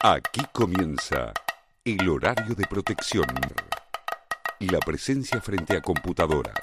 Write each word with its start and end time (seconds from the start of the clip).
Aquí 0.00 0.42
comienza 0.52 1.32
el 1.84 2.08
horario 2.08 2.54
de 2.54 2.64
protección. 2.68 3.26
La 4.60 4.78
presencia 4.78 5.40
frente 5.40 5.76
a 5.76 5.80
computadoras, 5.80 6.54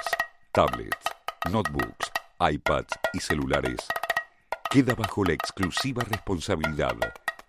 tablets, 0.54 1.04
notebooks, 1.51 2.13
iPads 2.40 2.98
y 3.11 3.19
celulares 3.19 3.79
queda 4.69 4.95
bajo 4.95 5.25
la 5.25 5.33
exclusiva 5.33 6.01
responsabilidad 6.03 6.95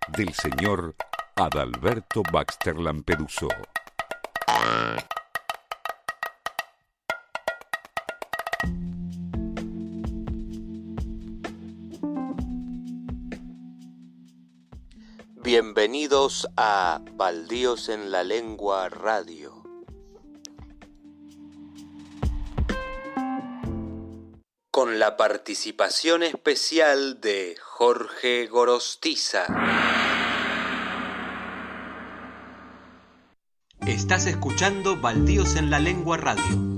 del 0.09 0.35
señor 0.35 0.97
Adalberto 1.37 2.25
Baxter 2.33 2.77
Lampeduso. 2.79 3.47
Bienvenidos 15.59 16.47
a 16.59 17.01
Baldíos 17.15 17.89
en 17.89 18.11
la 18.11 18.23
Lengua 18.23 18.91
Radio. 18.91 19.63
Con 24.71 24.99
la 24.99 25.17
participación 25.17 26.23
especial 26.25 27.23
de 27.23 27.57
Jorge 27.59 28.49
Gorostiza. 28.49 29.47
Estás 33.87 34.27
escuchando 34.27 35.01
Baldíos 35.01 35.57
en 35.57 35.71
la 35.71 35.79
Lengua 35.79 36.19
Radio. 36.19 36.76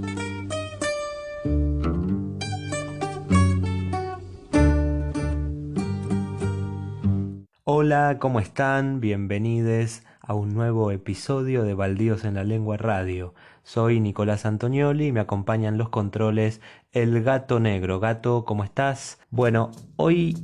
Hola, 7.89 8.19
¿cómo 8.19 8.39
están? 8.39 9.01
Bienvenidos 9.01 10.03
a 10.21 10.35
un 10.35 10.53
nuevo 10.53 10.91
episodio 10.91 11.63
de 11.63 11.73
Baldíos 11.73 12.27
en 12.27 12.35
la 12.35 12.45
Lengua 12.45 12.77
Radio. 12.77 13.33
Soy 13.63 13.99
Nicolás 13.99 14.45
Antonioli 14.45 15.07
y 15.07 15.13
me 15.13 15.21
acompañan 15.21 15.79
los 15.79 15.89
controles 15.89 16.61
El 16.93 17.23
Gato 17.23 17.61
Negro. 17.61 17.99
Gato, 17.99 18.45
¿cómo 18.45 18.63
estás? 18.63 19.21
Bueno, 19.31 19.71
hoy 19.97 20.37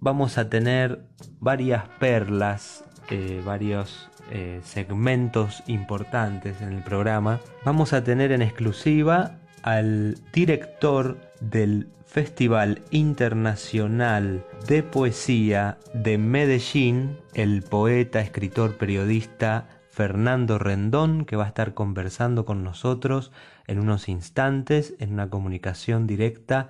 vamos 0.00 0.38
a 0.38 0.48
tener 0.48 1.06
varias 1.38 1.86
perlas, 2.00 2.82
eh, 3.10 3.42
varios 3.44 4.10
eh, 4.30 4.60
segmentos 4.64 5.64
importantes 5.66 6.62
en 6.62 6.72
el 6.72 6.82
programa. 6.82 7.40
Vamos 7.62 7.92
a 7.92 8.04
tener 8.04 8.32
en 8.32 8.40
exclusiva 8.40 9.40
al 9.62 10.16
director 10.32 11.18
del 11.40 11.88
Festival 12.04 12.82
Internacional 12.90 14.44
de 14.68 14.82
Poesía 14.82 15.78
de 15.92 16.18
Medellín, 16.18 17.18
el 17.34 17.62
poeta, 17.62 18.20
escritor, 18.20 18.76
periodista 18.76 19.68
Fernando 19.90 20.58
Rendón, 20.58 21.24
que 21.24 21.36
va 21.36 21.44
a 21.44 21.48
estar 21.48 21.74
conversando 21.74 22.44
con 22.44 22.62
nosotros 22.62 23.32
en 23.66 23.78
unos 23.80 24.08
instantes 24.08 24.94
en 24.98 25.12
una 25.12 25.30
comunicación 25.30 26.06
directa 26.06 26.68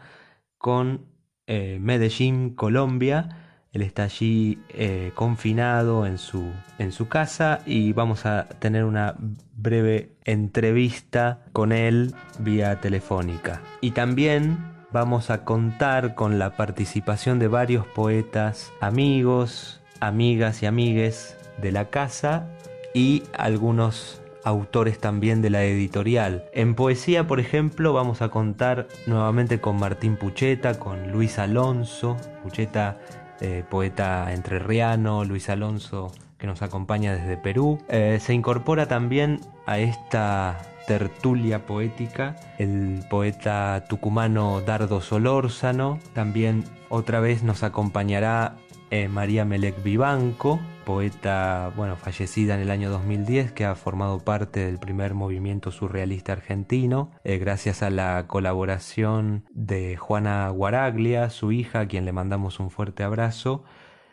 con 0.59 1.07
eh, 1.47 1.79
Medellín, 1.81 2.55
Colombia. 2.55 3.46
Él 3.77 3.83
está 3.83 4.05
allí 4.05 4.59
eh, 4.71 5.13
confinado 5.15 6.07
en 6.07 6.17
su, 6.17 6.51
en 6.79 6.93
su 6.93 7.09
casa 7.09 7.61
y 7.67 7.93
vamos 7.93 8.25
a 8.25 8.49
tener 8.59 8.85
una 8.85 9.17
breve 9.55 10.13
entrevista 10.25 11.41
con 11.53 11.73
él 11.73 12.15
vía 12.39 12.81
telefónica. 12.81 13.61
Y 13.83 13.91
también 13.91 14.57
vamos 14.93 15.29
a 15.29 15.45
contar 15.45 16.15
con 16.15 16.39
la 16.39 16.57
participación 16.57 17.39
de 17.39 17.49
varios 17.49 17.87
poetas, 17.87 18.73
amigos, 18.81 19.83
amigas 20.01 20.63
y 20.63 20.67
amigues 20.67 21.37
de 21.61 21.71
la 21.71 21.91
casa 21.91 22.49
y 22.95 23.25
algunos 23.37 24.23
autores 24.47 25.01
también 25.01 25.43
de 25.43 25.51
la 25.51 25.65
editorial. 25.65 26.45
En 26.53 26.77
poesía, 26.77 27.27
por 27.27 27.41
ejemplo, 27.41 27.93
vamos 27.93 28.23
a 28.23 28.29
contar 28.29 28.87
nuevamente 29.07 29.61
con 29.61 29.77
Martín 29.77 30.17
Pucheta, 30.17 30.79
con 30.79 31.11
Luis 31.11 31.41
Alonso, 31.41 32.17
Pucheta 32.45 32.97
eh, 33.41 33.65
poeta 33.69 34.33
entrerriano, 34.33 35.25
Luis 35.25 35.49
Alonso 35.49 36.13
que 36.39 36.47
nos 36.47 36.63
acompaña 36.63 37.15
desde 37.15 37.37
Perú. 37.37 37.79
Eh, 37.89 38.19
se 38.21 38.35
incorpora 38.35 38.87
también 38.87 39.41
a 39.67 39.79
esta 39.79 40.59
tertulia 40.87 41.67
poética 41.67 42.37
el 42.59 43.05
poeta 43.11 43.85
tucumano 43.89 44.61
Dardo 44.61 45.01
Solórzano. 45.01 45.99
También 46.13 46.65
otra 46.89 47.21
vez 47.21 47.43
nos 47.43 47.63
acompañará 47.63 48.57
eh, 48.91 49.09
María 49.09 49.45
Melec 49.45 49.83
Vivanco, 49.83 50.61
poeta 50.85 51.73
bueno, 51.77 51.97
fallecida 51.97 52.55
en 52.55 52.61
el 52.61 52.71
año 52.71 52.89
2010 52.91 53.51
que 53.51 53.65
ha 53.65 53.75
formado 53.75 54.21
parte 54.21 54.65
del 54.65 54.79
primer 54.79 55.15
movimiento 55.15 55.73
surrealista 55.73 56.33
argentino, 56.33 57.11
eh, 57.25 57.39
gracias 57.39 57.83
a 57.83 57.91
la 57.91 58.27
colaboración 58.29 59.45
de 59.51 59.97
Juana 59.97 60.49
Guaraglia, 60.51 61.31
su 61.31 61.51
hija, 61.51 61.81
a 61.81 61.89
quien 61.89 62.05
le 62.05 62.13
mandamos 62.13 62.61
un 62.61 62.71
fuerte 62.71 63.03
abrazo. 63.03 63.65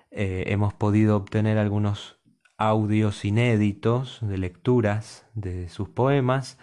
Eh, 0.10 0.46
hemos 0.48 0.74
podido 0.74 1.18
obtener 1.18 1.60
algunos 1.60 2.20
audios 2.58 3.26
inéditos 3.26 4.20
de 4.22 4.40
lecturas 4.40 5.28
de 5.36 5.70
sus 5.70 5.90
poemas. 5.90 6.58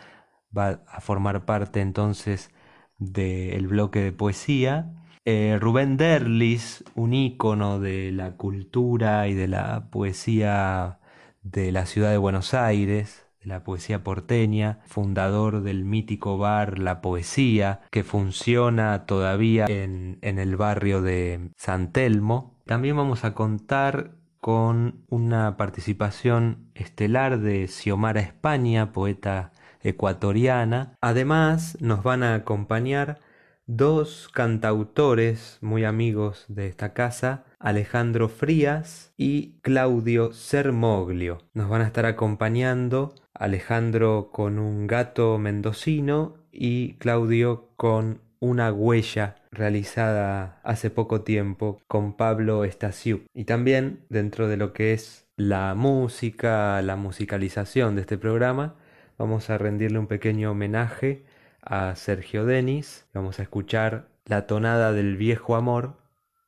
Va 0.56 0.82
a 0.88 1.00
formar 1.00 1.44
parte 1.44 1.80
entonces 1.80 2.50
del 2.98 3.68
bloque 3.68 4.00
de 4.00 4.12
poesía 4.12 4.99
eh, 5.30 5.58
Rubén 5.60 5.96
Derlis, 5.96 6.82
un 6.96 7.14
ícono 7.14 7.78
de 7.78 8.10
la 8.10 8.32
cultura 8.32 9.28
y 9.28 9.34
de 9.34 9.46
la 9.46 9.88
poesía 9.90 10.98
de 11.42 11.70
la 11.70 11.86
ciudad 11.86 12.10
de 12.10 12.16
Buenos 12.16 12.52
Aires, 12.52 13.28
de 13.40 13.46
la 13.46 13.62
poesía 13.62 14.02
porteña, 14.02 14.80
fundador 14.86 15.62
del 15.62 15.84
mítico 15.84 16.36
bar 16.36 16.80
La 16.80 17.00
Poesía, 17.00 17.80
que 17.92 18.02
funciona 18.02 19.06
todavía 19.06 19.66
en, 19.68 20.18
en 20.22 20.40
el 20.40 20.56
barrio 20.56 21.00
de 21.00 21.52
San 21.56 21.92
Telmo. 21.92 22.58
También 22.66 22.96
vamos 22.96 23.24
a 23.24 23.32
contar 23.32 24.16
con 24.40 25.04
una 25.10 25.56
participación 25.56 26.70
estelar 26.74 27.38
de 27.38 27.68
Xiomara 27.68 28.20
España, 28.20 28.90
poeta 28.90 29.52
ecuatoriana. 29.80 30.96
Además, 31.00 31.78
nos 31.80 32.02
van 32.02 32.24
a 32.24 32.34
acompañar 32.34 33.20
dos 33.76 34.28
cantautores 34.32 35.58
muy 35.60 35.84
amigos 35.84 36.44
de 36.48 36.66
esta 36.66 36.92
casa, 36.92 37.44
Alejandro 37.60 38.28
Frías 38.28 39.12
y 39.16 39.60
Claudio 39.60 40.32
Sermoglio. 40.32 41.38
Nos 41.54 41.68
van 41.68 41.82
a 41.82 41.86
estar 41.86 42.04
acompañando 42.04 43.14
Alejandro 43.32 44.30
con 44.32 44.58
un 44.58 44.88
gato 44.88 45.38
mendocino 45.38 46.34
y 46.50 46.94
Claudio 46.94 47.68
con 47.76 48.22
una 48.40 48.72
huella 48.72 49.36
realizada 49.52 50.60
hace 50.64 50.90
poco 50.90 51.20
tiempo 51.20 51.80
con 51.86 52.16
Pablo 52.16 52.64
Estasiuk. 52.64 53.22
Y 53.32 53.44
también 53.44 54.04
dentro 54.08 54.48
de 54.48 54.56
lo 54.56 54.72
que 54.72 54.94
es 54.94 55.28
la 55.36 55.76
música, 55.76 56.82
la 56.82 56.96
musicalización 56.96 57.94
de 57.94 58.00
este 58.00 58.18
programa, 58.18 58.74
vamos 59.16 59.48
a 59.48 59.58
rendirle 59.58 60.00
un 60.00 60.08
pequeño 60.08 60.50
homenaje 60.50 61.24
a 61.62 61.94
Sergio 61.96 62.44
Denis. 62.44 63.06
Vamos 63.14 63.38
a 63.38 63.42
escuchar 63.42 64.08
la 64.24 64.46
tonada 64.46 64.92
del 64.92 65.16
viejo 65.16 65.56
amor 65.56 65.98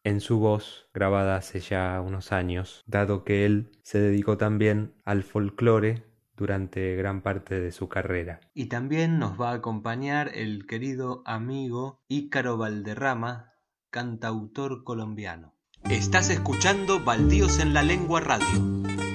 en 0.04 0.20
su 0.20 0.38
voz 0.38 0.88
grabada 0.92 1.36
hace 1.36 1.60
ya 1.60 2.00
unos 2.00 2.32
años, 2.32 2.82
dado 2.86 3.24
que 3.24 3.46
él 3.46 3.70
se 3.82 3.98
dedicó 3.98 4.36
también 4.36 4.94
al 5.04 5.22
folclore 5.22 6.04
durante 6.36 6.96
gran 6.96 7.22
parte 7.22 7.60
de 7.60 7.72
su 7.72 7.88
carrera. 7.88 8.40
Y 8.54 8.66
también 8.66 9.18
nos 9.18 9.40
va 9.40 9.50
a 9.50 9.54
acompañar 9.54 10.30
el 10.34 10.66
querido 10.66 11.22
amigo 11.24 12.00
Ícaro 12.08 12.56
Valderrama, 12.56 13.52
cantautor 13.90 14.82
colombiano. 14.84 15.54
Estás 15.90 16.30
escuchando 16.30 17.00
Baldíos 17.04 17.58
en 17.58 17.74
la 17.74 17.82
Lengua 17.82 18.20
Radio. 18.20 19.11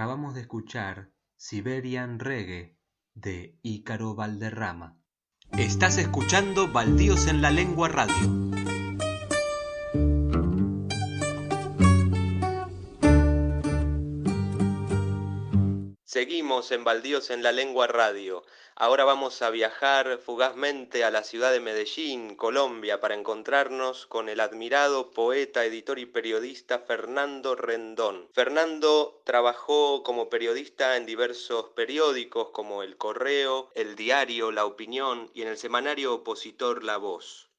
Acabamos 0.00 0.34
de 0.34 0.40
escuchar 0.40 1.10
Siberian 1.36 2.20
Reggae 2.20 2.74
de 3.12 3.58
Ícaro 3.60 4.14
Valderrama. 4.14 4.98
Estás 5.58 5.98
escuchando 5.98 6.72
Baldíos 6.72 7.26
en 7.26 7.42
la 7.42 7.50
Lengua 7.50 7.88
Radio. 7.88 8.16
Seguimos 16.02 16.72
en 16.72 16.82
Baldíos 16.82 17.28
en 17.28 17.42
la 17.42 17.52
Lengua 17.52 17.86
Radio. 17.86 18.42
Ahora 18.82 19.04
vamos 19.04 19.42
a 19.42 19.50
viajar 19.50 20.20
fugazmente 20.24 21.04
a 21.04 21.10
la 21.10 21.22
ciudad 21.22 21.52
de 21.52 21.60
Medellín, 21.60 22.34
Colombia, 22.34 22.98
para 22.98 23.14
encontrarnos 23.14 24.06
con 24.06 24.30
el 24.30 24.40
admirado 24.40 25.10
poeta, 25.10 25.66
editor 25.66 25.98
y 25.98 26.06
periodista 26.06 26.78
Fernando 26.78 27.56
Rendón. 27.56 28.30
Fernando 28.32 29.20
trabajó 29.24 30.02
como 30.02 30.30
periodista 30.30 30.96
en 30.96 31.04
diversos 31.04 31.68
periódicos 31.76 32.52
como 32.52 32.82
El 32.82 32.96
Correo, 32.96 33.68
El 33.74 33.96
Diario, 33.96 34.50
La 34.50 34.64
Opinión 34.64 35.30
y 35.34 35.42
en 35.42 35.48
el 35.48 35.58
semanario 35.58 36.14
opositor 36.14 36.82
La 36.82 36.96
Voz. 36.96 37.50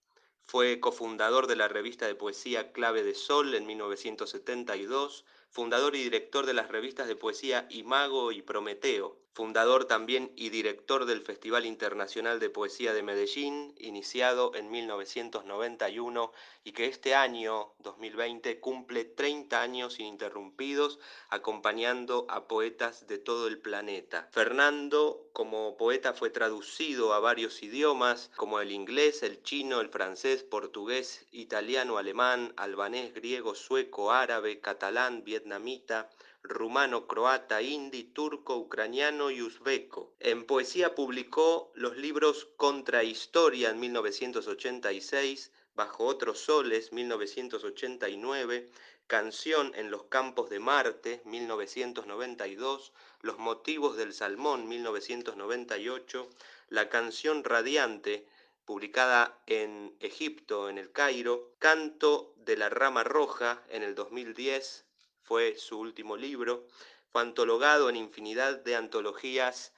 Fue 0.43 0.79
cofundador 0.79 1.45
de 1.45 1.55
la 1.55 1.67
revista 1.67 2.07
de 2.07 2.15
poesía 2.15 2.71
Clave 2.71 3.03
de 3.03 3.13
Sol 3.13 3.53
en 3.53 3.67
1972, 3.67 5.23
fundador 5.51 5.95
y 5.95 6.01
director 6.01 6.47
de 6.47 6.55
las 6.55 6.69
revistas 6.69 7.07
de 7.07 7.15
poesía 7.15 7.67
Imago 7.69 8.31
y 8.31 8.41
Prometeo, 8.41 9.21
fundador 9.33 9.85
también 9.85 10.31
y 10.35 10.49
director 10.49 11.05
del 11.05 11.21
Festival 11.21 11.65
Internacional 11.65 12.39
de 12.39 12.49
Poesía 12.49 12.93
de 12.93 13.01
Medellín, 13.01 13.73
iniciado 13.77 14.53
en 14.55 14.69
1991 14.69 16.31
y 16.63 16.73
que 16.73 16.87
este 16.87 17.15
año, 17.15 17.73
2020, 17.79 18.59
cumple 18.59 19.05
30 19.05 19.61
años 19.61 19.99
ininterrumpidos 19.99 20.99
acompañando 21.29 22.25
a 22.29 22.47
poetas 22.47 23.07
de 23.07 23.17
todo 23.17 23.47
el 23.47 23.59
planeta. 23.59 24.27
Fernando, 24.31 25.29
como 25.33 25.77
poeta, 25.77 26.13
fue 26.13 26.29
traducido 26.29 27.13
a 27.13 27.19
varios 27.19 27.63
idiomas 27.63 28.31
como 28.35 28.59
el 28.59 28.71
inglés, 28.71 29.23
el 29.23 29.41
chino, 29.43 29.79
el 29.79 29.89
francés, 29.89 30.43
portugués, 30.43 31.25
italiano, 31.31 31.97
alemán, 31.97 32.53
albanés, 32.57 33.13
griego, 33.13 33.55
sueco, 33.55 34.11
árabe, 34.11 34.59
catalán, 34.59 35.23
vietnamita, 35.23 36.09
rumano, 36.43 37.07
croata, 37.07 37.61
hindi, 37.61 38.03
turco, 38.03 38.57
ucraniano 38.57 39.31
y 39.31 39.41
uzbeco. 39.41 40.13
En 40.19 40.45
poesía 40.45 40.95
publicó 40.95 41.71
los 41.75 41.97
libros 41.97 42.47
Contrahistoria 42.57 43.69
en 43.69 43.79
1986, 43.79 45.51
Bajo 45.73 46.05
otros 46.05 46.39
soles 46.39 46.91
1989, 46.91 48.69
Canción 49.07 49.71
en 49.75 49.89
los 49.91 50.03
campos 50.03 50.49
de 50.49 50.59
Marte 50.59 51.21
1992, 51.25 52.91
Los 53.21 53.37
motivos 53.37 53.95
del 53.95 54.13
salmón 54.13 54.67
1998, 54.67 56.29
La 56.69 56.89
canción 56.89 57.43
radiante 57.43 58.27
publicada 58.65 59.41
en 59.47 59.95
Egipto, 59.99 60.69
en 60.69 60.77
el 60.77 60.91
Cairo, 60.91 61.53
Canto 61.59 62.33
de 62.37 62.57
la 62.57 62.69
rama 62.69 63.03
roja 63.03 63.63
en 63.69 63.83
el 63.83 63.95
2010, 63.95 64.85
fue 65.23 65.55
su 65.57 65.79
último 65.79 66.17
libro, 66.17 66.65
fue 67.09 67.21
antologado 67.21 67.89
en 67.89 67.95
infinidad 67.95 68.63
de 68.63 68.75
antologías 68.75 69.73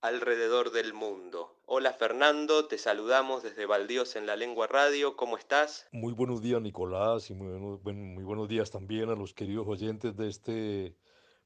alrededor 0.00 0.70
del 0.72 0.94
mundo. 0.94 1.56
Hola 1.66 1.92
Fernando, 1.92 2.66
te 2.66 2.78
saludamos 2.78 3.42
desde 3.42 3.66
Baldíos 3.66 4.16
en 4.16 4.26
la 4.26 4.34
Lengua 4.34 4.66
Radio, 4.66 5.14
¿cómo 5.16 5.36
estás? 5.36 5.86
Muy 5.92 6.12
buenos 6.14 6.40
días 6.40 6.60
Nicolás 6.62 7.30
y 7.30 7.34
muy 7.34 7.48
buenos, 7.48 7.82
buen- 7.82 8.14
muy 8.14 8.24
buenos 8.24 8.48
días 8.48 8.70
también 8.70 9.10
a 9.10 9.14
los 9.14 9.34
queridos 9.34 9.66
oyentes 9.68 10.16
de 10.16 10.28
este 10.28 10.96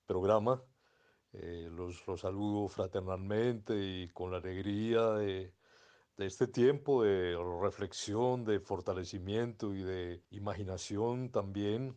programa. 0.06 0.62
Eh, 1.32 1.68
los, 1.72 2.06
los 2.06 2.20
saludo 2.20 2.68
fraternalmente 2.68 3.74
y 3.76 4.08
con 4.10 4.30
la 4.30 4.36
alegría 4.38 5.10
de, 5.14 5.52
de 6.16 6.26
este 6.26 6.46
tiempo 6.46 7.02
de 7.02 7.36
reflexión, 7.60 8.44
de 8.44 8.60
fortalecimiento 8.60 9.74
y 9.74 9.82
de 9.82 10.22
imaginación 10.30 11.32
también 11.32 11.96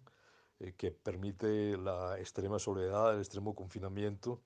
eh, 0.59 0.73
que 0.75 0.91
permite 0.91 1.77
la 1.77 2.19
extrema 2.19 2.59
soledad, 2.59 3.13
el 3.13 3.19
extremo 3.19 3.55
confinamiento 3.55 4.41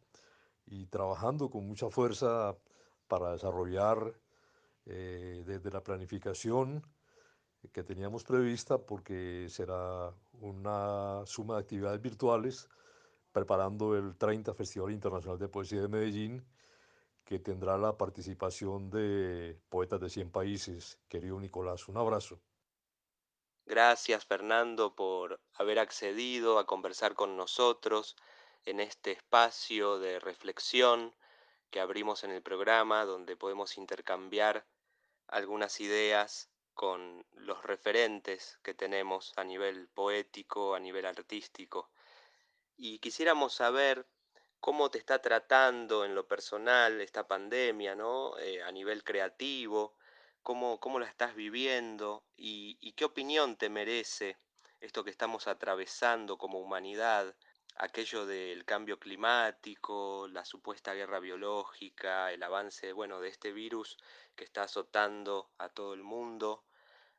y 0.66 0.86
trabajando 0.88 1.50
con 1.50 1.68
mucha 1.68 1.90
fuerza 1.90 2.58
para 3.08 3.32
desarrollar 3.34 4.14
eh, 4.86 5.44
desde 5.46 5.72
la 5.72 5.84
planificación 5.84 6.84
que 7.72 7.84
teníamos 7.84 8.24
prevista, 8.24 8.80
porque 8.80 9.48
será 9.50 10.12
una 10.34 11.22
suma 11.26 11.56
de 11.56 11.62
actividades 11.62 12.02
virtuales, 12.02 12.68
preparando 13.32 13.96
el 13.96 14.16
30 14.18 14.54
Festival 14.54 14.92
Internacional 14.92 15.38
de 15.38 15.48
Poesía 15.48 15.82
de 15.82 15.88
Medellín, 15.88 16.44
que 17.24 17.40
tendrá 17.40 17.78
la 17.78 17.98
participación 17.98 18.90
de 18.90 19.58
poetas 19.70 20.02
de 20.02 20.10
100 20.10 20.32
países. 20.32 21.00
Querido 21.08 21.40
Nicolás, 21.40 21.88
un 21.88 21.98
abrazo. 21.98 22.40
Gracias 23.66 24.26
Fernando 24.26 24.96
por 24.96 25.40
haber 25.54 25.80
accedido 25.80 26.60
a 26.60 26.66
conversar 26.66 27.14
con 27.14 27.38
nosotros 27.38 28.16
en 28.66 28.80
este 28.80 29.12
espacio 29.12 30.00
de 30.00 30.20
reflexión 30.20 31.16
que 31.70 31.80
abrimos 31.80 32.24
en 32.24 32.32
el 32.32 32.42
programa 32.42 33.06
donde 33.06 33.38
podemos 33.38 33.78
intercambiar 33.78 34.66
algunas 35.28 35.80
ideas 35.80 36.50
con 36.74 37.26
los 37.34 37.64
referentes 37.64 38.60
que 38.64 38.74
tenemos 38.74 39.34
a 39.38 39.44
nivel 39.44 39.88
poético, 39.90 40.76
a 40.76 40.80
nivel 40.80 41.06
artístico. 41.06 41.92
Y 42.76 43.00
quisiéramos 43.00 43.54
saber 43.54 44.08
cómo 44.60 44.90
te 44.90 44.98
está 44.98 45.22
tratando 45.22 46.06
en 46.06 46.16
lo 46.16 46.28
personal 46.28 47.02
esta 47.02 47.28
pandemia, 47.28 47.96
¿no? 47.96 48.38
Eh, 48.40 48.62
a 48.64 48.72
nivel 48.72 49.04
creativo, 49.04 49.96
cómo, 50.44 50.80
cómo 50.80 51.00
la 51.00 51.08
estás 51.08 51.36
viviendo 51.36 52.24
y, 52.36 52.94
qué 52.94 53.06
opinión 53.06 53.56
te 53.58 53.70
merece 53.70 54.38
esto 54.80 55.04
que 55.04 55.12
estamos 55.12 55.48
atravesando 55.48 56.38
como 56.38 56.60
humanidad, 56.60 57.36
aquello 57.76 58.26
del 58.26 58.66
cambio 58.66 59.00
climático, 59.00 60.28
la 60.30 60.46
supuesta 60.46 60.94
guerra 60.94 61.20
biológica, 61.20 62.32
el 62.32 62.44
avance, 62.44 62.92
bueno, 62.94 63.22
de 63.22 63.30
este 63.30 63.54
virus 63.54 63.98
que 64.36 64.44
está 64.44 64.64
azotando 64.64 65.52
a 65.58 65.70
todo 65.70 65.94
el 65.94 66.04
mundo 66.04 66.64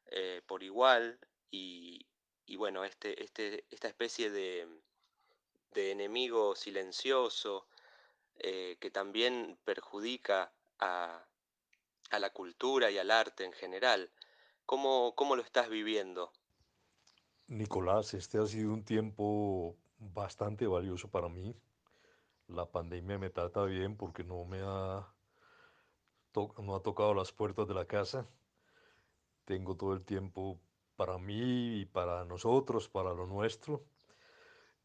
eh, 0.06 0.42
por 0.46 0.62
igual 0.62 1.18
y, 1.50 2.06
y 2.46 2.56
bueno, 2.56 2.84
este, 2.84 3.22
este, 3.22 3.64
esta 3.70 3.88
especie 3.88 4.30
de, 4.30 4.68
de 5.72 5.90
enemigo 5.92 6.54
silencioso 6.54 7.66
eh, 8.38 8.76
que 8.80 8.90
también 8.90 9.58
perjudica 9.64 10.52
a, 10.78 11.24
a, 12.12 12.18
la 12.18 12.30
cultura 12.30 12.90
y 12.90 12.98
al 12.98 13.10
arte 13.10 13.44
en 13.44 13.52
general. 13.52 14.10
¿Cómo, 14.66 15.14
¿Cómo 15.16 15.36
lo 15.36 15.42
estás 15.42 15.68
viviendo? 15.68 16.32
Nicolás, 17.48 18.14
este 18.14 18.38
ha 18.38 18.46
sido 18.46 18.72
un 18.72 18.84
tiempo 18.84 19.76
bastante 19.98 20.66
valioso 20.66 21.08
para 21.08 21.28
mí. 21.28 21.54
La 22.48 22.66
pandemia 22.66 23.18
me 23.18 23.30
trata 23.30 23.64
bien 23.64 23.96
porque 23.96 24.24
no 24.24 24.44
me 24.44 24.60
ha, 24.62 25.06
no 26.58 26.76
ha 26.76 26.82
tocado 26.82 27.14
las 27.14 27.32
puertas 27.32 27.66
de 27.68 27.74
la 27.74 27.86
casa. 27.86 28.26
Tengo 29.44 29.76
todo 29.76 29.92
el 29.94 30.04
tiempo 30.04 30.60
para 30.96 31.18
mí 31.18 31.80
y 31.80 31.84
para 31.86 32.24
nosotros, 32.24 32.88
para 32.88 33.12
lo 33.12 33.26
nuestro. 33.26 33.84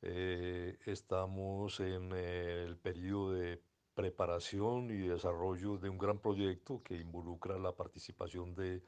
Eh, 0.01 0.77
estamos 0.85 1.79
en 1.79 2.11
el 2.11 2.77
periodo 2.77 3.31
de 3.33 3.61
preparación 3.97 4.91
y 4.91 5.07
desarrollo 5.07 5.79
de 5.79 5.89
un 5.89 5.97
gran 5.97 6.19
proyecto 6.19 6.83
que 6.83 6.97
involucra 6.97 7.57
la 7.57 7.71
participación 7.71 8.53
de 8.53 8.83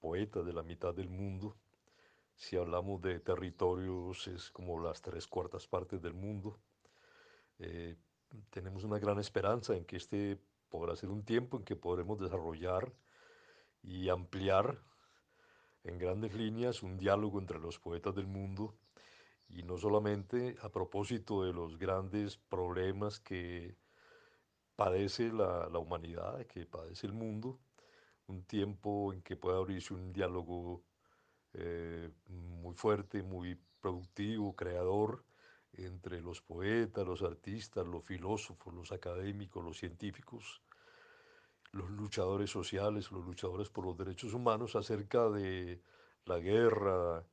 poetas 0.00 0.44
de 0.44 0.52
la 0.52 0.62
mitad 0.62 0.92
del 0.94 1.08
mundo. 1.08 1.56
Si 2.36 2.54
hablamos 2.54 3.00
de 3.00 3.20
territorios, 3.20 4.28
es 4.28 4.50
como 4.50 4.78
las 4.78 5.00
tres 5.00 5.26
cuartas 5.26 5.66
partes 5.66 6.02
del 6.02 6.12
mundo. 6.12 6.58
Eh, 7.58 7.96
tenemos 8.50 8.84
una 8.84 8.98
gran 8.98 9.18
esperanza 9.18 9.74
en 9.74 9.86
que 9.86 9.96
este 9.96 10.38
podrá 10.68 10.94
ser 10.94 11.08
un 11.08 11.24
tiempo 11.24 11.56
en 11.56 11.64
que 11.64 11.74
podremos 11.74 12.20
desarrollar 12.20 12.92
y 13.82 14.10
ampliar 14.10 14.78
en 15.84 15.96
grandes 15.96 16.34
líneas 16.34 16.82
un 16.82 16.98
diálogo 16.98 17.40
entre 17.40 17.58
los 17.58 17.78
poetas 17.78 18.14
del 18.14 18.26
mundo 18.26 18.74
y 19.48 19.62
no 19.62 19.78
solamente 19.78 20.56
a 20.60 20.68
propósito 20.68 21.44
de 21.44 21.54
los 21.54 21.78
grandes 21.78 22.36
problemas 22.36 23.20
que 23.20 23.82
padece 24.76 25.32
la, 25.32 25.68
la, 25.68 25.78
humanidad, 25.78 26.46
que 26.46 26.66
padece 26.66 27.06
el 27.06 27.12
mundo, 27.12 27.58
un 28.26 28.44
tiempo 28.44 29.12
en 29.12 29.22
que 29.22 29.36
pueda 29.36 29.58
abrirse 29.58 29.94
un 29.94 30.12
diálogo 30.12 30.82
eh, 31.54 32.10
muy 32.26 32.74
fuerte, 32.74 33.22
muy 33.22 33.58
productivo, 33.80 34.56
creador, 34.56 35.24
entre 35.76 36.20
los 36.20 36.40
poetas, 36.40 37.06
los 37.06 37.22
artistas, 37.22 37.86
los 37.86 38.04
filósofos, 38.04 38.72
los 38.74 38.92
académicos, 38.92 39.64
los 39.64 39.78
científicos, 39.78 40.62
los 41.72 41.90
luchadores 41.90 42.50
sociales, 42.50 43.10
los 43.10 43.24
luchadores 43.24 43.68
por 43.68 43.84
los 43.84 43.96
derechos 43.96 44.32
humanos 44.34 44.76
acerca 44.76 45.28
de 45.28 45.80
la 46.26 46.38
guerra, 46.38 47.24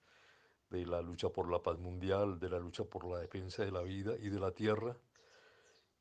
de 0.70 0.86
la 0.86 1.02
lucha 1.02 1.30
por 1.30 1.52
la 1.52 1.62
paz 1.62 1.78
mundial, 1.80 2.40
de 2.40 2.50
la 2.50 2.60
lucha 2.60 2.84
por 2.84 3.06
la 3.06 3.20
defensa 3.20 3.64
de 3.64 3.72
la 3.72 3.82
vida 3.82 4.16
y 4.20 4.30
de 4.30 4.40
la 4.40 4.52
tierra. 4.52 4.96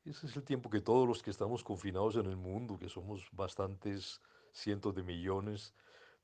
Ese 0.03 0.25
es 0.25 0.35
el 0.35 0.43
tiempo 0.43 0.69
que 0.71 0.81
todos 0.81 1.07
los 1.07 1.21
que 1.21 1.29
estamos 1.29 1.63
confinados 1.63 2.15
en 2.15 2.25
el 2.25 2.35
mundo, 2.35 2.79
que 2.79 2.89
somos 2.89 3.29
bastantes 3.33 4.19
cientos 4.51 4.95
de 4.95 5.03
millones, 5.03 5.75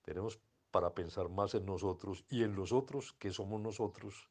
tenemos 0.01 0.39
para 0.71 0.95
pensar 0.95 1.29
más 1.29 1.53
en 1.53 1.65
nosotros 1.65 2.25
y 2.29 2.43
en 2.43 2.55
los 2.55 2.73
otros 2.73 3.13
que 3.13 3.31
somos 3.31 3.61
nosotros, 3.61 4.29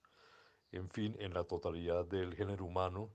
en 0.72 0.90
fin, 0.90 1.16
en 1.20 1.32
la 1.32 1.44
totalidad 1.44 2.04
del 2.06 2.34
género 2.34 2.64
humano, 2.64 3.10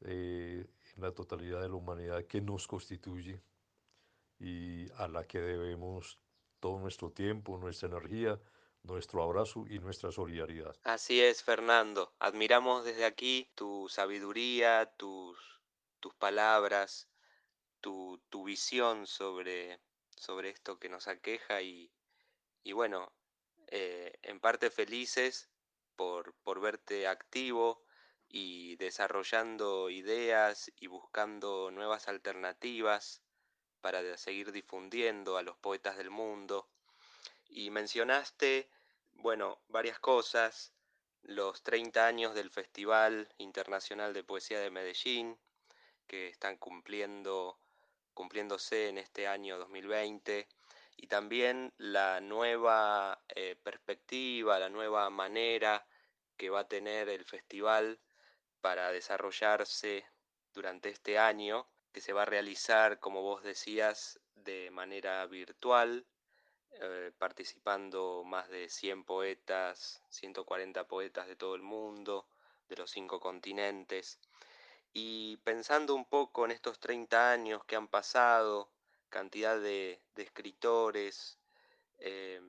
eh, 0.00 0.66
en 0.96 1.02
la 1.02 1.12
totalidad 1.12 1.62
de 1.62 1.68
la 1.68 1.76
humanidad 1.76 2.24
que 2.24 2.40
nos 2.40 2.66
constituye 2.66 3.40
y 4.40 4.90
a 4.96 5.06
la 5.06 5.24
que 5.24 5.40
debemos 5.40 6.18
todo 6.58 6.80
nuestro 6.80 7.10
tiempo, 7.10 7.58
nuestra 7.58 7.88
energía, 7.88 8.40
nuestro 8.82 9.22
abrazo 9.22 9.64
y 9.68 9.78
nuestra 9.78 10.10
solidaridad. 10.10 10.76
Así 10.82 11.20
es, 11.20 11.42
Fernando. 11.42 12.14
Admiramos 12.18 12.84
desde 12.84 13.04
aquí 13.04 13.50
tu 13.54 13.88
sabiduría, 13.88 14.92
tus, 14.96 15.38
tus 16.00 16.14
palabras, 16.14 17.08
tu, 17.80 18.20
tu 18.28 18.44
visión 18.44 19.06
sobre, 19.06 19.80
sobre 20.16 20.50
esto 20.50 20.78
que 20.78 20.88
nos 20.88 21.08
aqueja 21.08 21.62
y, 21.62 21.92
y 22.62 22.72
bueno, 22.72 23.12
eh, 23.68 24.18
en 24.22 24.40
parte 24.40 24.70
felices 24.70 25.50
por, 25.96 26.34
por 26.42 26.60
verte 26.60 27.06
activo 27.06 27.84
y 28.28 28.76
desarrollando 28.76 29.90
ideas 29.90 30.72
y 30.76 30.86
buscando 30.86 31.70
nuevas 31.70 32.08
alternativas 32.08 33.22
para 33.80 34.16
seguir 34.16 34.52
difundiendo 34.52 35.36
a 35.36 35.42
los 35.42 35.56
poetas 35.58 35.96
del 35.96 36.10
mundo. 36.10 36.68
Y 37.54 37.68
mencionaste, 37.68 38.70
bueno, 39.12 39.60
varias 39.68 39.98
cosas, 39.98 40.72
los 41.20 41.62
30 41.62 42.06
años 42.06 42.34
del 42.34 42.50
Festival 42.50 43.28
Internacional 43.36 44.14
de 44.14 44.24
Poesía 44.24 44.58
de 44.58 44.70
Medellín, 44.70 45.38
que 46.06 46.28
están 46.28 46.56
cumpliendo, 46.56 47.60
cumpliéndose 48.14 48.88
en 48.88 48.96
este 48.96 49.28
año 49.28 49.58
2020, 49.58 50.48
y 50.96 51.06
también 51.08 51.74
la 51.76 52.22
nueva 52.22 53.22
eh, 53.28 53.56
perspectiva, 53.62 54.58
la 54.58 54.70
nueva 54.70 55.10
manera 55.10 55.86
que 56.38 56.48
va 56.48 56.60
a 56.60 56.68
tener 56.68 57.10
el 57.10 57.26
festival 57.26 58.00
para 58.62 58.90
desarrollarse 58.92 60.06
durante 60.54 60.88
este 60.88 61.18
año, 61.18 61.68
que 61.92 62.00
se 62.00 62.14
va 62.14 62.22
a 62.22 62.26
realizar, 62.26 62.98
como 62.98 63.20
vos 63.20 63.42
decías, 63.42 64.18
de 64.36 64.70
manera 64.70 65.26
virtual, 65.26 66.06
eh, 66.80 67.12
participando 67.18 68.24
más 68.24 68.48
de 68.48 68.68
100 68.68 69.04
poetas, 69.04 70.02
140 70.08 70.86
poetas 70.88 71.26
de 71.26 71.36
todo 71.36 71.54
el 71.54 71.62
mundo, 71.62 72.26
de 72.68 72.76
los 72.76 72.90
cinco 72.90 73.20
continentes. 73.20 74.18
Y 74.92 75.36
pensando 75.38 75.94
un 75.94 76.04
poco 76.06 76.44
en 76.44 76.50
estos 76.50 76.80
30 76.80 77.30
años 77.30 77.64
que 77.64 77.76
han 77.76 77.88
pasado, 77.88 78.70
cantidad 79.08 79.60
de, 79.60 80.02
escritores, 80.16 81.38
eh, 81.98 82.40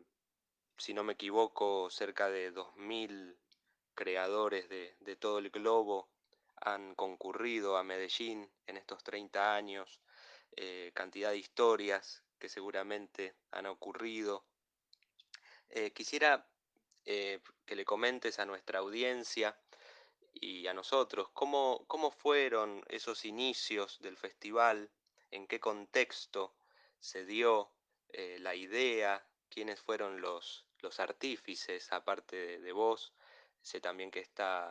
si 0.77 0.93
no 0.93 1.03
me 1.03 1.13
equivoco, 1.13 1.89
cerca 1.89 2.29
de 2.29 2.53
2.000 2.53 3.37
creadores 3.95 4.69
de, 4.69 4.95
de, 5.01 5.15
todo 5.15 5.39
el 5.39 5.49
globo 5.49 6.09
han 6.57 6.95
concurrido 6.95 7.77
a 7.77 7.83
Medellín 7.83 8.49
en 8.67 8.77
estos 8.77 9.03
30 9.03 9.55
años, 9.55 9.99
eh, 10.55 10.91
cantidad 10.93 11.31
de 11.31 11.37
historias 11.37 12.22
que 12.43 12.50
seguramente 12.50 13.38
han 13.51 13.67
ocurrido. 13.67 14.43
Eh, 15.69 15.93
quisiera 15.93 16.45
eh, 17.05 17.39
que 17.65 17.77
le 17.77 17.85
comentes 17.85 18.38
a 18.38 18.45
nuestra 18.45 18.79
audiencia 18.79 19.57
y 20.33 20.67
a 20.67 20.73
nosotros 20.73 21.29
cómo, 21.31 21.85
cómo 21.88 22.12
fueron 22.12 22.83
esos 22.89 23.23
inicios 23.23 23.97
del 24.01 24.17
festival, 24.17 24.91
en 25.31 25.47
qué 25.47 25.62
contexto 25.62 26.53
se 27.00 27.23
dio 27.23 27.71
eh, 28.09 28.39
la 28.41 28.55
idea, 28.55 29.25
quiénes 29.47 29.79
fueron 29.79 30.19
los, 30.19 30.67
los 30.79 31.00
artífices, 31.00 31.93
aparte 31.93 32.59
de, 32.59 32.71
vos, 32.73 33.13
sé 33.62 33.79
también 33.79 34.12
que 34.12 34.19
está 34.19 34.69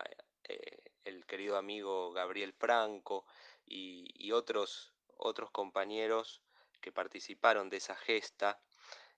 el 1.05 1.25
querido 1.25 1.57
amigo 1.57 2.12
Gabriel 2.12 2.52
Franco 2.52 3.25
y, 3.64 4.31
otros, 4.31 4.93
otros 5.17 5.50
compañeros 5.50 6.43
que 6.83 6.93
participaron 6.93 7.71
de 7.71 7.79
esa 7.79 7.97
gesta. 7.97 8.61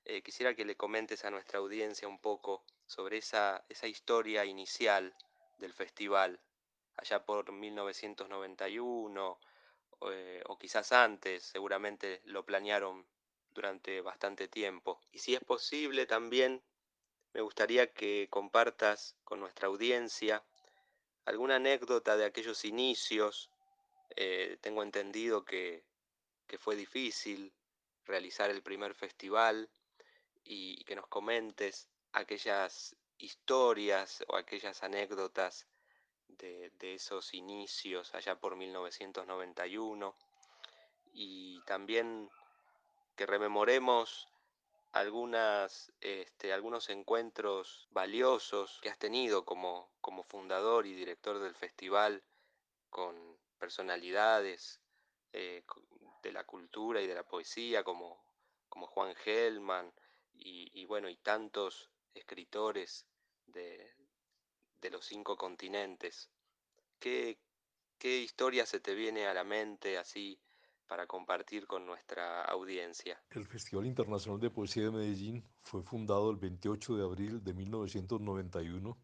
Eh, 0.04 0.22
quisiera 0.22 0.54
que 0.54 0.64
le 0.64 0.76
comentes 0.76 1.24
a 1.24 1.32
nuestra 1.32 1.58
audiencia 1.58 2.06
un 2.06 2.20
poco 2.20 2.64
sobre 2.86 3.16
esa, 3.18 3.64
esa 3.68 3.88
historia 3.88 4.44
inicial 4.44 5.16
del 5.58 5.72
festival, 5.72 6.40
allá 6.96 7.24
por 7.24 7.50
1991 7.50 9.40
eh, 10.10 10.42
o 10.46 10.58
quizás 10.58 10.92
antes, 10.92 11.42
seguramente 11.42 12.20
lo 12.24 12.44
planearon 12.44 13.06
durante 13.52 14.00
bastante 14.00 14.48
tiempo. 14.48 15.00
Y 15.12 15.18
si 15.18 15.34
es 15.34 15.40
posible 15.40 16.06
también, 16.06 16.62
me 17.32 17.40
gustaría 17.40 17.92
que 17.92 18.28
compartas 18.30 19.16
con 19.24 19.40
nuestra 19.40 19.68
audiencia 19.68 20.44
alguna 21.24 21.56
anécdota 21.56 22.16
de 22.16 22.26
aquellos 22.26 22.64
inicios. 22.64 23.50
Eh, 24.16 24.58
tengo 24.60 24.82
entendido 24.82 25.44
que, 25.44 25.84
que 26.46 26.58
fue 26.58 26.76
difícil 26.76 27.52
realizar 28.04 28.50
el 28.50 28.62
primer 28.62 28.94
festival 28.94 29.70
y 30.44 30.84
que 30.84 30.96
nos 30.96 31.06
comentes 31.06 31.88
aquellas 32.12 32.96
historias 33.18 34.24
o 34.28 34.36
aquellas 34.36 34.82
anécdotas 34.82 35.66
de, 36.28 36.94
esos 36.94 37.34
inicios 37.34 38.14
allá 38.14 38.38
por 38.38 38.56
1991 38.56 40.16
y 41.12 41.60
también 41.62 42.30
que 43.16 43.26
rememoremos 43.26 44.28
algunas, 44.92 45.92
este, 46.00 46.52
algunos 46.52 46.88
encuentros 46.90 47.88
valiosos 47.90 48.78
que 48.82 48.90
has 48.90 48.98
tenido 48.98 49.44
como, 49.44 49.90
como 50.00 50.22
fundador 50.22 50.86
y 50.86 50.94
director 50.94 51.38
del 51.40 51.54
festival 51.54 52.22
con 52.90 53.14
personalidades 53.58 54.80
eh, 55.32 55.64
de 56.24 56.32
la 56.32 56.44
cultura 56.44 57.00
y 57.00 57.06
de 57.06 57.14
la 57.14 57.22
poesía 57.22 57.84
como, 57.84 58.24
como 58.68 58.86
Juan 58.86 59.14
Gelman 59.14 59.92
y, 60.32 60.84
bueno, 60.86 61.08
y 61.08 61.16
tantos 61.18 61.90
escritores 62.12 63.06
de, 63.46 63.94
de 64.80 64.90
los 64.90 65.06
cinco 65.06 65.36
continentes. 65.36 66.28
¿Qué, 66.98 67.38
¿Qué 67.98 68.18
historia 68.18 68.66
se 68.66 68.80
te 68.80 68.94
viene 68.94 69.26
a 69.26 69.34
la 69.34 69.44
mente 69.44 69.96
así 69.96 70.40
para 70.86 71.06
compartir 71.06 71.66
con 71.66 71.86
nuestra 71.86 72.44
audiencia? 72.44 73.22
El 73.30 73.46
Festival 73.46 73.86
Internacional 73.86 74.40
de 74.40 74.50
Poesía 74.50 74.84
de 74.84 74.90
Medellín 74.90 75.48
fue 75.62 75.82
fundado 75.82 76.30
el 76.30 76.36
28 76.36 76.96
de 76.96 77.04
abril 77.04 77.44
de 77.44 77.54
1991, 77.54 78.98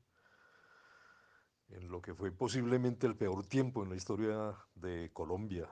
en 1.69 1.89
lo 1.89 2.03
que 2.03 2.15
fue 2.15 2.33
posiblemente 2.33 3.07
el 3.07 3.17
peor 3.17 3.47
tiempo 3.47 3.83
en 3.83 3.91
la 3.91 3.97
historia 3.97 4.57
de 4.75 5.11
Colombia. 5.12 5.71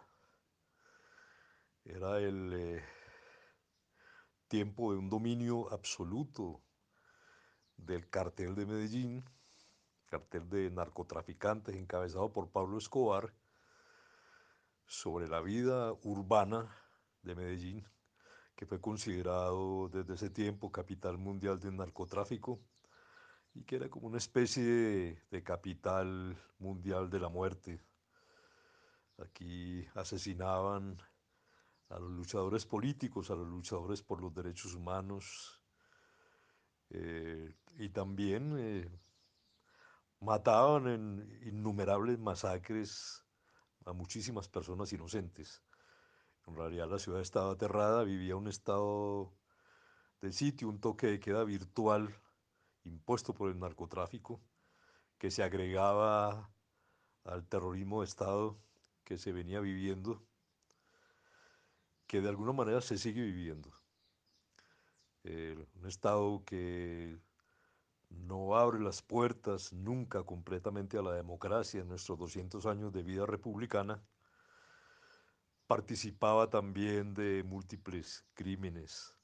Era 1.88 2.18
el 2.18 2.52
eh, 2.52 2.84
tiempo 4.46 4.92
de 4.92 4.98
un 4.98 5.08
dominio 5.08 5.72
absoluto 5.72 6.60
del 7.78 8.10
cartel 8.10 8.54
de 8.54 8.66
Medellín, 8.66 9.24
cartel 10.04 10.50
de 10.50 10.70
narcotraficantes 10.70 11.74
encabezado 11.74 12.30
por 12.30 12.50
Pablo 12.50 12.76
Escobar, 12.76 13.32
sobre 14.86 15.28
la 15.28 15.40
vida 15.40 15.94
urbana 16.02 16.70
de 17.22 17.34
Medellín, 17.34 17.88
que 18.54 18.66
fue 18.66 18.82
considerado 18.82 19.88
desde 19.88 20.12
ese 20.12 20.28
tiempo 20.28 20.70
capital 20.70 21.16
mundial 21.16 21.58
del 21.58 21.74
narcotráfico 21.74 22.60
y 23.54 23.64
que 23.64 23.76
era 23.76 23.88
como 23.88 24.08
una 24.08 24.18
especie 24.18 25.22
de, 25.30 25.42
capital 25.42 26.36
mundial 26.58 27.08
de 27.08 27.18
la 27.18 27.30
muerte. 27.30 27.80
Aquí 29.16 29.86
asesinaban 29.94 31.02
a 31.90 31.98
los 31.98 32.10
luchadores 32.10 32.66
políticos, 32.66 33.30
a 33.30 33.34
los 33.34 33.48
luchadores 33.48 34.02
por 34.02 34.20
los 34.20 34.34
derechos 34.34 34.74
humanos 34.74 35.62
eh, 36.90 37.54
y 37.78 37.88
también 37.90 38.56
eh, 38.58 38.90
mataban 40.20 40.88
en 40.88 41.40
innumerables 41.46 42.18
masacres 42.18 43.24
a 43.84 43.92
muchísimas 43.92 44.48
personas 44.48 44.92
inocentes. 44.92 45.62
En 46.46 46.56
realidad 46.56 46.88
la 46.88 46.98
ciudad 46.98 47.20
estaba 47.20 47.52
aterrada, 47.52 48.04
vivía 48.04 48.36
un 48.36 48.48
estado 48.48 49.34
de 50.20 50.32
sitio, 50.32 50.68
un 50.68 50.80
toque 50.80 51.06
de 51.06 51.20
queda 51.20 51.44
virtual 51.44 52.14
impuesto 52.84 53.34
por 53.34 53.50
el 53.50 53.58
narcotráfico, 53.58 54.40
que 55.18 55.30
se 55.30 55.42
agregaba 55.42 56.50
al 57.24 57.46
terrorismo 57.46 58.00
de 58.00 58.06
Estado 58.06 58.58
que 59.04 59.18
se 59.18 59.32
venía 59.32 59.60
viviendo, 59.60 60.27
que 62.08 62.20
de 62.22 62.28
alguna 62.28 62.52
manera 62.52 62.80
se 62.80 62.98
sigue 62.98 63.22
viviendo. 63.22 63.70
un 65.24 65.86
Estado 65.86 66.42
que 66.44 67.20
no 68.08 68.56
abre 68.56 68.80
las 68.80 69.02
puertas 69.02 69.72
nunca 69.72 70.24
completamente 70.24 70.96
a 70.98 71.02
la 71.02 71.12
democracia 71.12 71.82
en 71.82 71.88
nuestros 71.88 72.18
200 72.18 72.64
años 72.66 72.92
de 72.92 73.02
vida 73.02 73.26
republicana, 73.26 74.02
participaba 75.66 76.48
también 76.48 77.12
de 77.12 77.44
múltiples 77.44 78.24
crímenes. 78.32 79.14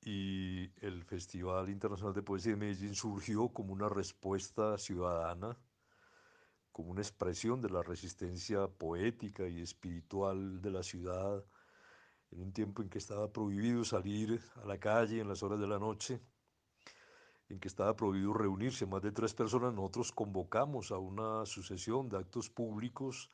Y 0.00 0.72
el 0.84 1.04
Festival 1.04 1.68
Internacional 1.70 2.12
de 2.12 2.22
Poesía 2.22 2.52
de 2.52 2.58
Medellín 2.58 2.94
surgió 2.94 3.48
como 3.50 3.72
una 3.72 3.88
respuesta 3.88 4.76
ciudadana, 4.78 5.56
como 6.76 6.90
una 6.90 7.00
expresión 7.00 7.62
de 7.62 7.70
la 7.70 7.82
resistencia 7.82 8.68
poética 8.68 9.48
y 9.48 9.62
espiritual 9.62 10.60
de 10.60 10.70
la 10.70 10.82
ciudad, 10.82 11.42
en 12.30 12.42
un 12.42 12.52
tiempo 12.52 12.82
en 12.82 12.90
que 12.90 12.98
estaba 12.98 13.32
prohibido 13.32 13.82
salir 13.82 14.42
a 14.62 14.66
la 14.66 14.76
calle 14.76 15.20
en 15.20 15.26
las 15.26 15.42
horas 15.42 15.58
de 15.58 15.66
la 15.66 15.78
noche 15.78 16.20
en 17.48 17.58
que 17.60 17.68
estaba 17.68 17.96
prohibido 17.96 18.34
reunirse 18.34 18.84
más 18.84 19.00
de 19.00 19.10
tres 19.10 19.32
personas, 19.32 19.72
nosotros 19.72 20.12
convocamos 20.12 20.92
a 20.92 20.98
una 20.98 21.46
sucesión 21.46 22.10
de 22.10 22.18
actos 22.18 22.50
públicos 22.50 23.30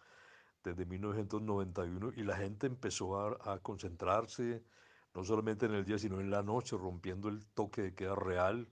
desde 0.63 0.87
1991 0.87 2.13
y 2.15 2.23
la 2.23 2.37
gente 2.37 2.69
empezó 2.69 3.19
a, 3.19 3.59
concentrarse 3.59 4.63
no 5.17 5.25
solamente 5.25 5.67
en 5.67 5.75
el 5.75 5.85
día, 5.85 5.99
sino 5.99 6.21
en 6.21 6.31
la 6.31 6.45
noche, 6.45 6.77
rompiendo 6.77 7.29
el 7.29 7.45
toque 7.45 7.83
de 7.83 7.95
queda 7.97 8.15
real 8.15 8.69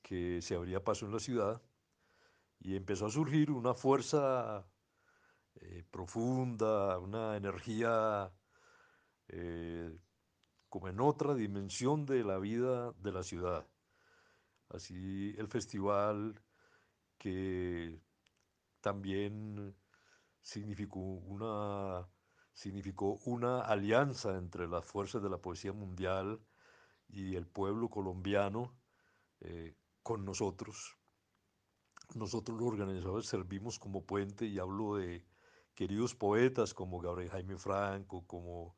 que 0.00 0.42
se 0.42 0.54
abría 0.54 0.84
paso 0.84 1.06
en 1.06 1.12
la 1.12 1.18
ciudad 1.18 1.60
y 2.60 2.76
empezó 2.76 3.06
a 3.06 3.10
surgir 3.10 3.50
una 3.50 3.74
fuerza 3.74 4.66
eh, 5.56 5.84
profunda, 5.90 6.98
una 6.98 7.36
energía 7.36 8.32
eh, 9.28 9.96
como 10.68 10.88
en 10.88 11.00
otra 11.00 11.34
dimensión 11.34 12.06
de 12.06 12.24
la 12.24 12.38
vida 12.38 12.92
de 12.92 13.12
la 13.12 13.22
ciudad. 13.22 13.66
Así 14.68 15.34
el 15.38 15.48
festival 15.48 16.40
que 17.16 18.00
también 18.80 19.74
significó 20.42 21.00
una, 21.00 22.08
significó 22.52 23.18
una 23.24 23.60
alianza 23.60 24.36
entre 24.36 24.68
las 24.68 24.84
fuerzas 24.84 25.22
de 25.22 25.30
la 25.30 25.38
poesía 25.38 25.72
mundial 25.72 26.40
y 27.08 27.36
el 27.36 27.46
pueblo 27.46 27.88
colombiano 27.88 28.78
eh, 29.40 29.74
con 30.02 30.24
nosotros. 30.24 30.97
Nosotros 32.14 32.58
los 32.58 32.68
organizadores 32.68 33.26
servimos 33.26 33.78
como 33.78 34.04
puente 34.04 34.46
y 34.46 34.58
hablo 34.58 34.96
de 34.96 35.24
queridos 35.74 36.14
poetas 36.14 36.72
como 36.72 37.00
Gabriel 37.00 37.30
Jaime 37.30 37.56
Franco, 37.58 38.26
como 38.26 38.76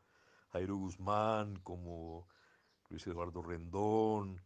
Jairo 0.52 0.76
Guzmán, 0.76 1.56
como 1.62 2.26
Luis 2.88 3.06
Eduardo 3.06 3.40
Rendón, 3.40 4.42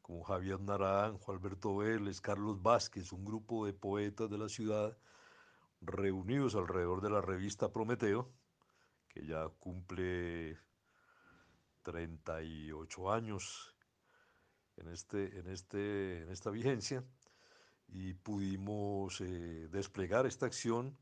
como 0.00 0.22
Javier 0.24 0.60
Naranjo, 0.60 1.32
Alberto 1.32 1.76
Vélez, 1.76 2.20
Carlos 2.20 2.62
Vázquez, 2.62 3.12
un 3.12 3.24
grupo 3.24 3.66
de 3.66 3.74
poetas 3.74 4.30
de 4.30 4.38
la 4.38 4.48
ciudad 4.48 4.96
reunidos 5.82 6.54
alrededor 6.54 7.02
de 7.02 7.10
la 7.10 7.20
revista 7.20 7.72
Prometeo, 7.72 8.32
que 9.08 9.26
ya 9.26 9.48
cumple 9.58 10.58
38 11.82 13.12
años 13.12 13.74
en, 14.76 14.88
este, 14.88 15.38
en, 15.38 15.48
este, 15.48 16.22
en 16.22 16.30
esta 16.30 16.50
vigencia, 16.50 17.04
y 17.94 18.12
pudimos 18.12 19.20
eh, 19.20 19.68
desplegar 19.70 20.26
esta 20.26 20.46
acción 20.46 20.98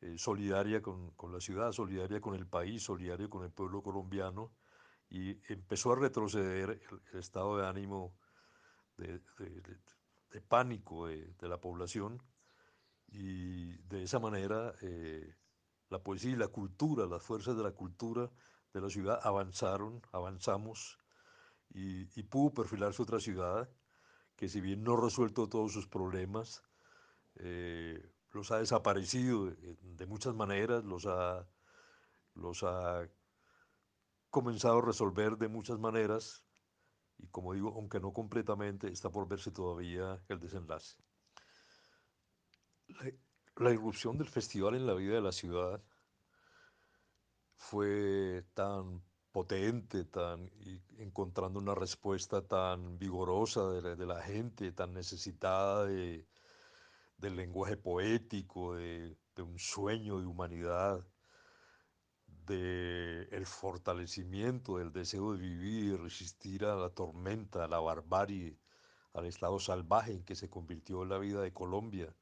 eh, 0.00 0.18
solidaria 0.18 0.82
con, 0.82 1.12
con, 1.12 1.32
la 1.32 1.40
ciudad, 1.40 1.70
solidaria 1.70 2.20
con 2.20 2.34
el 2.34 2.46
país, 2.46 2.82
solidaria 2.82 3.30
con 3.30 3.44
el 3.44 3.52
pueblo 3.52 3.82
colombiano, 3.82 4.52
y 5.08 5.38
empezó 5.52 5.92
a 5.92 5.96
retroceder 5.96 6.82
el 7.12 7.18
estado 7.18 7.56
de 7.56 7.66
ánimo 7.68 8.16
de, 8.96 9.20
pánico 10.48 11.06
de, 11.06 11.48
la 11.48 11.60
población 11.60 12.20
y 13.12 13.76
de 13.82 14.02
esa 14.02 14.18
manera 14.18 14.74
eh, 14.82 15.36
la 15.88 16.02
poesía 16.02 16.32
y 16.32 16.36
la 16.36 16.48
cultura, 16.48 17.06
las 17.06 17.22
fuerzas 17.22 17.56
de 17.56 17.62
la 17.62 17.70
cultura 17.70 18.28
de 18.72 18.80
la 18.80 18.90
ciudad 18.90 19.20
avanzaron, 19.22 20.02
avanzamos 20.10 20.98
y, 21.70 22.04
pudo 22.24 22.52
perfilarse 22.52 23.02
otra 23.02 23.20
ciudad 23.20 23.68
que 24.36 24.48
si 24.48 24.60
bien 24.60 24.82
no 24.82 24.94
ha 24.94 25.00
resuelto 25.00 25.48
todos 25.48 25.72
sus 25.72 25.86
problemas, 25.86 26.62
eh, 27.36 28.10
los 28.32 28.50
ha 28.50 28.58
desaparecido 28.58 29.46
de, 29.46 30.06
muchas 30.06 30.34
maneras, 30.34 30.84
los 30.84 31.06
ha, 31.06 31.46
los 32.34 32.62
ha 32.64 33.08
comenzado 34.30 34.78
a 34.78 34.84
resolver 34.84 35.36
de 35.36 35.48
muchas 35.48 35.78
maneras 35.78 36.44
y 37.18 37.28
como 37.28 37.54
digo, 37.54 37.72
aunque 37.76 38.00
no 38.00 38.12
completamente, 38.12 38.88
está 38.88 39.10
por 39.10 39.28
verse 39.28 39.52
todavía 39.52 40.20
el 40.28 40.40
desenlace. 40.40 40.96
La, 42.88 43.12
la 43.56 43.70
irrupción 43.72 44.18
del 44.18 44.28
festival 44.28 44.74
en 44.74 44.86
la 44.86 44.94
vida 44.94 45.14
de 45.14 45.20
la 45.22 45.32
ciudad 45.32 45.82
fue 47.56 48.44
tan 48.54 49.02
potente, 49.34 50.04
tan, 50.04 50.48
encontrando 50.98 51.58
una 51.58 51.74
respuesta 51.74 52.46
tan 52.46 53.00
vigorosa 53.00 53.68
de 53.68 54.06
la, 54.06 54.22
gente, 54.22 54.70
tan 54.70 54.94
necesitada 54.94 55.86
de, 55.86 56.24
del 57.18 57.34
lenguaje 57.34 57.76
poético, 57.76 58.76
de, 58.76 59.16
de, 59.34 59.42
un 59.42 59.58
sueño 59.58 60.20
de 60.20 60.26
humanidad, 60.26 61.04
de 62.46 63.22
el 63.32 63.44
fortalecimiento 63.44 64.78
del 64.78 64.92
deseo 64.92 65.32
de 65.32 65.40
vivir 65.40 66.00
resistir 66.00 66.64
a 66.64 66.76
la 66.76 66.90
tormenta, 66.90 67.64
a 67.64 67.68
la 67.68 67.80
barbarie, 67.80 68.56
al 69.14 69.26
estado 69.26 69.58
salvaje 69.58 70.12
en 70.12 70.24
que 70.24 70.36
se 70.36 70.48
convirtió 70.48 71.04
la 71.04 71.18
vida 71.18 71.40
de 71.40 71.52
Colombia 71.52 72.14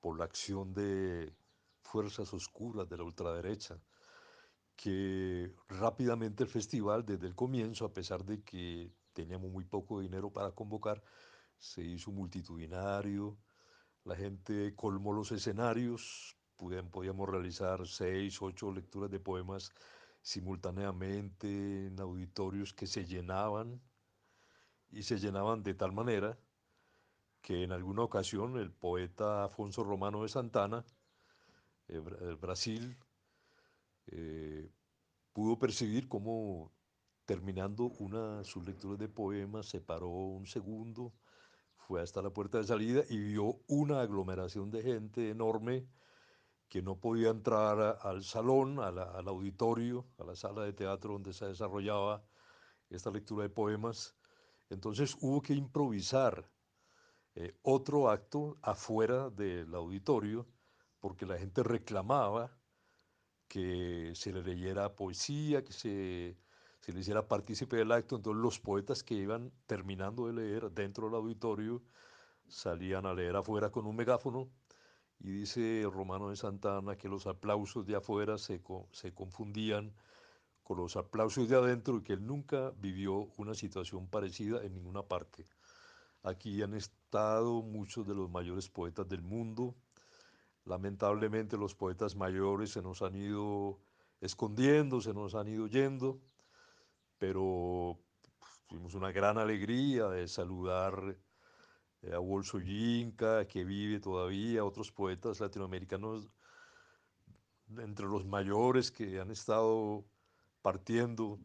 por 0.00 0.16
la 0.16 0.26
acción 0.26 0.74
de 0.74 1.34
fuerzas 1.82 2.32
oscuras 2.32 2.88
de 2.88 2.98
la 2.98 3.02
ultraderecha, 3.02 3.80
que 4.76 5.54
rápidamente 5.68 6.44
el 6.44 6.50
festival, 6.50 7.04
desde 7.04 7.26
el 7.26 7.34
comienzo, 7.34 7.86
a 7.86 7.92
pesar 7.92 8.24
de 8.24 8.42
que 8.42 8.92
teníamos 9.12 9.50
muy 9.50 9.64
poco 9.64 10.00
dinero 10.00 10.30
para 10.30 10.52
convocar, 10.52 11.02
se 11.58 11.82
hizo 11.82 12.12
multitudinario, 12.12 13.38
la 14.04 14.14
gente 14.14 14.74
colmó 14.76 15.12
los 15.12 15.32
escenarios, 15.32 16.36
podíamos 16.56 17.28
realizar 17.28 17.86
seis, 17.86 18.40
ocho 18.40 18.70
lecturas 18.72 19.10
de 19.10 19.18
poemas 19.18 19.72
simultáneamente 20.22 21.86
en 21.86 21.98
auditorios 22.00 22.72
que 22.72 22.86
se 22.86 23.04
llenaban 23.04 23.80
y 24.90 25.02
se 25.02 25.18
llenaban 25.18 25.62
de 25.62 25.74
tal 25.74 25.92
manera 25.92 26.38
que 27.40 27.62
en 27.62 27.72
alguna 27.72 28.02
ocasión 28.02 28.58
el 28.58 28.72
poeta 28.72 29.44
Afonso 29.44 29.84
Romano 29.84 30.22
de 30.22 30.28
Santana, 30.28 30.84
el 31.88 32.36
Brasil, 32.36 32.96
eh, 34.06 34.70
pudo 35.32 35.58
percibir 35.58 36.08
cómo 36.08 36.72
terminando 37.24 37.84
una 37.98 38.44
sus 38.44 38.64
lecturas 38.66 38.98
de 38.98 39.08
poemas 39.08 39.66
se 39.66 39.80
paró 39.80 40.08
un 40.08 40.46
segundo, 40.46 41.12
fue 41.76 42.00
hasta 42.00 42.22
la 42.22 42.30
puerta 42.30 42.58
de 42.58 42.64
salida 42.64 43.02
y 43.08 43.18
vio 43.18 43.60
una 43.66 44.00
aglomeración 44.00 44.70
de 44.70 44.82
gente 44.82 45.30
enorme 45.30 45.88
que 46.68 46.82
no 46.82 46.98
podía 46.98 47.30
entrar 47.30 47.98
al 48.00 48.24
salón, 48.24 48.80
al 48.80 49.28
auditorio, 49.28 50.06
a 50.18 50.24
la 50.24 50.34
sala 50.34 50.64
de 50.64 50.72
teatro 50.72 51.12
donde 51.12 51.32
se 51.32 51.46
desarrollaba 51.46 52.24
esta 52.90 53.10
lectura 53.10 53.44
de 53.44 53.50
poemas. 53.50 54.16
Entonces 54.68 55.16
hubo 55.20 55.40
que 55.42 55.54
improvisar 55.54 56.50
eh, 57.34 57.56
otro 57.62 58.08
acto 58.08 58.56
afuera 58.62 59.30
del 59.30 59.74
auditorio 59.74 60.46
porque 60.98 61.26
la 61.26 61.38
gente 61.38 61.62
reclamaba 61.62 62.50
que 63.48 64.12
se 64.14 64.32
le 64.32 64.42
leyera 64.42 64.94
poesía, 64.96 65.64
que 65.64 65.72
se, 65.72 66.36
se 66.80 66.92
le 66.92 67.00
hiciera 67.00 67.28
partícipe 67.28 67.76
del 67.76 67.92
acto. 67.92 68.16
Entonces 68.16 68.42
los 68.42 68.60
poetas 68.60 69.02
que 69.02 69.14
iban 69.14 69.52
terminando 69.66 70.26
de 70.26 70.34
leer 70.34 70.70
dentro 70.72 71.06
del 71.06 71.16
auditorio 71.16 71.82
salían 72.48 73.06
a 73.06 73.14
leer 73.14 73.36
afuera 73.36 73.70
con 73.70 73.86
un 73.86 73.96
megáfono 73.96 74.48
y 75.18 75.30
dice 75.30 75.88
Romano 75.90 76.30
de 76.30 76.36
Santana 76.36 76.96
que 76.96 77.08
los 77.08 77.26
aplausos 77.26 77.86
de 77.86 77.96
afuera 77.96 78.38
se, 78.38 78.60
se 78.92 79.14
confundían 79.14 79.94
con 80.62 80.78
los 80.78 80.96
aplausos 80.96 81.48
de 81.48 81.56
adentro 81.56 81.96
y 81.98 82.02
que 82.02 82.14
él 82.14 82.26
nunca 82.26 82.72
vivió 82.76 83.30
una 83.36 83.54
situación 83.54 84.08
parecida 84.08 84.62
en 84.64 84.74
ninguna 84.74 85.02
parte. 85.02 85.46
Aquí 86.22 86.60
han 86.62 86.74
estado 86.74 87.62
muchos 87.62 88.06
de 88.06 88.14
los 88.14 88.28
mayores 88.28 88.68
poetas 88.68 89.08
del 89.08 89.22
mundo. 89.22 89.76
Lamentablemente 90.66 91.56
los 91.56 91.76
poetas 91.76 92.16
mayores 92.16 92.70
se 92.72 92.82
nos 92.82 93.00
han 93.00 93.14
ido 93.14 93.78
escondiendo, 94.20 95.00
se 95.00 95.14
nos 95.14 95.36
han 95.36 95.46
ido 95.46 95.68
yendo, 95.68 96.20
pero 97.18 97.96
tuvimos 98.66 98.94
una 98.94 99.12
gran 99.12 99.38
alegría 99.38 100.08
de 100.08 100.26
saludar 100.26 101.16
eh, 102.02 102.12
a 102.12 102.18
Bolso 102.18 102.58
Yinka, 102.58 103.46
que 103.46 103.64
vive 103.64 104.00
todavía, 104.00 104.64
otros 104.64 104.90
poetas 104.90 105.38
latinoamericanos, 105.38 106.28
entre 107.78 108.06
los 108.06 108.24
mayores 108.24 108.90
que 108.90 109.20
han 109.20 109.30
estado 109.30 110.04
partiendo, 110.62 111.38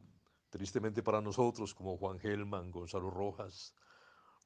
tristemente 0.49 1.03
para 1.03 1.21
nosotros, 1.21 1.75
como 1.75 1.95
Juan 1.95 2.17
Gelman, 2.17 2.71
Gonzalo 2.71 3.11
Rojas, 3.11 3.75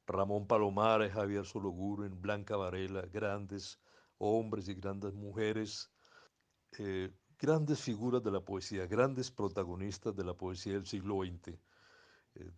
Ramón 0.05 0.47
Palomares, 0.47 1.13
Javier 1.13 1.45
Sologuren, 1.45 2.21
Blanca 2.21 2.57
Varela, 2.57 3.03
grandes 3.03 3.79
hombres 4.17 4.67
y 4.67 4.73
grandes 4.75 5.13
mujeres, 5.13 5.91
eh, 6.77 7.11
grandes 7.37 7.81
figuras 7.81 8.23
de 8.23 8.31
la 8.31 8.41
poesía, 8.41 8.87
grandes 8.87 9.31
protagonistas 9.31 10.15
de 10.15 10.23
la 10.23 10.33
poesía 10.33 10.73
del 10.73 10.85
siglo 10.85 11.21
XX. 11.23 11.57
Eh, 12.35 12.51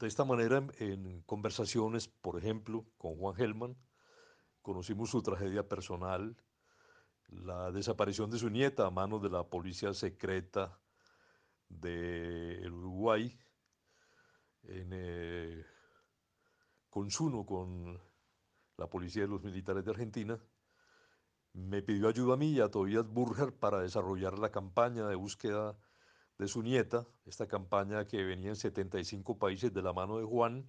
de 0.00 0.06
esta 0.06 0.24
manera, 0.24 0.66
en 0.78 1.22
conversaciones, 1.22 2.08
por 2.08 2.38
ejemplo, 2.38 2.86
con 2.98 3.16
Juan 3.16 3.34
Gelman, 3.36 3.76
conocimos 4.60 5.10
su 5.10 5.22
tragedia 5.22 5.68
personal, 5.68 6.36
la 7.28 7.70
desaparición 7.70 8.30
de 8.30 8.38
su 8.38 8.50
nieta 8.50 8.86
a 8.86 8.90
manos 8.90 9.22
de 9.22 9.30
la 9.30 9.44
policía 9.44 9.94
secreta 9.94 10.78
del 11.68 12.60
de 12.60 12.70
Uruguay, 12.70 13.38
en 14.64 14.90
eh, 14.92 15.64
con 16.90 18.00
la 18.76 18.86
policía 18.88 19.22
de 19.22 19.28
los 19.28 19.42
militares 19.42 19.84
de 19.84 19.90
Argentina, 19.90 20.38
me 21.54 21.82
pidió 21.82 22.08
ayuda 22.08 22.34
a 22.34 22.36
mí 22.36 22.52
y 22.52 22.60
a 22.60 22.70
Tobias 22.70 23.06
Burger 23.06 23.54
para 23.54 23.80
desarrollar 23.80 24.38
la 24.38 24.50
campaña 24.50 25.06
de 25.06 25.16
búsqueda 25.16 25.76
de 26.38 26.48
su 26.48 26.62
nieta, 26.62 27.06
esta 27.26 27.46
campaña 27.46 28.06
que 28.06 28.24
venía 28.24 28.48
en 28.48 28.56
75 28.56 29.38
países 29.38 29.72
de 29.72 29.82
la 29.82 29.92
mano 29.92 30.18
de 30.18 30.24
Juan, 30.24 30.68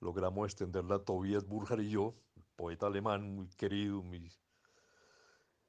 logramos 0.00 0.46
extenderla 0.46 0.96
a 0.96 1.04
Tobias 1.04 1.46
Burger 1.46 1.80
y 1.80 1.90
yo, 1.90 2.14
poeta 2.54 2.86
alemán 2.86 3.34
muy 3.34 3.48
querido, 3.48 4.02
muy, 4.02 4.30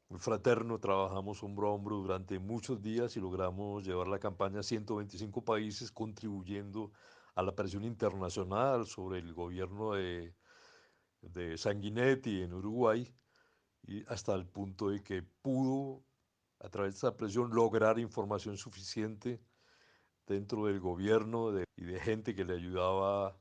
muy 0.09 0.19
fraterno, 0.19 0.79
trabajamos 0.79 1.41
hombro 1.43 1.69
a 1.69 1.71
hombro 1.71 1.97
durante 1.97 2.39
muchos 2.39 2.81
días 2.81 3.15
y 3.15 3.21
logramos 3.21 3.85
llevar 3.85 4.07
la 4.07 4.19
campaña 4.19 4.59
a 4.59 4.63
125 4.63 5.43
países, 5.45 5.91
contribuyendo 5.91 6.91
a 7.35 7.41
la 7.41 7.55
presión 7.55 7.85
internacional 7.85 8.85
sobre 8.85 9.19
el 9.19 9.33
gobierno 9.33 9.93
de, 9.93 10.35
de 11.21 11.57
Sanguinetti 11.57 12.41
en 12.41 12.53
Uruguay, 12.53 13.11
y 13.89 14.05
hasta 14.07 14.35
el 14.35 14.45
punto 14.45 14.89
de 14.89 15.01
que 15.01 15.23
pudo 15.23 16.03
a 16.59 16.69
través 16.69 16.93
de 16.93 16.97
esa 16.99 17.17
presión 17.17 17.49
lograr 17.55 17.97
información 17.97 18.55
suficiente 18.55 19.41
dentro 20.27 20.67
del 20.67 20.79
gobierno 20.79 21.51
de, 21.51 21.65
y 21.75 21.85
de 21.85 21.99
gente 21.99 22.35
que 22.35 22.45
le 22.45 22.53
ayudaba 22.53 23.35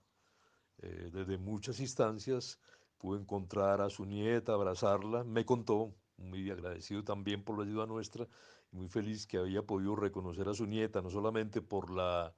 eh, 0.79 1.11
desde 1.13 1.37
muchas 1.37 1.81
instancias. 1.81 2.59
Pudo 2.97 3.21
encontrar 3.21 3.83
a 3.83 3.91
su 3.91 4.07
nieta, 4.07 4.55
abrazarla, 4.55 5.23
me 5.23 5.45
contó, 5.45 5.95
muy 6.17 6.51
agradecido 6.51 7.05
también 7.05 7.45
por 7.45 7.59
la 7.59 7.65
ayuda 7.65 7.87
nuestra, 7.87 8.27
y 8.73 8.77
muy 8.77 8.89
feliz 8.89 9.27
que 9.27 9.37
había 9.37 9.63
podido 9.63 9.97
reconocer 9.97 10.49
a 10.49 10.55
su 10.55 10.67
nieta, 10.67 11.03
no 11.03 11.11
solamente 11.11 11.61
por 11.61 11.91
la, 11.91 12.35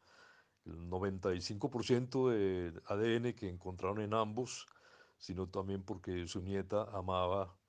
el 0.64 0.90
95% 0.90 2.30
de 2.30 2.72
ADN 2.86 3.34
que 3.34 3.48
encontraron 3.48 4.00
en 4.00 4.14
ambos, 4.14 4.66
sino 5.16 5.48
también 5.48 5.84
porque 5.84 6.26
su 6.26 6.42
nieta 6.42 6.88
amaba 6.92 7.59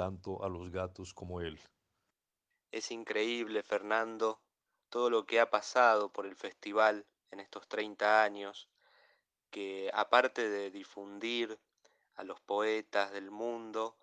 tanto 0.00 0.42
a 0.42 0.48
los 0.48 0.70
gatos 0.70 1.12
como 1.12 1.42
él. 1.42 1.60
Es 2.72 2.90
increíble, 2.90 3.62
Fernando, 3.62 4.40
todo 4.88 5.10
lo 5.10 5.26
que 5.26 5.40
ha 5.40 5.50
pasado 5.50 6.10
por 6.10 6.24
el 6.24 6.36
festival 6.36 7.04
en 7.30 7.40
estos 7.40 7.68
30 7.68 8.22
años, 8.22 8.70
que 9.50 9.90
aparte 9.92 10.48
de 10.48 10.70
difundir 10.70 11.60
a 12.14 12.24
los 12.24 12.40
poetas 12.40 13.12
del 13.12 13.30
mundo, 13.30 13.98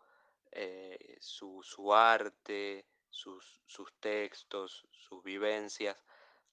eh, 0.51 1.17
su, 1.19 1.63
su, 1.63 1.95
arte, 1.95 2.85
sus, 3.09 3.63
sus, 3.65 3.91
textos, 3.99 4.87
sus 4.91 5.23
vivencias, 5.23 5.97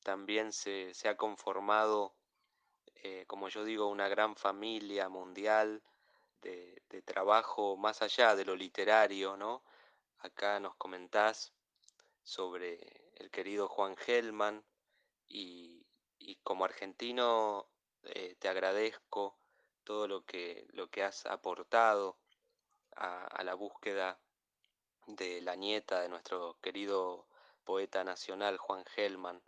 también 0.02 0.52
se, 0.52 0.94
se 0.94 1.10
ha 1.10 1.18
conformado, 1.18 2.14
eh, 2.94 3.24
como 3.26 3.50
yo 3.50 3.62
digo, 3.62 3.88
una 3.88 4.08
gran 4.08 4.36
familia 4.36 5.10
mundial 5.10 5.82
de, 6.44 7.02
trabajo 7.04 7.76
más 7.76 8.02
allá 8.02 8.36
de 8.36 8.44
lo 8.44 8.54
literario, 8.54 9.36
¿no? 9.36 9.62
Acá 10.18 10.60
nos 10.60 10.76
comentás 10.76 11.52
sobre 12.22 12.78
el 13.16 13.30
querido 13.30 13.68
Juan 13.68 13.96
Gelman 13.96 14.64
y, 15.26 15.84
y 16.18 16.36
como 16.36 16.64
argentino 16.64 17.68
eh, 18.04 18.36
te 18.38 18.48
agradezco 18.48 19.36
todo 19.82 20.06
lo 20.06 20.24
que, 20.24 20.66
lo 20.70 20.88
que 20.88 21.02
has 21.02 21.26
aportado 21.26 22.16
a, 22.96 23.26
a 23.26 23.44
la 23.44 23.54
búsqueda 23.54 24.20
de 25.06 25.40
la 25.42 25.56
nieta 25.56 26.00
de 26.00 26.08
nuestro 26.08 26.58
querido 26.62 27.26
poeta 27.64 28.04
nacional 28.04 28.56
Juan 28.56 28.84
Gelman 28.84 29.42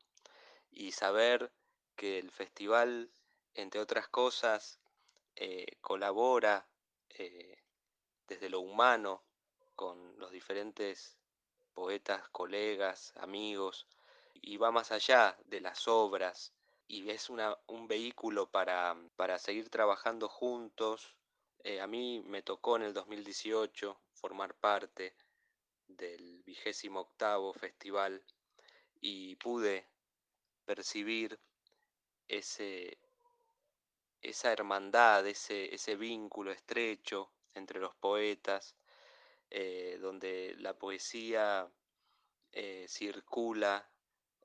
y 0.70 0.92
saber 0.92 1.52
que 1.94 2.18
el 2.18 2.30
festival, 2.30 3.10
entre 3.54 3.80
otras 3.80 4.08
cosas, 4.08 4.78
eh, 5.36 5.76
colabora 5.80 6.66
eh, 7.18 7.62
desde 8.26 8.48
lo 8.48 8.60
humano 8.60 9.24
con 9.74 10.18
los 10.18 10.30
diferentes 10.30 11.18
poetas, 11.72 12.28
colegas, 12.30 13.12
amigos, 13.16 13.86
y 14.34 14.56
va 14.56 14.70
más 14.70 14.92
allá 14.92 15.36
de 15.44 15.60
las 15.60 15.88
obras, 15.88 16.52
y 16.88 17.10
es 17.10 17.28
un 17.30 17.88
vehículo 17.88 18.50
para, 18.50 18.96
para 19.16 19.38
seguir 19.38 19.68
trabajando 19.70 20.28
juntos. 20.28 21.16
Eh, 21.64 21.80
a 21.80 21.86
mí 21.86 22.22
me 22.24 22.42
tocó 22.42 22.76
en 22.76 22.82
el 22.82 22.94
2018 22.94 24.00
formar 24.12 24.54
parte 24.54 25.16
del 25.88 26.42
vigésimo 26.44 27.00
octavo 27.00 27.52
festival 27.52 28.24
y 29.00 29.36
pude 29.36 29.88
percibir 30.64 31.38
ese, 32.28 32.98
esa 34.28 34.52
hermandad, 34.52 35.26
ese, 35.26 35.74
ese 35.74 35.94
vínculo 35.96 36.50
estrecho 36.50 37.30
entre 37.54 37.80
los 37.80 37.94
poetas, 37.94 38.76
eh, 39.50 39.98
donde 40.00 40.54
la 40.58 40.74
poesía 40.74 41.70
eh, 42.52 42.86
circula 42.88 43.88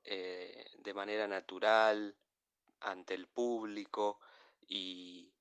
eh, 0.04 0.70
de 0.78 0.94
manera 0.94 1.26
natural 1.26 2.16
ante 2.80 3.14
el 3.14 3.26
público 3.26 4.20
y, 4.66 5.32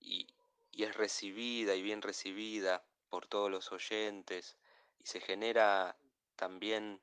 y, 0.00 0.26
es 0.72 0.96
recibida 0.96 1.74
y 1.74 1.82
bien 1.82 2.00
recibida 2.00 2.82
por 3.10 3.26
todos 3.26 3.50
los 3.50 3.70
oyentes 3.70 4.56
y 4.98 5.06
se 5.06 5.20
genera 5.20 5.94
también 6.36 7.02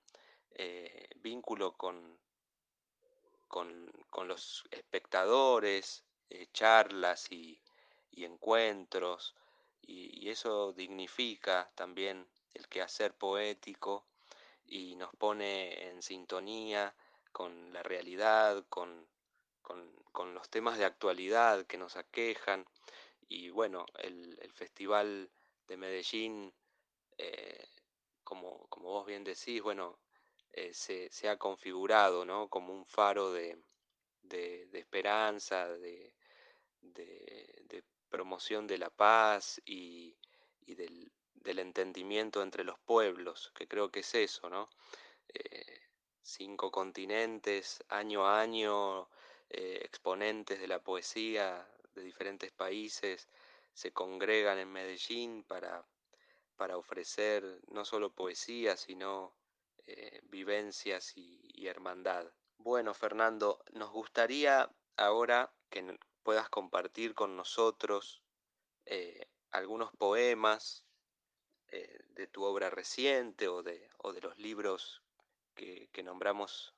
vínculo 1.17 1.77
con, 1.77 2.17
con, 3.47 3.91
con, 4.10 4.27
los 4.27 4.65
espectadores, 4.71 6.06
eh, 6.29 6.47
charlas 6.53 7.31
y, 7.31 7.61
encuentros, 8.11 9.35
y, 9.81 10.29
eso 10.29 10.73
dignifica 10.73 11.69
también 11.75 12.27
el 12.53 12.67
quehacer 12.67 13.13
poético 13.13 14.05
y 14.65 14.95
nos 14.95 15.15
pone 15.15 15.89
en 15.89 16.01
sintonía 16.01 16.93
con 17.31 17.71
la 17.73 17.83
realidad, 17.83 18.65
con, 18.69 19.07
los 20.33 20.49
temas 20.49 20.77
de 20.77 20.85
actualidad 20.85 21.65
que 21.67 21.77
nos 21.77 21.95
aquejan. 21.95 22.65
Y 23.29 23.49
bueno, 23.49 23.85
el, 23.99 24.51
Festival 24.53 25.29
de 25.67 25.77
Medellín 25.77 26.53
eh, 27.17 27.67
como, 28.27 28.67
vos 28.77 29.05
bien 29.05 29.23
decís, 29.23 29.61
bueno, 29.61 29.99
eh, 30.51 30.73
se, 30.73 31.29
ha 31.29 31.37
configurado 31.37 32.25
como 32.49 32.73
un 32.73 32.85
faro 32.85 33.31
de, 33.31 33.57
de, 34.23 34.65
de 34.67 34.79
esperanza, 34.79 35.69
de, 36.93 37.84
promoción 38.10 38.67
de 38.67 38.78
la 38.78 38.89
paz 38.89 39.62
y, 39.65 40.15
y 40.65 40.76
del, 40.76 41.12
del, 41.34 41.60
entendimiento 41.60 42.41
entre 42.41 42.63
los 42.63 42.80
pueblos, 42.80 43.52
que 43.54 43.67
creo 43.67 43.91
que 43.91 44.00
es 44.00 44.15
eso, 44.15 44.50
¿no? 44.50 44.69
Eh, 45.28 45.82
cinco 46.21 46.71
continentes, 46.71 47.84
año 47.89 48.26
a 48.26 48.39
año, 48.39 49.10
eh, 49.50 49.82
exponentes 49.84 50.60
de 50.60 50.67
la 50.67 50.82
poesía 50.82 51.67
de 51.95 52.02
diferentes 52.02 52.52
países 52.54 53.28
se 53.73 53.91
congregan 53.91 54.58
en 54.58 54.71
Medellín 54.71 55.43
para 55.43 55.86
para 56.58 56.76
ofrecer 56.76 57.62
no 57.69 57.86
solo 57.86 58.12
poesía, 58.12 58.76
sino 58.76 59.34
eh, 59.86 60.19
vivencias 60.23 61.13
y, 61.15 61.67
hermandad. 61.67 62.26
Bueno, 62.58 62.93
Fernando, 62.93 63.63
nos 63.71 63.91
gustaría 63.91 64.69
ahora 64.97 65.54
que 65.69 65.97
puedas 66.27 66.49
compartir 66.49 67.13
con 67.13 67.37
nosotros 67.37 68.21
eh, 68.83 69.29
algunos 69.51 69.95
poemas 69.95 70.85
eh, 71.69 72.03
de 72.09 72.27
tu 72.27 72.43
obra 72.43 72.69
reciente 72.69 73.47
o 73.47 73.63
de, 73.63 73.89
o 73.99 74.11
de 74.11 74.19
los 74.19 74.37
libros 74.37 75.01
que, 75.55 75.87
que 75.93 76.03
nombramos 76.03 76.75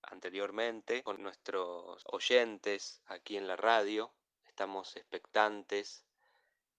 anteriormente 0.00 1.02
con 1.02 1.22
nuestros 1.22 2.04
oyentes 2.06 3.02
aquí 3.04 3.36
en 3.36 3.46
la 3.46 3.56
radio. 3.56 4.14
Estamos 4.46 4.96
expectantes 4.96 6.06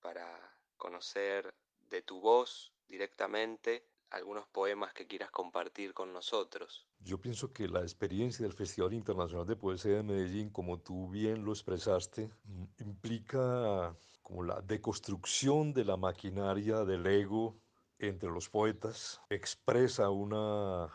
para 0.01 0.58
conocer 0.75 1.53
de 1.82 2.01
tu 2.01 2.19
voz 2.19 2.73
directamente 2.88 3.86
algunos 4.10 4.48
poemas 4.48 4.93
que 4.93 5.08
quieras 5.08 5.32
compartir 5.32 5.93
con 5.93 6.13
nosotros. 6.13 6.88
Yo 7.00 7.20
pienso 7.20 7.52
que 7.52 7.67
la 7.67 7.82
experiencia 7.82 8.43
del 8.43 8.54
Festival 8.54 8.93
Internacional 8.93 9.46
de 9.46 9.56
Poesía 9.56 9.98
de 9.98 10.04
Medellín, 10.04 10.50
como 10.50 10.80
tú 10.80 11.10
bien 11.10 11.43
lo 11.43 11.52
expresaste, 11.52 12.32
implica 12.80 13.96
como 14.22 14.43
la 14.43 14.62
deconstrucción 14.62 15.74
de 15.74 15.86
la 15.86 15.98
maquinaria 15.98 16.84
del 16.84 17.06
ego 17.06 17.60
entre 18.00 18.30
los 18.30 18.50
poetas, 18.50 19.22
expresa 19.30 20.10
una 20.10 20.93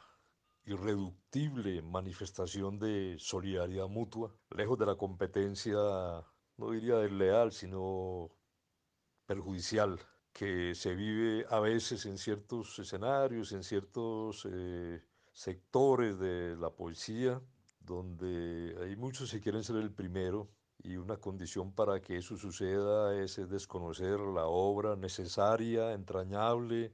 irreductible 0.65 1.83
manifestación 1.83 2.79
de 2.79 3.17
solidaridad 3.19 3.89
mutua, 3.89 4.35
lejos 4.51 4.79
de 4.79 4.87
la 4.87 4.97
competencia, 4.97 5.75
no 6.57 6.71
diría 6.71 6.97
desleal, 6.99 7.53
sino 7.53 8.31
perjudicial 9.27 9.99
que 10.33 10.75
se 10.75 10.95
vive 10.95 11.47
a 11.51 11.61
veces 11.61 12.07
en 12.07 12.19
ciertos 12.19 12.79
escenarios, 12.79 13.53
en 13.53 13.63
ciertos 13.63 14.47
eh, 14.51 15.03
sectores 15.33 16.19
de 16.19 16.57
la 16.57 16.71
poesía, 16.71 17.41
donde 17.81 18.77
hay 18.81 18.97
muchos 18.97 19.31
que 19.31 19.41
quieren 19.41 19.63
ser 19.63 19.77
el 19.77 19.93
primero 19.93 20.51
y 20.79 20.97
una 20.97 21.17
condición 21.19 21.73
para 21.73 22.01
que 22.01 22.17
eso 22.17 22.37
suceda 22.37 23.15
es 23.23 23.37
desconocer 23.49 24.21
la 24.21 24.47
obra 24.47 24.97
necesaria, 24.97 25.93
entrañable 25.93 26.93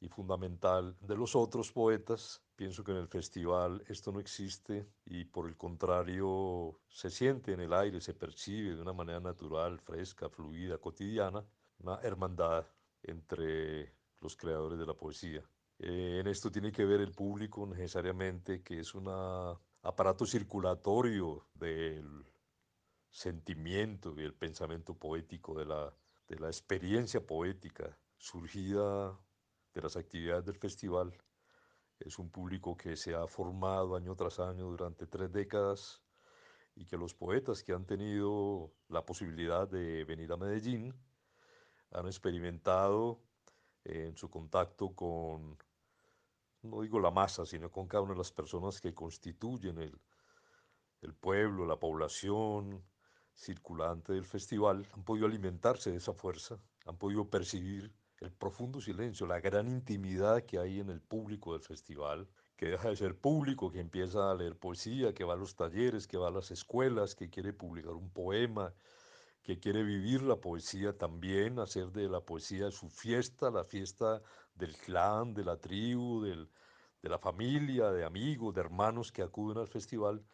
y 0.00 0.08
fundamental 0.08 0.96
de 1.00 1.16
los 1.16 1.36
otros 1.36 1.72
poetas. 1.72 2.42
Pienso 2.56 2.82
que 2.82 2.92
en 2.92 2.98
el 2.98 3.08
festival 3.08 3.84
esto 3.88 4.12
no 4.12 4.20
existe 4.20 4.88
y 5.04 5.24
por 5.24 5.46
el 5.48 5.56
contrario 5.56 6.80
se 6.88 7.10
siente 7.10 7.52
en 7.52 7.60
el 7.60 7.72
aire, 7.72 8.00
se 8.00 8.14
percibe 8.14 8.74
de 8.74 8.82
una 8.82 8.92
manera 8.92 9.20
natural, 9.20 9.78
fresca, 9.78 10.28
fluida, 10.28 10.78
cotidiana, 10.78 11.44
una 11.80 12.00
hermandad 12.02 12.66
entre 13.02 13.94
los 14.20 14.36
creadores 14.36 14.78
de 14.78 14.86
la 14.86 14.94
poesía. 14.94 15.42
Eh, 15.78 16.18
en 16.20 16.26
esto 16.26 16.50
tiene 16.50 16.72
que 16.72 16.84
ver 16.84 17.00
el 17.00 17.12
público 17.12 17.66
necesariamente, 17.66 18.62
que 18.62 18.80
es 18.80 18.94
un 18.94 19.08
aparato 19.82 20.26
circulatorio 20.26 21.46
del 21.54 22.26
sentimiento 23.10 24.14
y 24.18 24.24
el 24.24 24.34
pensamiento 24.34 24.94
poético, 24.94 25.58
de 25.58 25.66
la, 25.66 25.94
de 26.28 26.38
la 26.38 26.48
experiencia 26.48 27.24
poética 27.24 27.96
surgida 28.16 29.18
de 29.72 29.82
las 29.82 29.96
actividades 29.96 30.44
del 30.44 30.56
festival. 30.56 31.16
Es 32.00 32.18
un 32.18 32.30
público 32.30 32.76
que 32.76 32.96
se 32.96 33.14
ha 33.14 33.26
formado 33.26 33.96
año 33.96 34.14
tras 34.14 34.40
año 34.40 34.66
durante 34.66 35.06
tres 35.06 35.32
décadas 35.32 36.02
y 36.74 36.86
que 36.86 36.96
los 36.96 37.14
poetas 37.14 37.62
que 37.62 37.72
han 37.72 37.86
tenido 37.86 38.72
la 38.88 39.04
posibilidad 39.04 39.68
de 39.68 40.04
venir 40.04 40.32
a 40.32 40.36
Medellín 40.36 40.94
han 41.92 42.06
experimentado 42.06 43.20
en 43.84 44.16
su 44.16 44.28
contacto 44.28 44.94
con, 44.94 45.56
no 46.62 46.82
digo 46.82 47.00
la 47.00 47.10
masa, 47.10 47.46
sino 47.46 47.70
con 47.70 47.86
cada 47.86 48.02
una 48.02 48.12
de 48.12 48.18
las 48.18 48.32
personas 48.32 48.80
que 48.80 48.94
constituyen 48.94 49.78
el, 49.78 49.98
el 51.02 51.14
pueblo, 51.14 51.66
la 51.66 51.78
población 51.78 52.84
circulante 53.34 54.12
del 54.12 54.24
festival, 54.24 54.86
han 54.92 55.04
podido 55.04 55.26
alimentarse 55.26 55.90
de 55.90 55.98
esa 55.98 56.12
fuerza, 56.12 56.58
han 56.86 56.96
podido 56.96 57.30
percibir 57.30 57.94
el 58.20 58.32
profundo 58.32 58.80
silencio, 58.80 59.26
la 59.26 59.40
gran 59.40 59.68
intimidad 59.68 60.42
que 60.42 60.58
hay 60.58 60.80
en 60.80 60.90
el 60.90 61.00
público 61.00 61.52
del 61.52 61.62
festival, 61.62 62.28
que 62.56 62.66
deja 62.66 62.88
de 62.88 62.96
ser 62.96 63.16
público, 63.16 63.70
que 63.70 63.78
empieza 63.78 64.30
a 64.30 64.34
leer 64.34 64.58
poesía, 64.58 65.14
que 65.14 65.22
va 65.22 65.34
a 65.34 65.36
los 65.36 65.54
talleres, 65.54 66.08
que 66.08 66.18
va 66.18 66.26
a 66.26 66.32
las 66.32 66.50
escuelas, 66.50 67.14
que 67.14 67.30
quiere 67.30 67.52
publicar 67.52 67.92
un 67.92 68.10
poema, 68.10 68.74
que 69.42 69.58
quiere 69.58 69.82
vivir 69.82 70.22
la 70.22 70.36
poesía 70.36 70.96
también, 70.96 71.58
hacer 71.58 71.90
de 71.92 72.08
la 72.08 72.20
poesía 72.20 72.70
su 72.70 72.88
fiesta, 72.88 73.50
la 73.50 73.64
fiesta 73.64 74.22
del 74.54 74.76
clan, 74.76 75.34
de 75.34 75.44
la 75.44 75.56
tribu, 75.56 76.22
del, 76.22 76.50
de 77.02 77.08
la 77.08 77.18
familia, 77.18 77.90
de 77.90 78.04
amigos, 78.04 78.54
de 78.54 78.60
hermanos 78.60 79.12
que 79.12 79.22
acuden 79.22 79.58
al 79.58 79.68
festival. 79.68 80.24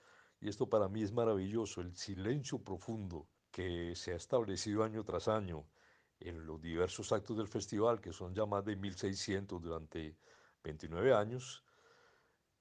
Y 0.40 0.48
esto 0.48 0.68
para 0.68 0.88
mí 0.88 1.02
es 1.02 1.12
maravilloso, 1.12 1.80
el 1.80 1.94
silencio 1.96 2.58
profundo 2.62 3.28
que 3.50 3.94
se 3.94 4.12
ha 4.12 4.16
establecido 4.16 4.82
año 4.82 5.04
tras 5.04 5.28
año 5.28 5.66
en 6.20 6.46
los 6.46 6.60
diversos 6.60 7.12
actos 7.12 7.36
del 7.36 7.48
festival, 7.48 8.00
que 8.00 8.12
son 8.12 8.34
ya 8.34 8.46
más 8.46 8.64
de 8.64 8.76
1600 8.76 9.62
durante 9.62 10.16
29 10.62 11.14
años, 11.14 11.63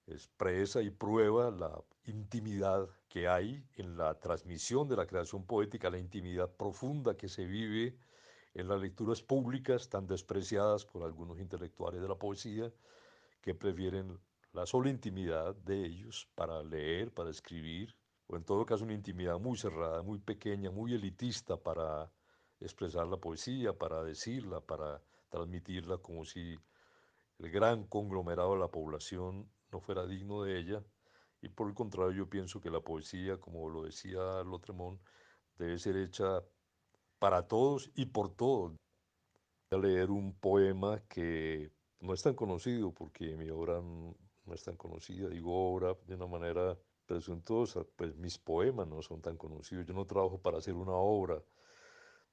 expresa 0.08 0.82
y 0.82 0.90
prueba 0.90 1.52
la 1.52 1.82
intimidad 2.06 2.90
que 3.08 3.28
hay 3.28 3.66
en 3.76 3.98
la 3.98 4.20
transmisión 4.20 4.88
de 4.88 4.98
la 4.98 5.06
creación 5.06 5.46
poética, 5.46 5.90
la 5.90 6.00
intimidad 6.00 6.50
profunda 6.52 7.16
que 7.16 7.30
se 7.30 7.46
vive 7.46 7.96
en 8.54 8.68
las 8.68 8.82
lecturas 8.82 9.22
públicas 9.22 9.90
tan 9.90 10.06
despreciadas 10.06 10.86
por 10.86 11.04
algunos 11.04 11.40
intelectuales 11.40 12.02
de 12.02 12.08
la 12.08 12.16
poesía 12.16 12.72
que 13.42 13.56
prefieren 13.56 14.20
la 14.52 14.66
sola 14.66 14.90
intimidad 14.90 15.56
de 15.56 15.86
ellos 15.86 16.30
para 16.36 16.62
leer, 16.64 17.12
para 17.12 17.32
escribir, 17.32 17.96
o 18.28 18.36
en 18.36 18.44
todo 18.44 18.66
caso 18.66 18.84
una 18.84 18.94
intimidad 18.94 19.40
muy 19.40 19.58
cerrada, 19.58 20.04
muy 20.04 20.20
pequeña, 20.20 20.70
muy 20.70 20.94
elitista 20.94 21.58
para 21.58 22.12
expresar 22.60 23.08
la 23.08 23.18
poesía, 23.18 23.74
para 23.74 24.04
decirla, 24.04 24.62
para 24.62 25.02
transmitirla 25.30 25.98
como 25.98 26.24
si 26.24 26.56
el 27.40 27.52
gran 27.52 27.86
conglomerado 27.86 28.54
de 28.54 28.60
la 28.60 28.68
población 28.68 29.50
no 29.74 29.82
fuera 29.82 30.06
digno 30.06 30.44
de 30.44 30.60
ella. 30.60 30.84
Y 31.42 31.50
por 31.50 31.68
el 31.68 31.74
contrario, 31.74 32.12
yo 32.12 32.30
pienso 32.30 32.62
que 32.62 32.70
la 32.70 32.80
poesía, 32.80 33.38
como 33.38 33.70
lo 33.70 33.84
decía 33.84 34.44
Lotremont, 34.44 35.02
debe 35.58 35.78
ser 35.78 35.98
hecha 35.98 36.42
para 37.20 37.48
todos 37.48 37.92
y 37.96 38.06
por 38.06 38.36
todos. 38.36 38.74
Voy 39.72 39.80
a 39.80 39.84
leer 39.84 40.12
un 40.12 40.34
poema 40.40 41.02
que 41.10 41.72
no 42.00 42.14
es 42.14 42.22
tan 42.22 42.36
conocido 42.36 42.94
porque 42.94 43.36
mi 43.36 43.50
obra 43.50 43.82
no 43.82 44.54
es 44.54 44.64
tan 44.64 44.78
conocida, 44.78 45.30
digo 45.30 45.74
obra 45.74 45.96
de 46.06 46.16
una 46.16 46.28
manera 46.28 46.78
presuntuosa, 47.06 47.84
pues 47.96 48.16
mis 48.16 48.38
poemas 48.38 48.88
no 48.88 49.02
son 49.02 49.22
tan 49.22 49.38
conocidos. 49.38 49.86
Yo 49.86 49.94
no 49.94 50.06
trabajo 50.06 50.42
para 50.42 50.60
hacer 50.60 50.76
una 50.76 50.94
obra, 50.94 51.42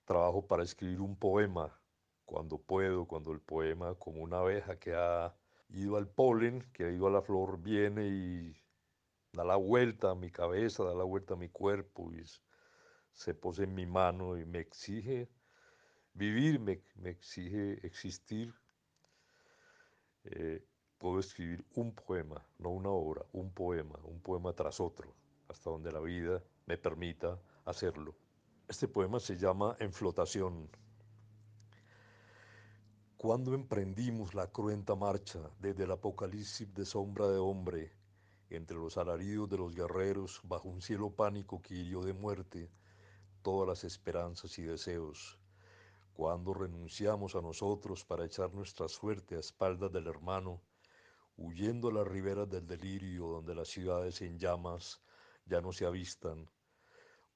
trabajo 0.04 0.46
para 0.46 0.62
escribir 0.62 1.00
un 1.00 1.16
poema 1.16 1.80
cuando 2.24 2.58
puedo, 2.58 3.06
cuando 3.06 3.32
el 3.32 3.40
poema, 3.40 3.94
como 3.96 4.22
una 4.22 4.38
abeja 4.40 4.78
que 4.78 4.94
ha 4.94 5.34
ido 5.72 5.96
al 5.96 6.08
polen, 6.08 6.62
que 6.72 6.84
ha 6.84 6.90
ido 6.90 7.06
a 7.06 7.10
la 7.10 7.22
flor, 7.22 7.60
viene 7.60 8.06
y 8.08 8.56
da 9.32 9.44
la 9.44 9.56
vuelta 9.56 10.10
a 10.10 10.14
mi 10.14 10.30
cabeza, 10.30 10.84
da 10.84 10.94
la 10.94 11.04
vuelta 11.04 11.34
a 11.34 11.36
mi 11.36 11.48
cuerpo 11.48 12.12
y 12.12 12.24
se 13.12 13.34
posa 13.34 13.64
en 13.64 13.74
mi 13.74 13.86
mano 13.86 14.38
y 14.38 14.44
me 14.44 14.60
exige 14.60 15.28
vivir, 16.14 16.60
me, 16.60 16.82
exige 17.04 17.84
existir. 17.86 18.54
Eh, 20.24 20.64
puedo 20.98 21.18
escribir 21.18 21.64
un 21.74 21.94
poema, 21.94 22.44
no 22.58 22.70
una 22.70 22.90
obra, 22.90 23.24
un 23.32 23.52
poema, 23.52 23.98
un 24.04 24.20
poema 24.20 24.52
tras 24.52 24.80
otro, 24.80 25.14
hasta 25.48 25.70
donde 25.70 25.90
la 25.92 26.00
vida 26.00 26.42
me 26.66 26.76
permita 26.76 27.40
hacerlo. 27.64 28.14
Este 28.68 28.86
poema 28.86 29.18
se 29.18 29.36
llama 29.36 29.76
En 29.80 29.92
flotación. 29.92 30.68
Cuando 33.22 33.52
emprendimos 33.52 34.32
la 34.32 34.46
cruenta 34.46 34.94
marcha 34.94 35.40
desde 35.58 35.84
el 35.84 35.90
apocalipsis 35.90 36.72
de 36.72 36.86
sombra 36.86 37.28
de 37.28 37.36
hombre, 37.36 37.92
entre 38.48 38.78
los 38.78 38.96
alaridos 38.96 39.46
de 39.50 39.58
los 39.58 39.74
guerreros, 39.74 40.40
bajo 40.42 40.70
un 40.70 40.80
cielo 40.80 41.10
pánico 41.10 41.60
que 41.60 41.74
hirió 41.74 42.00
de 42.00 42.14
muerte 42.14 42.70
todas 43.42 43.68
las 43.68 43.84
esperanzas 43.84 44.58
y 44.58 44.62
deseos, 44.62 45.38
cuando 46.14 46.54
renunciamos 46.54 47.34
a 47.34 47.42
nosotros 47.42 48.06
para 48.06 48.24
echar 48.24 48.54
nuestra 48.54 48.88
suerte 48.88 49.36
a 49.36 49.40
espaldas 49.40 49.92
del 49.92 50.06
hermano, 50.06 50.62
huyendo 51.36 51.88
a 51.88 51.92
las 51.92 52.08
riberas 52.08 52.48
del 52.48 52.66
delirio 52.66 53.26
donde 53.26 53.54
las 53.54 53.68
ciudades 53.68 54.22
en 54.22 54.38
llamas 54.38 55.02
ya 55.44 55.60
no 55.60 55.72
se 55.72 55.84
avistan, 55.84 56.48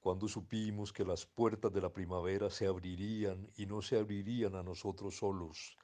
cuando 0.05 0.27
supimos 0.27 0.93
que 0.93 1.03
las 1.03 1.25
puertas 1.25 1.73
de 1.73 1.81
la 1.81 1.91
primavera 1.91 2.51
se 2.51 2.67
abrirían 2.67 3.49
y 3.57 3.65
no 3.65 3.81
se 3.81 3.97
abrirían 3.97 4.53
a 4.53 4.61
nosotros 4.61 5.17
solos, 5.17 5.75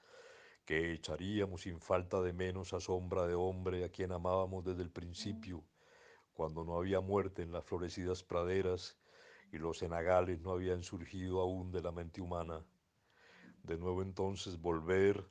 que 0.63 0.93
echaríamos 0.93 1.61
sin 1.61 1.79
falta 1.81 2.21
de 2.21 2.31
menos 2.31 2.71
a 2.75 2.79
sombra 2.79 3.25
de 3.25 3.33
hombre 3.33 3.83
a 3.83 3.89
quien 3.89 4.11
amábamos 4.11 4.63
desde 4.63 4.83
el 4.83 4.91
principio, 4.91 5.63
cuando 6.33 6.63
no 6.63 6.77
había 6.77 7.01
muerte 7.01 7.41
en 7.41 7.51
las 7.51 7.65
florecidas 7.65 8.21
praderas 8.21 8.95
y 9.51 9.57
los 9.57 9.81
enagales 9.81 10.39
no 10.39 10.51
habían 10.51 10.83
surgido 10.83 11.41
aún 11.41 11.71
de 11.71 11.81
la 11.81 11.91
mente 11.91 12.21
humana. 12.21 12.63
De 13.63 13.75
nuevo 13.79 14.03
entonces 14.03 14.61
volver, 14.61 15.27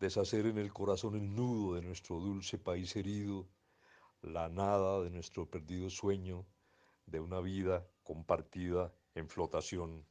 deshacer 0.00 0.44
en 0.44 0.58
el 0.58 0.70
corazón 0.70 1.14
el 1.14 1.34
nudo 1.34 1.76
de 1.76 1.80
nuestro 1.80 2.20
dulce 2.20 2.58
país 2.58 2.94
herido, 2.94 3.48
la 4.20 4.50
nada 4.50 5.00
de 5.00 5.08
nuestro 5.08 5.48
perdido 5.48 5.88
sueño, 5.88 6.44
de 7.06 7.18
una 7.18 7.40
vida 7.40 7.86
compartida 8.02 8.92
en 9.14 9.28
flotación. 9.28 10.04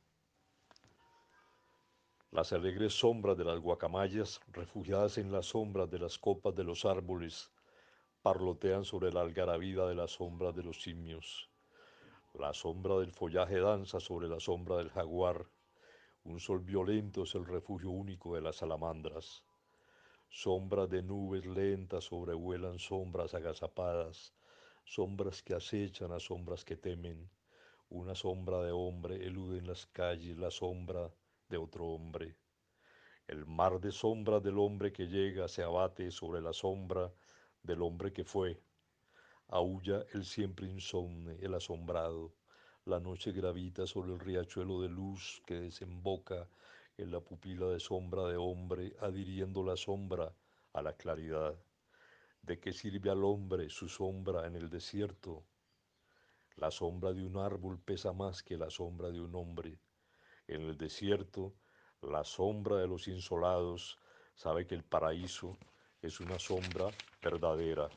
Las 2.32 2.54
alegres 2.54 2.94
sombras 2.94 3.38
de 3.38 3.44
las 3.44 3.60
guacamayas, 3.60 4.40
refugiadas 4.54 5.18
en 5.18 5.32
las 5.32 5.48
sombras 5.48 5.90
de 5.90 6.00
las 6.00 6.18
copas 6.18 6.56
de 6.56 6.64
los 6.64 6.86
árboles, 6.86 7.52
parlotean 8.22 8.86
sobre 8.86 9.12
la 9.12 9.22
algarabía 9.22 9.86
de 9.86 9.96
las 9.96 10.12
sombras 10.12 10.56
de 10.56 10.64
los 10.64 10.82
simios. 10.82 11.50
La 12.34 12.54
sombra 12.54 12.96
del 13.00 13.12
follaje 13.12 13.60
danza 13.60 14.00
sobre 14.00 14.30
la 14.30 14.40
sombra 14.40 14.78
del 14.78 14.90
jaguar. 14.90 15.46
Un 16.24 16.40
sol 16.40 16.60
violento 16.60 17.24
es 17.24 17.36
el 17.36 17.46
refugio 17.46 17.90
único 17.90 18.36
de 18.36 18.42
las 18.42 18.58
salamandras. 18.58 19.44
Sombras 20.30 20.90
de 20.90 21.04
nubes 21.04 21.46
lentas 21.46 22.06
sobrevuelan 22.06 22.80
sombras 22.80 23.34
agazapadas, 23.34 24.34
sombras 24.86 25.44
que 25.44 25.54
acechan 25.54 26.14
a 26.14 26.20
sombras 26.22 26.64
que 26.64 26.78
temen. 26.78 27.30
Una 27.94 28.16
sombra 28.16 28.62
de 28.62 28.72
hombre 28.72 29.18
elude 29.18 29.58
en 29.58 29.68
las 29.68 29.86
calles 29.86 30.38
la 30.38 30.50
sombra 30.50 31.12
de 31.50 31.58
otro 31.58 31.88
hombre. 31.88 32.38
El 33.28 33.46
mar 33.46 33.82
de 33.82 33.92
sombras 33.92 34.42
del 34.42 34.60
hombre 34.60 34.94
que 34.94 35.08
llega 35.08 35.50
se 35.50 35.62
abate 35.62 36.10
sobre 36.10 36.40
la 36.40 36.54
sombra 36.54 37.12
del 37.62 37.82
hombre 37.82 38.14
que 38.14 38.24
fue. 38.24 38.58
Aulla 39.50 40.06
el 40.14 40.24
siempre 40.24 40.68
insomne, 40.68 41.36
el 41.42 41.54
asombrado. 41.54 42.34
La 42.86 43.02
noche 43.02 43.34
gravita 43.34 43.86
sobre 43.86 44.14
el 44.14 44.20
riachuelo 44.22 44.80
de 44.80 44.88
luz 44.88 45.42
que 45.46 45.56
desemboca 45.56 46.48
en 46.96 47.12
la 47.12 47.20
pupila 47.20 47.68
de 47.68 47.82
sombra 47.82 48.26
de 48.28 48.38
hombre, 48.38 48.96
adhiriendo 49.02 49.64
la 49.64 49.76
sombra 49.76 50.34
a 50.72 50.82
la 50.82 50.94
claridad. 50.94 51.62
¿De 52.42 52.58
qué 52.58 52.72
sirve 52.72 53.10
al 53.10 53.26
hombre 53.26 53.70
su 53.70 53.90
sombra 53.90 54.48
en 54.48 54.56
el 54.56 54.70
desierto? 54.70 55.44
La 56.58 56.72
sombra 56.72 57.14
de 57.14 57.26
un 57.26 57.38
árbol 57.38 57.80
pesa 57.80 58.14
más 58.14 58.44
que 58.44 58.58
la 58.58 58.70
sombra 58.70 59.10
de 59.10 59.20
un 59.20 59.36
hombre. 59.36 59.80
En 60.48 60.62
el 60.62 60.78
desierto, 60.78 61.54
la 62.02 62.24
sombra 62.24 62.78
de 62.78 62.88
los 62.88 63.08
insolados 63.08 63.98
sabe 64.36 64.68
que 64.68 64.76
el 64.76 64.84
paraíso 64.84 65.58
es 66.02 66.20
una 66.20 66.40
sombra 66.40 66.90
verdadera. 67.22 67.90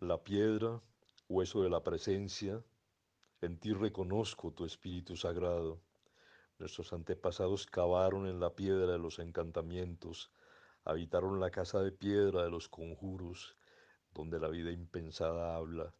La 0.00 0.22
piedra, 0.22 0.80
hueso 1.28 1.62
de 1.62 1.70
la 1.70 1.82
presencia, 1.82 2.62
en 3.40 3.58
ti 3.58 3.72
reconozco 3.72 4.52
tu 4.52 4.64
espíritu 4.64 5.16
sagrado. 5.16 5.80
Nuestros 6.58 6.92
antepasados 6.92 7.66
cavaron 7.66 8.26
en 8.26 8.38
la 8.38 8.54
piedra 8.54 8.92
de 8.92 8.98
los 8.98 9.18
encantamientos 9.18 10.30
habitaron 10.84 11.40
la 11.40 11.50
casa 11.50 11.82
de 11.82 11.92
piedra 11.92 12.44
de 12.44 12.50
los 12.50 12.68
conjuros, 12.68 13.56
donde 14.14 14.38
la 14.40 14.48
vida 14.48 14.70
impensada 14.70 15.54
habla. 15.56 15.94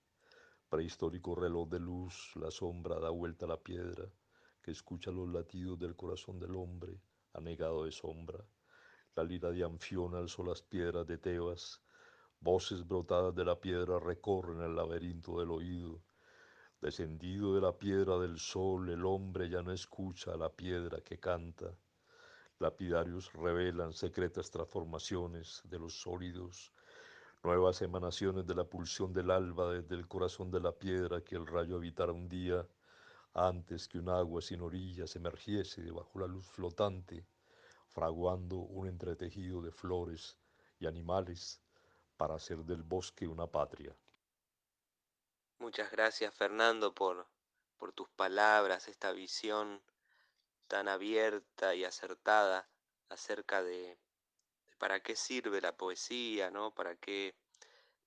Prehistórico 0.71 1.35
reloj 1.35 1.69
de 1.69 1.81
luz, 1.81 2.17
la 2.37 2.51
sombra 2.51 3.01
da 3.01 3.11
vuelta 3.11 3.45
a 3.45 3.49
la 3.49 3.57
piedra, 3.57 4.05
que 4.63 4.71
escucha 4.71 5.11
los 5.11 5.29
latidos 5.29 5.77
del 5.81 5.97
corazón 5.97 6.39
del 6.39 6.55
hombre, 6.55 7.01
anegado 7.33 7.85
de 7.85 7.91
sombra. 7.91 8.39
La 9.17 9.25
lira 9.25 9.51
de 9.51 9.65
Anfiona 9.65 10.19
alzó 10.19 10.45
las 10.45 10.63
piedras 10.63 11.07
de 11.09 11.19
Tebas, 11.19 11.83
voces 12.39 12.87
brotadas 12.87 13.35
de 13.35 13.45
la 13.45 13.61
piedra 13.61 13.99
recorren 13.99 14.61
el 14.63 14.77
laberinto 14.77 15.41
del 15.41 15.51
oído. 15.51 16.05
Descendido 16.81 17.55
de 17.57 17.61
la 17.61 17.77
piedra 17.77 18.17
del 18.19 18.39
sol, 18.39 18.89
el 18.91 19.05
hombre 19.05 19.51
ya 19.51 19.63
no 19.63 19.73
escucha 19.73 20.35
a 20.35 20.37
la 20.37 20.51
piedra 20.51 21.01
que 21.01 21.19
canta 21.19 21.77
Lapidarios 22.61 23.33
revelan 23.33 23.95
secretas 23.95 24.51
transformaciones 24.51 25.63
de 25.65 25.79
los 25.79 26.03
sólidos, 26.03 26.75
nuevas 27.43 27.81
emanaciones 27.81 28.47
de 28.47 28.55
la 28.55 28.65
pulsión 28.65 29.13
del 29.13 29.31
alba 29.31 29.73
desde 29.73 29.95
el 29.95 30.07
corazón 30.07 30.51
de 30.51 30.61
la 30.61 30.73
piedra 30.73 31.23
que 31.23 31.37
el 31.37 31.47
rayo 31.47 31.77
habitara 31.77 32.13
un 32.13 32.29
día 32.29 32.67
antes 33.33 33.89
que 33.89 33.99
un 33.99 34.09
agua 34.09 34.43
sin 34.43 34.61
orillas 34.61 35.17
emergiese 35.17 35.83
debajo 35.83 36.19
la 36.19 36.27
luz 36.27 36.47
flotante, 36.47 37.25
fraguando 37.89 38.57
un 38.57 38.89
entretejido 38.89 39.63
de 39.63 39.71
flores 39.71 40.37
y 40.79 40.87
animales 40.87 41.61
para 42.17 42.35
hacer 42.35 42.59
del 42.59 42.83
bosque 42.83 43.27
una 43.27 43.47
patria. 43.47 43.97
Muchas 45.59 45.91
gracias 45.91 46.35
Fernando 46.35 46.95
por, 46.95 47.27
por 47.79 47.93
tus 47.93 48.09
palabras, 48.11 48.89
esta 48.89 49.13
visión 49.13 49.83
tan 50.67 50.89
abierta 50.89 51.75
y 51.75 51.85
acertada 51.85 52.69
acerca 53.09 53.63
de, 53.63 53.99
para 54.81 55.01
qué 55.01 55.15
sirve 55.15 55.61
la 55.61 55.77
poesía, 55.77 56.51
¿no? 56.51 56.75
Para 56.75 56.97
qué 56.97 57.37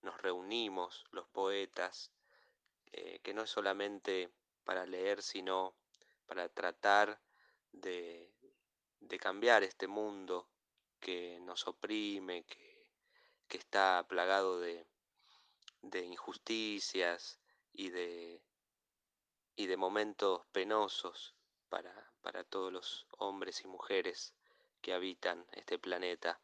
nos 0.02 0.20
reunimos 0.20 1.06
los 1.12 1.28
poetas, 1.30 2.12
eh, 2.92 3.20
que 3.22 3.36
no 3.36 3.44
es 3.44 3.52
solamente 3.52 4.32
para 4.64 4.88
leer, 4.88 5.22
sino 5.22 5.76
para 6.26 6.50
tratar 6.50 7.22
de, 7.72 8.34
de 9.02 9.20
cambiar 9.20 9.62
este 9.62 9.88
mundo 9.88 10.50
que 11.00 11.40
nos 11.42 11.68
oprime, 11.68 12.44
que, 12.46 12.74
está 13.50 14.04
plagado 14.10 14.60
de, 14.60 14.88
de 15.84 16.04
injusticias 16.06 17.40
y 17.72 17.92
de, 17.92 18.42
y 19.56 19.68
de 19.68 19.78
momentos 19.78 20.48
penosos 20.52 21.36
para, 21.70 22.12
para 22.24 22.44
todos 22.44 22.74
los 22.74 23.06
hombres 23.20 23.62
y 23.64 23.68
mujeres 23.68 24.34
que 24.82 24.92
habitan 24.92 25.46
este 25.52 25.78
planeta. 25.78 26.42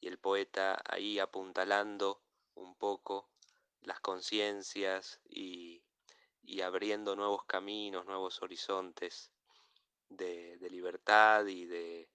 Y 0.00 0.08
el 0.08 0.18
poeta 0.18 0.80
ahí 0.84 1.18
apuntalando 1.18 2.22
un 2.54 2.74
poco 2.74 3.28
las 3.82 4.00
conciencias 4.00 5.20
y, 5.28 5.82
y, 6.42 6.60
abriendo 6.60 7.16
nuevos 7.16 7.44
caminos, 7.44 8.06
nuevos 8.06 8.42
horizontes 8.42 9.30
de, 10.08 10.58
de 10.58 10.70
libertad 10.70 11.46
y, 11.46 11.66
de, 11.66 12.10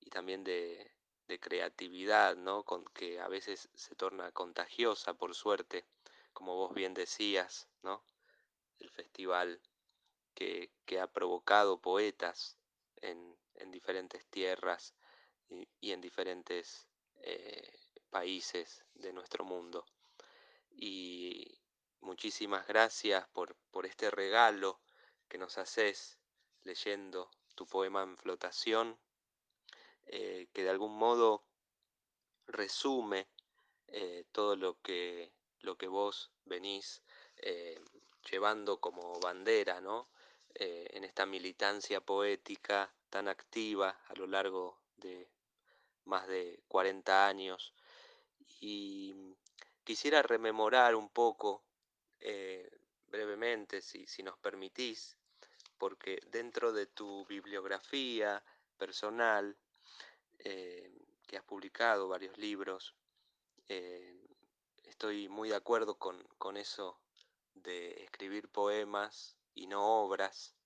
y 0.00 0.10
también 0.10 0.44
de, 0.44 0.92
de 1.30 1.38
creatividad, 1.38 2.36
¿no? 2.36 2.64
Con, 2.64 2.84
que 2.86 3.20
a 3.20 3.28
veces 3.28 3.68
se 3.74 3.94
torna 3.94 4.32
contagiosa, 4.32 5.14
por 5.14 5.34
suerte, 5.34 5.86
como 6.32 6.56
vos 6.56 6.74
bien 6.74 6.94
decías, 6.94 7.68
¿no? 7.82 8.02
El 8.78 8.90
festival 8.90 9.60
que, 10.34 10.72
que 10.86 11.00
ha 11.00 11.06
provocado 11.06 11.80
poetas 11.80 12.56
en, 12.96 13.36
en 13.54 13.70
diferentes 13.70 14.26
tierras 14.26 14.94
y, 15.48 15.68
y 15.80 15.92
en 15.92 16.00
diferentes 16.00 16.89
eh, 17.22 17.78
países 18.10 18.84
de 18.94 19.12
nuestro 19.12 19.44
mundo. 19.44 19.86
Y 20.70 21.60
muchísimas 22.00 22.66
gracias 22.66 23.28
por, 23.28 23.56
por 23.70 23.86
este 23.86 24.10
regalo 24.10 24.80
que 25.28 25.38
nos 25.38 25.58
haces 25.58 26.18
leyendo 26.62 27.30
tu 27.54 27.66
poema 27.66 28.02
en 28.02 28.16
flotación 28.16 28.98
eh, 30.06 30.48
que 30.52 30.64
de 30.64 30.70
algún 30.70 30.96
modo 30.96 31.44
resume 32.46 33.28
eh, 33.88 34.24
todo 34.32 34.56
lo 34.56 34.80
que, 34.80 35.32
lo 35.60 35.76
que 35.76 35.88
vos 35.88 36.32
venís 36.44 37.02
llevando 38.30 38.80
como 38.80 39.18
bandera, 39.18 39.80
¿no? 39.80 40.10
en 40.54 41.04
esta 41.04 41.24
militancia 41.24 42.00
poética 42.02 42.92
tan 43.08 43.28
activa 43.28 43.98
a 44.08 44.14
lo 44.14 44.26
largo 44.26 44.78
de 44.96 45.30
más 46.10 46.26
de 46.28 46.60
40 46.68 47.26
años. 47.26 47.72
Y 48.60 49.14
quisiera 49.84 50.20
rememorar 50.22 50.94
un 50.94 51.08
poco, 51.08 51.64
brevemente, 53.06 53.80
si, 53.80 54.06
si 54.06 54.22
nos 54.22 54.36
permitís, 54.38 55.16
porque 55.78 56.20
dentro 56.26 56.72
de 56.72 56.86
tu 56.86 57.24
bibliografía 57.26 58.44
personal, 58.76 59.56
eh, 60.44 60.90
que 61.26 61.36
has 61.36 61.44
publicado 61.44 62.08
varios 62.08 62.36
libros. 62.38 62.96
Eh, 63.68 64.26
estoy 64.84 65.28
muy 65.28 65.50
de 65.50 65.54
acuerdo 65.54 65.96
con, 65.96 66.20
con, 66.38 66.56
eso 66.56 66.98
de 67.54 68.02
escribir 68.02 68.48
poemas 68.48 69.36
y 69.54 69.66
no 69.66 70.02
obras, 70.02 70.56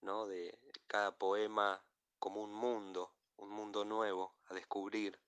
¿no? 0.00 0.26
de 0.26 0.58
cada 0.86 1.16
poema 1.16 1.82
como 2.18 2.42
un 2.42 2.52
mundo, 2.52 3.14
un 3.42 3.50
mundo 3.50 3.84
nuevo 3.84 4.36
a 4.46 4.54
descubrir, 4.54 5.18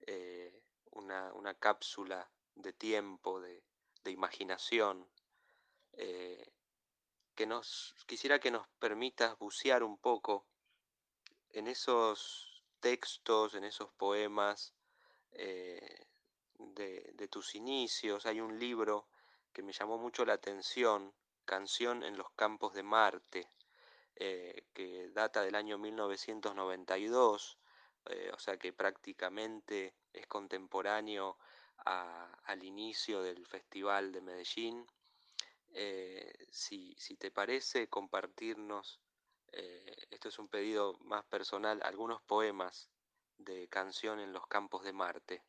eh, 0.00 0.62
una, 0.92 1.32
una, 1.32 1.54
cápsula 1.54 2.30
de 2.54 2.72
tiempo, 2.72 3.40
de, 3.40 3.64
de 4.04 4.10
imaginación, 4.10 5.08
eh, 5.94 6.52
que 7.34 7.46
nos 7.46 7.94
quisiera 8.06 8.38
que 8.38 8.50
nos 8.50 8.68
permitas 8.78 9.38
bucear 9.38 9.82
un 9.82 9.96
poco 9.96 10.46
en 11.50 11.66
esos 11.66 12.62
textos, 12.80 13.54
en 13.54 13.64
esos 13.64 13.90
poemas 13.94 14.74
eh, 15.32 16.06
de, 16.58 17.10
de, 17.14 17.28
tus 17.28 17.54
inicios. 17.54 18.26
Hay 18.26 18.40
un 18.40 18.58
libro 18.58 19.08
que 19.52 19.62
me 19.62 19.72
llamó 19.72 19.96
mucho 19.96 20.24
la 20.24 20.34
atención, 20.34 21.14
Canción 21.46 22.02
en 22.02 22.16
los 22.16 22.30
Campos 22.32 22.74
de 22.74 22.82
Marte, 22.82 23.50
eh, 24.20 24.66
que 24.72 25.08
data 25.10 25.42
del 25.42 25.56
año 25.56 25.78
1992, 25.78 27.58
eh, 28.06 28.30
o 28.32 28.38
sea 28.38 28.56
que 28.56 28.72
prácticamente 28.72 29.94
es 30.12 30.26
contemporáneo 30.26 31.38
al 31.84 32.62
inicio 32.62 33.22
del 33.22 33.46
Festival 33.46 34.12
de 34.12 34.20
Medellín. 34.20 34.86
Eh, 35.72 36.46
si, 36.50 36.94
si, 36.98 37.16
te 37.16 37.30
parece 37.30 37.88
compartirnos 37.88 39.00
eh, 39.52 39.96
esto 40.10 40.28
es 40.28 40.38
un 40.38 40.48
pedido 40.48 40.98
más 41.00 41.24
personal, 41.24 41.80
algunos 41.82 42.22
poemas 42.22 42.88
de 43.38 43.68
canción 43.68 44.20
en 44.20 44.32
los 44.32 44.46
campos 44.46 44.84
de 44.84 44.92
Marte. 44.92 45.42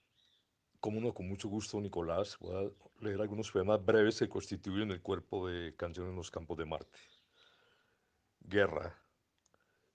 Como 0.80 1.00
no, 1.00 1.14
con 1.14 1.28
mucho 1.28 1.48
gusto, 1.48 1.80
Nicolás. 1.80 2.38
Voy 2.40 2.56
a 2.56 3.04
leer 3.04 3.22
algunos 3.22 3.52
poemas 3.52 3.84
breves 3.84 4.18
que 4.18 4.30
constituyen 4.30 4.90
el 4.92 5.02
cuerpo 5.02 5.48
de 5.48 5.76
Canción 5.76 6.10
en 6.10 6.16
los 6.16 6.32
campos 6.32 6.58
de 6.58 6.66
Marte. 6.66 6.98
Guerra. 8.44 8.98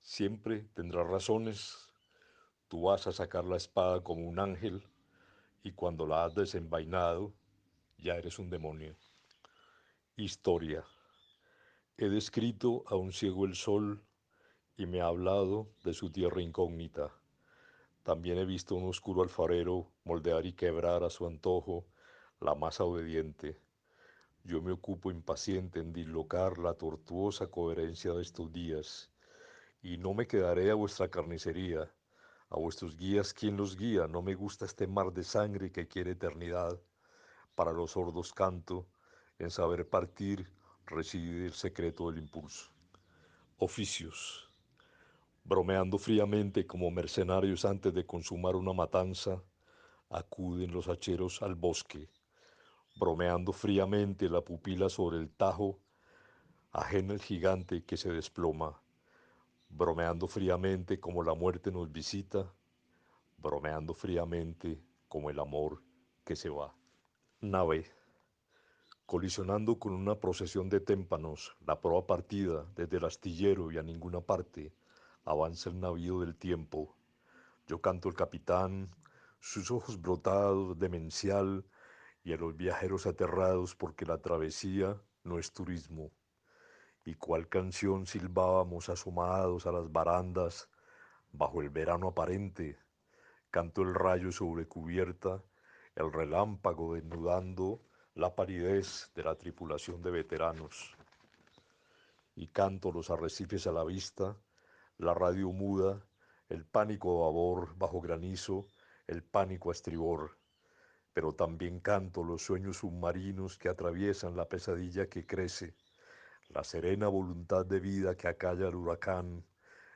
Siempre 0.01 0.63
tendrás 0.75 1.07
razones. 1.07 1.77
Tú 2.69 2.83
vas 2.83 3.07
a 3.07 3.13
sacar 3.13 3.45
la 3.45 3.57
espada 3.57 4.03
como 4.03 4.27
un 4.27 4.39
ángel 4.39 4.83
y 5.63 5.73
cuando 5.73 6.07
la 6.07 6.25
has 6.25 6.35
desenvainado, 6.35 7.35
ya 7.99 8.15
eres 8.15 8.39
un 8.39 8.49
demonio. 8.49 8.97
Historia. 10.17 10.85
He 11.99 12.09
descrito 12.09 12.85
a 12.87 12.95
un 12.95 13.13
ciego 13.13 13.45
el 13.45 13.57
sol 13.57 14.03
y 14.77 14.87
me 14.87 15.01
ha 15.01 15.07
hablado 15.07 15.69
de 15.85 15.93
su 15.93 16.11
tierra 16.11 16.41
incógnita. 16.41 17.13
También 18.05 18.39
he 18.39 18.45
visto 18.45 18.75
un 18.75 18.89
oscuro 18.89 19.23
alfarero 19.23 19.91
moldear 20.05 20.47
y 20.47 20.53
quebrar 20.53 21.03
a 21.03 21.11
su 21.11 21.27
antojo 21.27 21.85
la 22.41 22.55
masa 22.55 22.85
obediente. 22.85 23.61
Yo 24.47 24.63
me 24.63 24.71
ocupo 24.71 25.11
impaciente 25.11 25.81
en 25.81 25.93
dislocar 25.93 26.59
la 26.59 26.75
tortuosa 26.75 27.49
coherencia 27.49 28.13
de 28.13 28.23
estos 28.23 28.53
días, 28.53 29.11
y 29.83 29.99
no 29.99 30.15
me 30.15 30.29
quedaré 30.29 30.71
a 30.71 30.75
vuestra 30.75 31.09
carnicería, 31.09 31.93
a 32.51 32.57
vuestros 32.57 32.97
guías 32.97 33.35
quien 33.35 33.57
los 33.57 33.77
guía, 33.77 34.07
no 34.07 34.23
me 34.23 34.37
gusta 34.37 34.65
este 34.65 34.87
mar 34.87 35.13
de 35.13 35.25
sangre 35.25 35.73
que 35.73 35.89
quiere 35.89 36.13
eternidad. 36.13 36.81
Para 37.57 37.73
los 37.73 37.91
sordos 37.91 38.33
canto, 38.33 38.87
en 39.41 39.51
saber 39.51 39.89
partir 39.89 40.49
reside 40.87 41.47
el 41.47 41.53
secreto 41.53 42.09
del 42.09 42.19
impulso. 42.19 42.71
Oficios. 43.59 44.49
Bromeando 45.43 45.99
fríamente 45.99 46.65
como 46.69 46.93
mercenarios 46.93 47.65
antes 47.65 47.93
de 47.93 48.07
consumar 48.07 48.55
una 48.55 48.73
matanza, 48.73 49.43
acuden 50.09 50.71
los 50.71 50.89
hacheros 50.89 51.43
al 51.43 51.57
bosque. 51.57 52.09
Bromeando 52.97 53.53
fríamente 53.53 54.29
la 54.29 54.41
pupila 54.41 54.89
sobre 54.89 55.19
el 55.19 55.31
tajo, 55.31 55.79
ajena 56.73 57.15
el 57.15 57.21
gigante 57.21 57.85
que 57.85 57.97
se 57.97 58.13
desploma. 58.13 58.81
Bromeando 59.69 60.27
fríamente 60.27 60.99
como 60.99 61.23
la 61.23 61.35
muerte 61.35 61.71
nos 61.71 61.93
visita, 61.93 62.53
bromeando 63.39 63.95
fríamente 63.95 64.81
como 65.09 65.31
el 65.31 65.39
amor 65.39 65.83
que 66.25 66.37
se 66.37 66.49
va. 66.49 66.75
Nave 67.41 67.97
colisionando 69.07 69.79
con 69.79 69.93
una 69.93 70.19
procesión 70.19 70.69
de 70.69 70.81
témpanos, 70.81 71.57
la 71.65 71.81
proa 71.81 72.09
partida 72.09 72.67
desde 72.75 72.97
el 72.97 73.05
astillero 73.05 73.71
y 73.71 73.79
a 73.79 73.83
ninguna 73.83 74.21
parte, 74.21 74.75
avanza 75.25 75.71
el 75.71 75.79
navío 75.79 76.21
del 76.21 76.35
tiempo. 76.35 76.97
Yo 77.69 77.81
canto 77.81 78.09
el 78.09 78.17
capitán, 78.17 78.91
sus 79.39 79.71
ojos 79.71 80.01
brotados, 80.01 80.77
demencial, 80.77 81.65
y 82.27 82.33
a 82.33 82.37
los 82.37 82.57
viajeros 82.57 83.07
aterrados 83.07 83.77
porque 83.77 84.05
la 84.05 84.19
travesía 84.19 85.01
no 85.23 85.39
es 85.39 85.53
turismo. 85.53 86.11
Y 87.05 87.15
cuál 87.15 87.49
canción 87.49 88.05
silbábamos 88.05 88.89
asomados 88.89 89.65
a 89.65 89.71
las 89.71 89.93
barandas, 89.93 90.69
bajo 91.31 91.63
el 91.63 91.71
verano 91.71 92.09
aparente, 92.09 92.81
canto 93.53 93.83
el 93.83 93.95
rayo 93.95 94.33
sobre 94.33 94.67
cubierta, 94.67 95.41
el 95.95 96.13
relámpago 96.13 96.95
desnudando 96.95 97.81
la 98.17 98.35
palidez 98.35 99.09
de 99.15 99.23
la 99.23 99.37
tripulación 99.37 100.03
de 100.03 100.11
veteranos. 100.11 100.97
Y 102.35 102.49
canto 102.49 102.91
los 102.91 103.09
arrecifes 103.09 103.69
a 103.69 103.73
la 103.73 103.85
vista, 103.85 104.37
la 104.99 105.15
radio 105.15 105.53
muda, 105.53 106.05
el 106.49 106.65
pánico 106.65 107.23
a 107.23 107.27
babor 107.27 107.79
bajo 107.79 108.01
granizo, 108.01 108.67
el 109.07 109.23
pánico 109.23 109.69
a 109.69 109.75
estribor. 109.75 110.36
Pero 111.17 111.33
también 111.33 111.81
canto 111.81 112.23
los 112.23 112.43
sueños 112.43 112.77
submarinos 112.77 113.57
que 113.57 113.71
atraviesan 113.71 114.37
la 114.37 114.51
pesadilla 114.51 115.07
que 115.07 115.25
crece, 115.25 115.75
la 116.51 116.63
serena 116.63 117.09
voluntad 117.09 117.65
de 117.65 117.81
vida 117.81 118.15
que 118.15 118.29
acalla 118.29 118.69
el 118.69 118.75
huracán, 118.75 119.43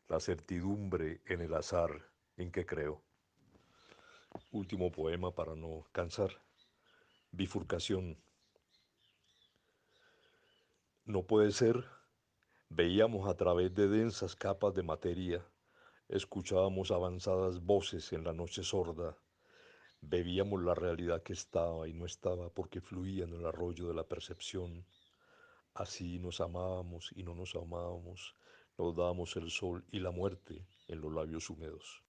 la 0.08 0.18
certidumbre 0.18 1.20
en 1.26 1.42
el 1.42 1.52
azar 1.52 1.90
en 2.38 2.50
que 2.50 2.64
creo. 2.64 3.02
Último 4.50 4.90
poema 4.90 5.30
para 5.30 5.54
no 5.54 5.84
cansar. 5.92 6.30
Bifurcación. 7.32 8.16
No 11.04 11.22
puede 11.24 11.52
ser. 11.52 11.84
Veíamos 12.70 13.28
a 13.28 13.34
través 13.34 13.74
de 13.74 13.88
densas 13.88 14.34
capas 14.34 14.72
de 14.72 14.84
materia, 14.84 15.46
escuchábamos 16.08 16.90
avanzadas 16.90 17.60
voces 17.60 18.10
en 18.14 18.24
la 18.24 18.32
noche 18.32 18.62
sorda. 18.62 19.14
Bebíamos 20.00 20.62
la 20.62 20.74
realidad 20.74 21.22
que 21.22 21.32
estaba 21.32 21.88
y 21.88 21.94
no 21.94 22.06
estaba 22.06 22.50
porque 22.50 22.80
fluía 22.80 23.24
en 23.24 23.34
el 23.34 23.46
arroyo 23.46 23.88
de 23.88 23.94
la 23.94 24.08
percepción. 24.08 24.86
Así 25.74 26.18
nos 26.18 26.40
amábamos 26.40 27.12
y 27.14 27.22
no 27.22 27.34
nos 27.34 27.54
amábamos, 27.54 28.34
nos 28.76 28.96
dábamos 28.96 29.36
el 29.36 29.50
sol 29.50 29.84
y 29.90 30.00
la 30.00 30.10
muerte 30.10 30.66
en 30.88 31.00
los 31.00 31.12
labios 31.12 31.48
húmedos. 31.50 32.02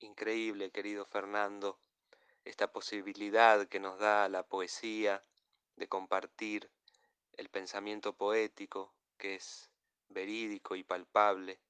Increíble, 0.00 0.70
querido 0.70 1.04
Fernando, 1.06 1.78
esta 2.44 2.72
posibilidad 2.72 3.68
que 3.68 3.80
nos 3.80 3.98
da 3.98 4.28
la 4.28 4.42
poesía 4.42 5.22
de 5.76 5.88
compartir 5.88 6.70
el 7.34 7.48
pensamiento 7.48 8.14
poético 8.14 8.94
que 9.18 9.36
es 9.36 9.70
verídico 10.08 10.74
y 10.74 10.82
palpable 10.82 11.60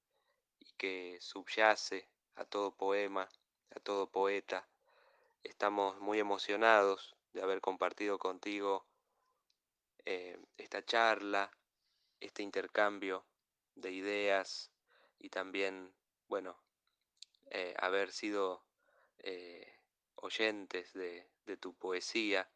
y 0.58 0.66
que 0.76 1.18
subyace 1.20 2.08
a 2.36 2.44
todo 2.44 2.74
poema, 2.74 3.28
a 3.74 3.80
todo 3.80 4.10
poeta. 4.10 4.68
Estamos 5.42 6.00
muy 6.00 6.18
emocionados 6.18 7.16
de 7.32 7.42
haber 7.42 7.60
compartido 7.60 8.18
contigo 8.18 8.86
eh, 10.04 10.38
esta 10.56 10.84
charla, 10.84 11.50
este 12.20 12.42
intercambio 12.42 13.24
de 13.74 13.92
ideas 13.92 14.70
y 15.18 15.28
también, 15.28 15.94
bueno, 16.28 16.60
eh, 17.50 17.74
haber 17.78 18.12
sido 18.12 18.64
eh, 19.18 19.78
oyentes 20.16 20.92
de, 20.92 21.28
tu 21.60 21.74
poesía. 21.74 22.48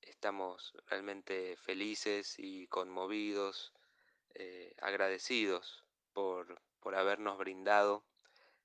estamos 0.00 0.72
realmente 0.86 1.56
felices 1.56 2.34
y 2.38 2.66
conmovidos, 2.66 3.72
agradecidos 4.78 5.84
por, 6.12 6.60
por 6.80 6.96
habernos 6.96 7.38
brindado 7.38 8.04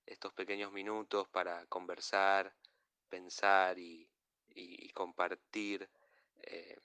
estos 0.07 0.33
pequeños 0.33 0.71
minutos 0.71 1.27
para 1.27 1.65
conversar, 1.67 2.55
pensar 3.09 3.77
y, 3.77 4.09
compartir 4.93 5.87
eh, 6.41 6.75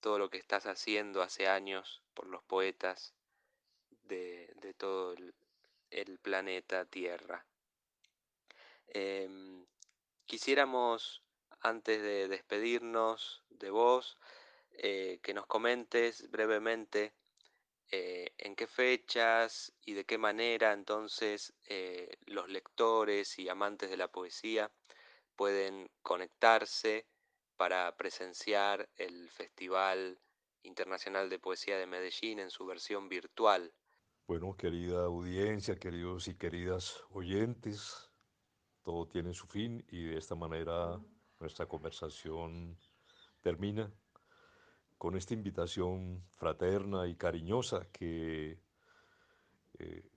todo 0.00 0.18
lo 0.18 0.28
que 0.28 0.38
estás 0.38 0.66
haciendo 0.66 1.22
hace 1.22 1.46
años 1.46 2.02
por 2.12 2.26
los 2.26 2.42
poetas 2.42 3.14
de, 4.02 4.74
todo 4.76 5.14
el, 5.90 6.18
planeta 6.18 6.84
Tierra. 6.84 7.46
Em, 8.88 9.64
quisiéramos, 10.26 11.22
antes 11.60 12.02
de 12.02 12.26
despedirnos 12.26 13.44
de 13.50 13.70
vos, 13.70 14.18
eh, 14.72 15.20
que 15.22 15.34
nos 15.34 15.46
comentes 15.46 16.28
brevemente 16.32 17.14
eh, 17.94 18.32
en 18.38 18.56
qué 18.56 18.66
fechas 18.66 19.70
y 19.84 19.92
de 19.92 20.06
qué 20.06 20.16
manera 20.16 20.72
entonces 20.72 21.52
eh, 21.68 22.16
los 22.24 22.48
lectores 22.48 23.38
y 23.38 23.50
amantes 23.50 23.90
de 23.90 23.98
la 23.98 24.08
poesía 24.08 24.72
pueden 25.36 25.90
conectarse 26.00 27.06
para 27.58 27.94
presenciar 27.98 28.88
el 28.96 29.28
Festival 29.30 30.18
Internacional 30.62 31.28
de 31.28 31.38
Poesía 31.38 31.76
de 31.76 31.86
Medellín 31.86 32.38
en 32.38 32.50
su 32.50 32.64
versión 32.64 33.10
virtual. 33.10 33.74
Bueno, 34.26 34.56
querida 34.56 35.04
audiencia, 35.04 35.76
queridos 35.76 36.28
y 36.28 36.34
queridas 36.34 37.04
oyentes, 37.10 38.10
todo 38.82 39.06
tiene 39.06 39.34
su 39.34 39.46
fin 39.46 39.84
y 39.90 40.04
de 40.04 40.16
esta 40.16 40.34
manera 40.34 40.98
nuestra 41.38 41.66
conversación 41.66 42.78
termina 43.42 43.92
con 45.02 45.16
esta 45.16 45.34
invitación 45.34 46.22
fraterna 46.30 47.08
y 47.08 47.16
cariñosa 47.16 47.88
que 47.90 48.60
eh, 49.80 50.08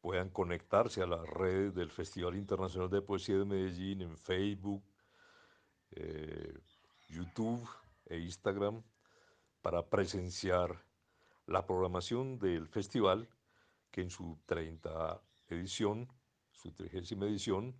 puedan 0.00 0.30
conectarse 0.30 1.02
a 1.02 1.06
las 1.06 1.28
redes 1.28 1.74
del 1.74 1.90
Festival 1.90 2.36
Internacional 2.36 2.88
de 2.88 3.02
Poesía 3.02 3.36
de 3.36 3.44
Medellín 3.44 4.00
en 4.00 4.16
Facebook, 4.16 4.82
eh, 5.90 6.58
YouTube 7.10 7.68
e 8.06 8.16
Instagram 8.16 8.82
para 9.60 9.90
presenciar 9.90 10.86
la 11.44 11.66
programación 11.66 12.38
del 12.38 12.66
festival 12.66 13.28
que 13.90 14.00
en 14.00 14.08
su 14.08 14.38
30 14.46 15.20
edición, 15.48 16.10
su 16.50 16.72
30 16.72 17.26
edición, 17.26 17.76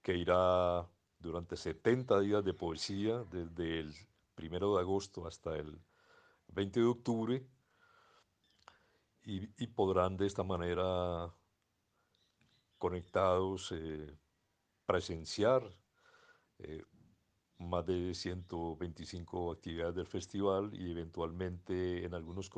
que 0.00 0.16
irá 0.16 0.88
durante 1.18 1.58
70 1.58 2.20
días 2.20 2.42
de 2.42 2.54
poesía 2.54 3.22
desde 3.24 3.80
el 3.80 3.94
primero 4.34 4.74
de 4.74 4.80
agosto 4.80 5.26
hasta 5.26 5.56
el 5.56 5.80
20 6.48 6.80
de 6.80 6.86
octubre 6.86 7.46
y, 9.26 9.66
podrán 9.68 10.16
de 10.16 10.26
esta 10.26 10.42
manera 10.42 11.34
conectados 12.78 13.72
eh, 13.72 14.18
presenciar 14.84 15.62
eh, 16.58 16.82
más 17.58 17.86
de 17.86 18.14
125 18.14 19.52
actividades 19.52 19.94
del 19.94 20.06
festival 20.06 20.70
y 20.74 20.90
eventualmente 20.90 22.04
en 22.04 22.14
algunos, 22.14 22.50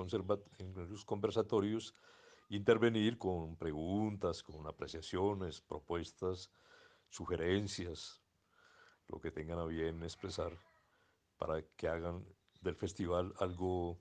en 0.58 0.76
algunos 0.76 1.04
conversatorios 1.04 1.94
intervenir 2.48 3.18
con 3.18 3.56
preguntas, 3.56 4.42
con 4.42 4.66
apreciaciones, 4.66 5.60
propuestas, 5.60 6.50
sugerencias, 7.08 8.20
lo 9.08 9.20
que 9.20 9.30
tengan 9.30 9.58
a 9.58 9.66
bien 9.66 10.02
expresar 10.02 10.58
para 11.36 11.62
que 11.76 11.88
hagan 11.88 12.24
del 12.60 12.74
festival 12.74 13.34
algo 13.38 13.98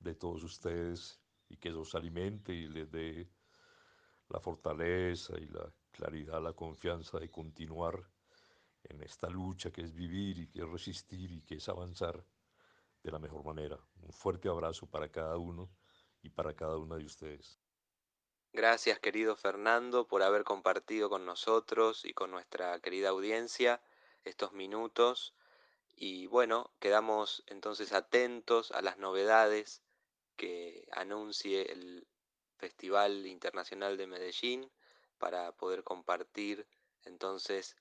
de 0.00 0.14
todos 0.14 0.42
ustedes 0.44 1.20
y 1.48 1.56
que 1.56 1.70
los 1.70 1.94
alimente 1.94 2.52
y 2.52 2.68
les 2.68 2.90
dé 2.90 3.30
la 4.28 4.40
fortaleza 4.40 5.38
y 5.38 5.46
la 5.46 5.72
claridad, 5.90 6.42
la 6.42 6.52
confianza 6.52 7.18
de 7.18 7.30
continuar 7.30 8.08
en 8.84 9.02
esta 9.02 9.28
lucha 9.28 9.70
que 9.70 9.82
es 9.82 9.94
vivir 9.94 10.38
y 10.38 10.48
que 10.48 10.60
es 10.60 10.68
resistir 10.68 11.30
y 11.32 11.42
que 11.42 11.56
es 11.56 11.68
avanzar 11.68 12.24
de 13.02 13.10
la 13.10 13.18
mejor 13.18 13.44
manera. 13.44 13.78
Un 14.02 14.12
fuerte 14.12 14.48
abrazo 14.48 14.86
para 14.86 15.08
cada 15.10 15.36
uno 15.36 15.70
y 16.22 16.30
para 16.30 16.54
cada 16.54 16.76
una 16.76 16.96
de 16.96 17.04
ustedes. 17.04 17.58
Gracias 18.52 18.98
querido 18.98 19.36
Fernando 19.36 20.06
por 20.08 20.22
haber 20.22 20.44
compartido 20.44 21.08
con 21.08 21.26
nosotros 21.26 22.04
y 22.04 22.14
con 22.14 22.30
nuestra 22.30 22.78
querida 22.80 23.10
audiencia 23.10 23.80
estos 24.24 24.52
minutos 24.52 25.34
y 26.00 26.26
bueno, 26.26 26.70
quedamos 26.78 27.42
entonces 27.46 27.92
atentos 27.92 28.70
a 28.70 28.82
las 28.82 28.98
novedades 28.98 29.82
que 30.36 30.86
anuncie 30.92 31.72
el 31.72 32.06
Festival 32.56 33.26
Internacional 33.26 33.96
de 33.96 34.06
Medellín 34.06 34.70
para 35.18 35.50
poder 35.52 35.82
compartir 35.82 36.68
entonces 37.04 37.76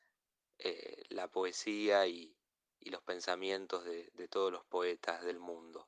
eh, 0.57 1.03
la 1.09 1.27
poesía 1.27 2.07
y, 2.07 2.33
los 2.81 3.01
pensamientos 3.01 3.83
de, 3.83 4.09
de 4.13 4.29
todos 4.29 4.49
los 4.49 4.63
poetas 4.63 5.21
del 5.25 5.39
mundo. 5.39 5.85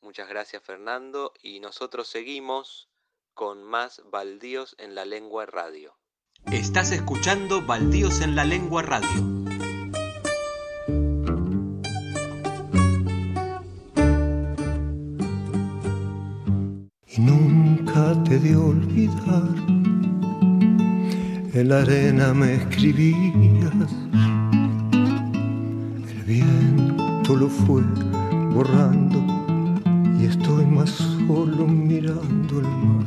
Muchas 0.00 0.28
gracias 0.28 0.60
Fernando 0.60 1.32
y 1.40 1.60
nosotros 1.60 2.08
seguimos 2.08 2.88
con 3.32 3.62
más 3.62 4.02
Baldíos 4.06 4.74
en 4.78 4.96
la 4.96 5.04
Lengua 5.04 5.46
Radio. 5.46 5.96
Estás 6.50 6.90
escuchando 6.90 7.62
Baldíos 7.64 8.22
en 8.22 8.34
la 8.34 8.44
Lengua 8.44 8.82
Radio. 8.82 9.39
De 18.38 18.54
olvidar. 18.54 19.42
En 21.52 21.68
la 21.68 21.80
arena 21.80 22.32
me 22.32 22.54
escribías, 22.54 23.72
el 26.08 26.22
viento 26.24 27.34
lo 27.34 27.48
fue 27.48 27.82
borrando 28.54 29.20
y 30.20 30.26
estoy 30.26 30.64
más 30.64 30.90
solo 30.90 31.66
mirando 31.66 32.60
el 32.60 32.68
mar. 32.86 33.06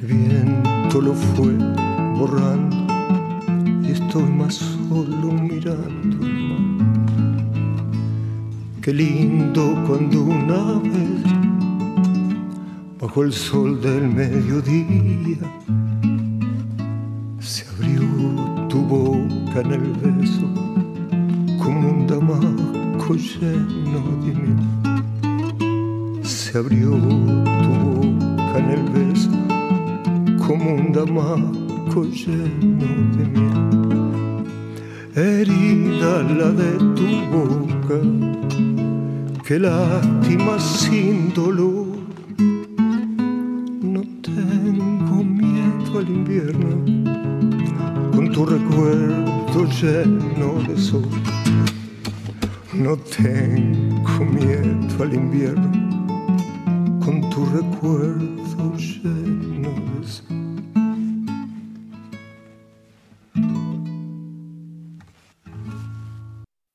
El 0.00 0.06
viento 0.06 1.00
lo 1.02 1.12
fue 1.12 1.52
borrando 2.16 2.76
y 3.86 3.90
estoy 3.90 4.22
más 4.22 4.54
solo 4.54 5.32
mirando 5.32 6.26
el 6.26 6.48
mar. 6.48 6.86
Qué 8.80 8.94
lindo 8.94 9.76
cuando 9.86 10.24
una 10.24 10.80
vez 10.80 11.41
bajo 13.12 13.24
el 13.24 13.32
sol 13.34 13.78
del 13.82 14.08
mediodía 14.08 15.36
se 17.38 17.66
abrió 17.68 18.00
tu 18.70 18.80
boca 18.80 19.60
en 19.60 19.72
el 19.72 19.92
beso 20.00 20.48
como 21.62 21.90
un 21.90 22.06
damasco 22.06 23.14
lleno 23.14 24.00
de 24.24 24.32
miel. 24.40 24.62
Se 26.24 26.56
abrió 26.56 26.90
tu 26.92 27.70
boca 27.84 28.58
en 28.58 28.70
el 28.70 28.84
beso 28.94 29.30
como 30.46 30.74
un 30.74 30.92
damasco 30.92 32.04
lleno 32.04 32.88
de 33.16 33.24
miel. 33.34 33.62
Herida 35.14 36.22
la 36.22 36.50
de 36.50 36.72
tu 36.96 37.08
boca, 37.30 37.98
que 39.44 39.58
lástima 39.58 40.58
sin 40.58 41.34
dolor 41.34 41.71
lleno 49.82 50.62
de 50.62 50.78
sol. 50.78 51.08
No 52.72 52.96
tengo 52.96 54.24
miedo 54.24 55.02
al 55.02 55.12
invierno 55.12 55.98
con 57.04 57.28
tu 57.30 57.44
recuerdo 57.46 58.76
lleno 58.76 59.70
de 60.00 60.06
sol. 60.06 60.26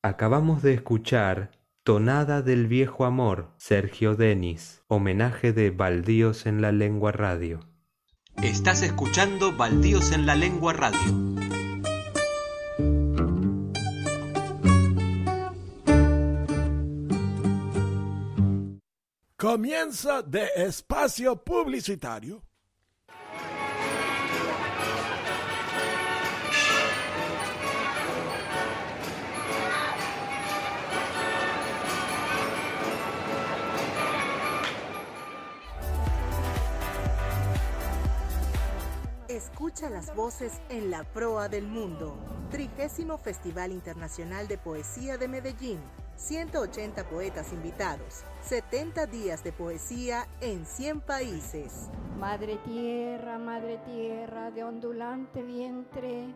Acabamos 0.02 0.62
de 0.62 0.74
escuchar 0.74 1.52
Tonada 1.84 2.42
del 2.42 2.66
Viejo 2.66 3.06
Amor, 3.06 3.52
Sergio 3.56 4.16
Denis, 4.16 4.82
homenaje 4.86 5.54
de 5.54 5.70
Baldíos 5.70 6.44
en 6.44 6.60
la 6.60 6.72
Lengua 6.72 7.12
Radio. 7.12 7.60
Estás 8.42 8.82
escuchando 8.82 9.56
Baldíos 9.56 10.12
en 10.12 10.26
la 10.26 10.34
Lengua 10.34 10.74
Radio. 10.74 11.37
Comienza 19.40 20.20
de 20.20 20.48
espacio 20.56 21.36
publicitario. 21.36 22.42
Escucha 39.28 39.88
las 39.88 40.12
voces 40.16 40.54
en 40.68 40.90
la 40.90 41.04
proa 41.04 41.48
del 41.48 41.68
mundo. 41.68 42.18
Trigésimo 42.50 43.18
Festival 43.18 43.70
Internacional 43.70 44.48
de 44.48 44.58
Poesía 44.58 45.16
de 45.16 45.28
Medellín. 45.28 45.78
180 46.18 47.08
poetas 47.08 47.52
invitados. 47.52 48.24
70 48.42 49.06
días 49.06 49.44
de 49.44 49.52
poesía 49.52 50.26
en 50.40 50.66
100 50.66 51.00
países. 51.00 51.88
Madre 52.18 52.56
tierra, 52.64 53.38
madre 53.38 53.78
tierra, 53.86 54.50
de 54.50 54.64
ondulante 54.64 55.42
vientre, 55.42 56.34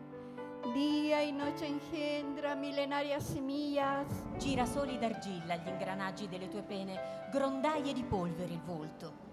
día 0.73 1.25
y 1.25 1.33
noche 1.33 1.67
engendra 1.67 2.55
millenarias 2.55 3.25
semillas. 3.25 4.07
Girasoli 4.39 4.97
d'argilla 4.97 5.57
gli 5.57 5.67
ingranaggi 5.67 6.29
delle 6.29 6.47
tue 6.47 6.63
pene, 6.63 7.27
grondaie 7.31 7.93
di 7.93 8.03
polvere 8.03 8.53
il 8.53 8.61
volto. 8.61 9.31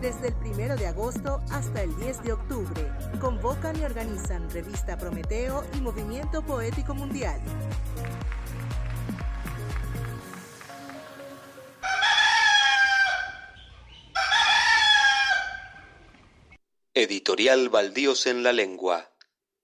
Desde 0.00 0.28
el 0.28 0.34
1 0.42 0.76
de 0.76 0.86
agosto 0.86 1.42
hasta 1.50 1.82
el 1.82 1.94
10 1.96 2.22
de 2.22 2.32
octubre, 2.32 2.90
convocan 3.20 3.76
y 3.76 3.84
organizan 3.84 4.48
Revista 4.50 4.96
Prometeo 4.96 5.62
y 5.74 5.80
Movimiento 5.82 6.42
Poético 6.42 6.94
Mundial. 6.94 7.40
Editorial 16.94 17.68
Baldíos 17.68 18.26
en 18.26 18.42
la 18.42 18.52
Lengua. 18.52 19.12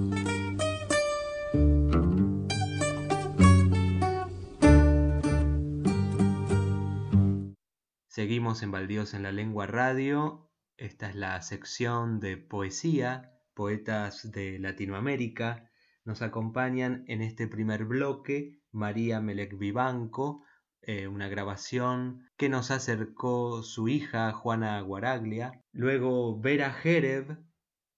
Seguimos 8.20 8.62
en 8.62 8.70
Baldíos 8.70 9.14
en 9.14 9.22
la 9.22 9.32
Lengua 9.32 9.66
Radio. 9.66 10.50
Esta 10.76 11.08
es 11.08 11.14
la 11.16 11.40
sección 11.40 12.20
de 12.20 12.36
poesía, 12.36 13.32
poetas 13.54 14.30
de 14.30 14.58
Latinoamérica. 14.58 15.70
Nos 16.04 16.20
acompañan 16.20 17.02
en 17.06 17.22
este 17.22 17.48
primer 17.48 17.86
bloque 17.86 18.60
María 18.72 19.22
Melec 19.22 19.56
Vivanco, 19.56 20.44
eh, 20.82 21.08
una 21.08 21.28
grabación 21.28 22.28
que 22.36 22.50
nos 22.50 22.70
acercó 22.70 23.62
su 23.62 23.88
hija 23.88 24.30
Juana 24.32 24.78
Guaraglia. 24.82 25.64
Luego 25.72 26.38
Vera 26.38 26.74
Jereb 26.74 27.38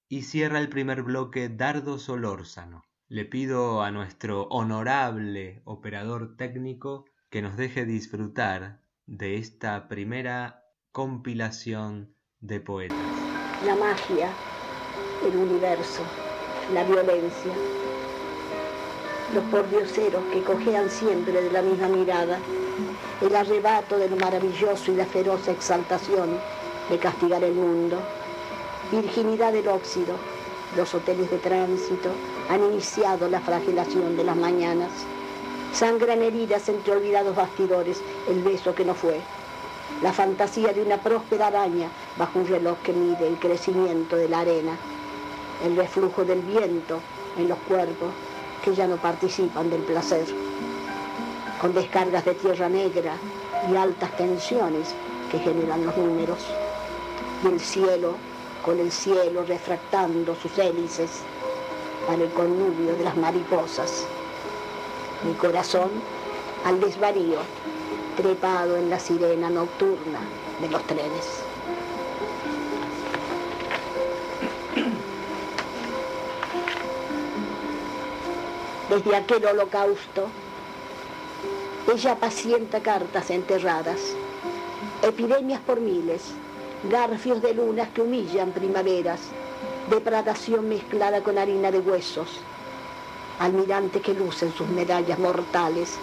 y 0.08 0.22
cierra 0.22 0.60
el 0.60 0.68
primer 0.68 1.02
bloque 1.02 1.48
Dardo 1.48 1.98
Solórzano. 1.98 2.84
Le 3.08 3.24
pido 3.24 3.82
a 3.82 3.90
nuestro 3.90 4.44
honorable 4.44 5.62
operador 5.64 6.36
técnico 6.36 7.06
que 7.28 7.42
nos 7.42 7.56
deje 7.56 7.84
disfrutar 7.84 8.81
de 9.06 9.38
esta 9.38 9.88
primera 9.88 10.64
compilación 10.92 12.14
de 12.40 12.60
poetas. 12.60 12.98
La 13.66 13.74
magia, 13.76 14.30
el 15.24 15.36
universo, 15.36 16.02
la 16.72 16.84
violencia, 16.84 17.52
los 19.34 19.44
pordioseros 19.44 20.22
que 20.32 20.42
cojean 20.42 20.90
siempre 20.90 21.32
de 21.32 21.50
la 21.50 21.62
misma 21.62 21.88
mirada, 21.88 22.38
el 23.20 23.34
arrebato 23.34 23.98
de 23.98 24.08
lo 24.08 24.16
maravilloso 24.16 24.92
y 24.92 24.96
la 24.96 25.06
feroz 25.06 25.48
exaltación 25.48 26.38
de 26.90 26.98
castigar 26.98 27.42
el 27.44 27.54
mundo, 27.54 27.98
virginidad 28.90 29.52
del 29.52 29.68
óxido, 29.68 30.16
los 30.76 30.94
hoteles 30.94 31.30
de 31.30 31.38
tránsito 31.38 32.10
han 32.50 32.64
iniciado 32.64 33.28
la 33.28 33.40
fragilación 33.40 34.16
de 34.16 34.24
las 34.24 34.36
mañanas, 34.36 34.90
sangran 35.72 36.22
heridas 36.22 36.68
entre 36.68 36.92
olvidados 36.92 37.34
bastidores 37.34 38.00
el 38.28 38.42
beso 38.42 38.74
que 38.74 38.84
no 38.84 38.94
fue, 38.94 39.20
la 40.02 40.12
fantasía 40.12 40.72
de 40.72 40.82
una 40.82 40.98
próspera 40.98 41.46
araña 41.48 41.88
bajo 42.16 42.40
un 42.40 42.46
reloj 42.46 42.78
que 42.82 42.92
mide 42.92 43.26
el 43.28 43.38
crecimiento 43.38 44.16
de 44.16 44.28
la 44.28 44.40
arena, 44.40 44.76
el 45.64 45.76
reflujo 45.76 46.24
del 46.24 46.40
viento 46.40 47.00
en 47.38 47.48
los 47.48 47.58
cuerpos 47.68 48.10
que 48.64 48.74
ya 48.74 48.86
no 48.86 48.96
participan 48.96 49.70
del 49.70 49.82
placer, 49.82 50.26
con 51.60 51.74
descargas 51.74 52.24
de 52.24 52.34
tierra 52.34 52.68
negra 52.68 53.16
y 53.70 53.76
altas 53.76 54.16
tensiones 54.16 54.94
que 55.30 55.38
generan 55.38 55.86
los 55.86 55.96
números, 55.96 56.38
y 57.44 57.46
el 57.48 57.60
cielo 57.60 58.14
con 58.64 58.78
el 58.78 58.92
cielo 58.92 59.44
refractando 59.44 60.36
sus 60.36 60.56
hélices 60.58 61.10
para 62.06 62.22
el 62.22 62.30
connubio 62.30 62.94
de 62.96 63.04
las 63.04 63.16
mariposas. 63.16 64.06
Mi 65.24 65.34
corazón 65.34 65.90
al 66.64 66.80
desvarío, 66.80 67.38
trepado 68.16 68.76
en 68.76 68.90
la 68.90 68.98
sirena 68.98 69.50
nocturna 69.50 70.20
de 70.60 70.68
los 70.68 70.82
trenes. 70.84 71.42
Desde 78.90 79.16
aquel 79.16 79.46
holocausto, 79.46 80.28
ella 81.92 82.16
pacienta 82.16 82.80
cartas 82.80 83.30
enterradas, 83.30 84.00
epidemias 85.02 85.60
por 85.60 85.80
miles, 85.80 86.22
garfios 86.90 87.40
de 87.40 87.54
lunas 87.54 87.88
que 87.94 88.02
humillan 88.02 88.52
primaveras, 88.52 89.20
depradación 89.88 90.68
mezclada 90.68 91.22
con 91.22 91.38
harina 91.38 91.70
de 91.70 91.78
huesos, 91.78 92.28
almirantes 93.42 94.00
que 94.02 94.14
lucen 94.14 94.54
sus 94.56 94.68
medallas 94.68 95.18
mortales 95.18 95.98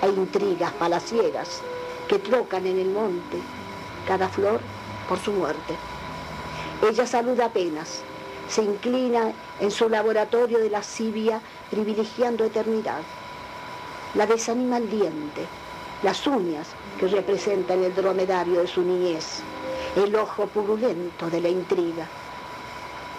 e 0.00 0.08
intrigas 0.08 0.72
palaciegas 0.74 1.60
que 2.08 2.20
trocan 2.20 2.66
en 2.66 2.78
el 2.78 2.90
monte 2.90 3.38
cada 4.06 4.28
flor 4.28 4.60
por 5.08 5.18
su 5.18 5.32
muerte. 5.32 5.74
Ella 6.88 7.04
saluda 7.04 7.46
apenas, 7.46 8.02
se 8.48 8.62
inclina 8.62 9.32
en 9.60 9.70
su 9.72 9.88
laboratorio 9.88 10.58
de 10.58 10.70
lascivia 10.70 11.40
privilegiando 11.70 12.44
eternidad. 12.44 13.00
La 14.14 14.26
desanima 14.26 14.76
el 14.76 14.88
diente, 14.88 15.46
las 16.04 16.24
uñas 16.28 16.68
que 17.00 17.08
representan 17.08 17.82
el 17.82 17.94
dromedario 17.94 18.60
de 18.60 18.68
su 18.68 18.82
niñez, 18.82 19.40
el 19.96 20.14
ojo 20.14 20.46
purulento 20.46 21.28
de 21.28 21.40
la 21.40 21.48
intriga. 21.48 22.06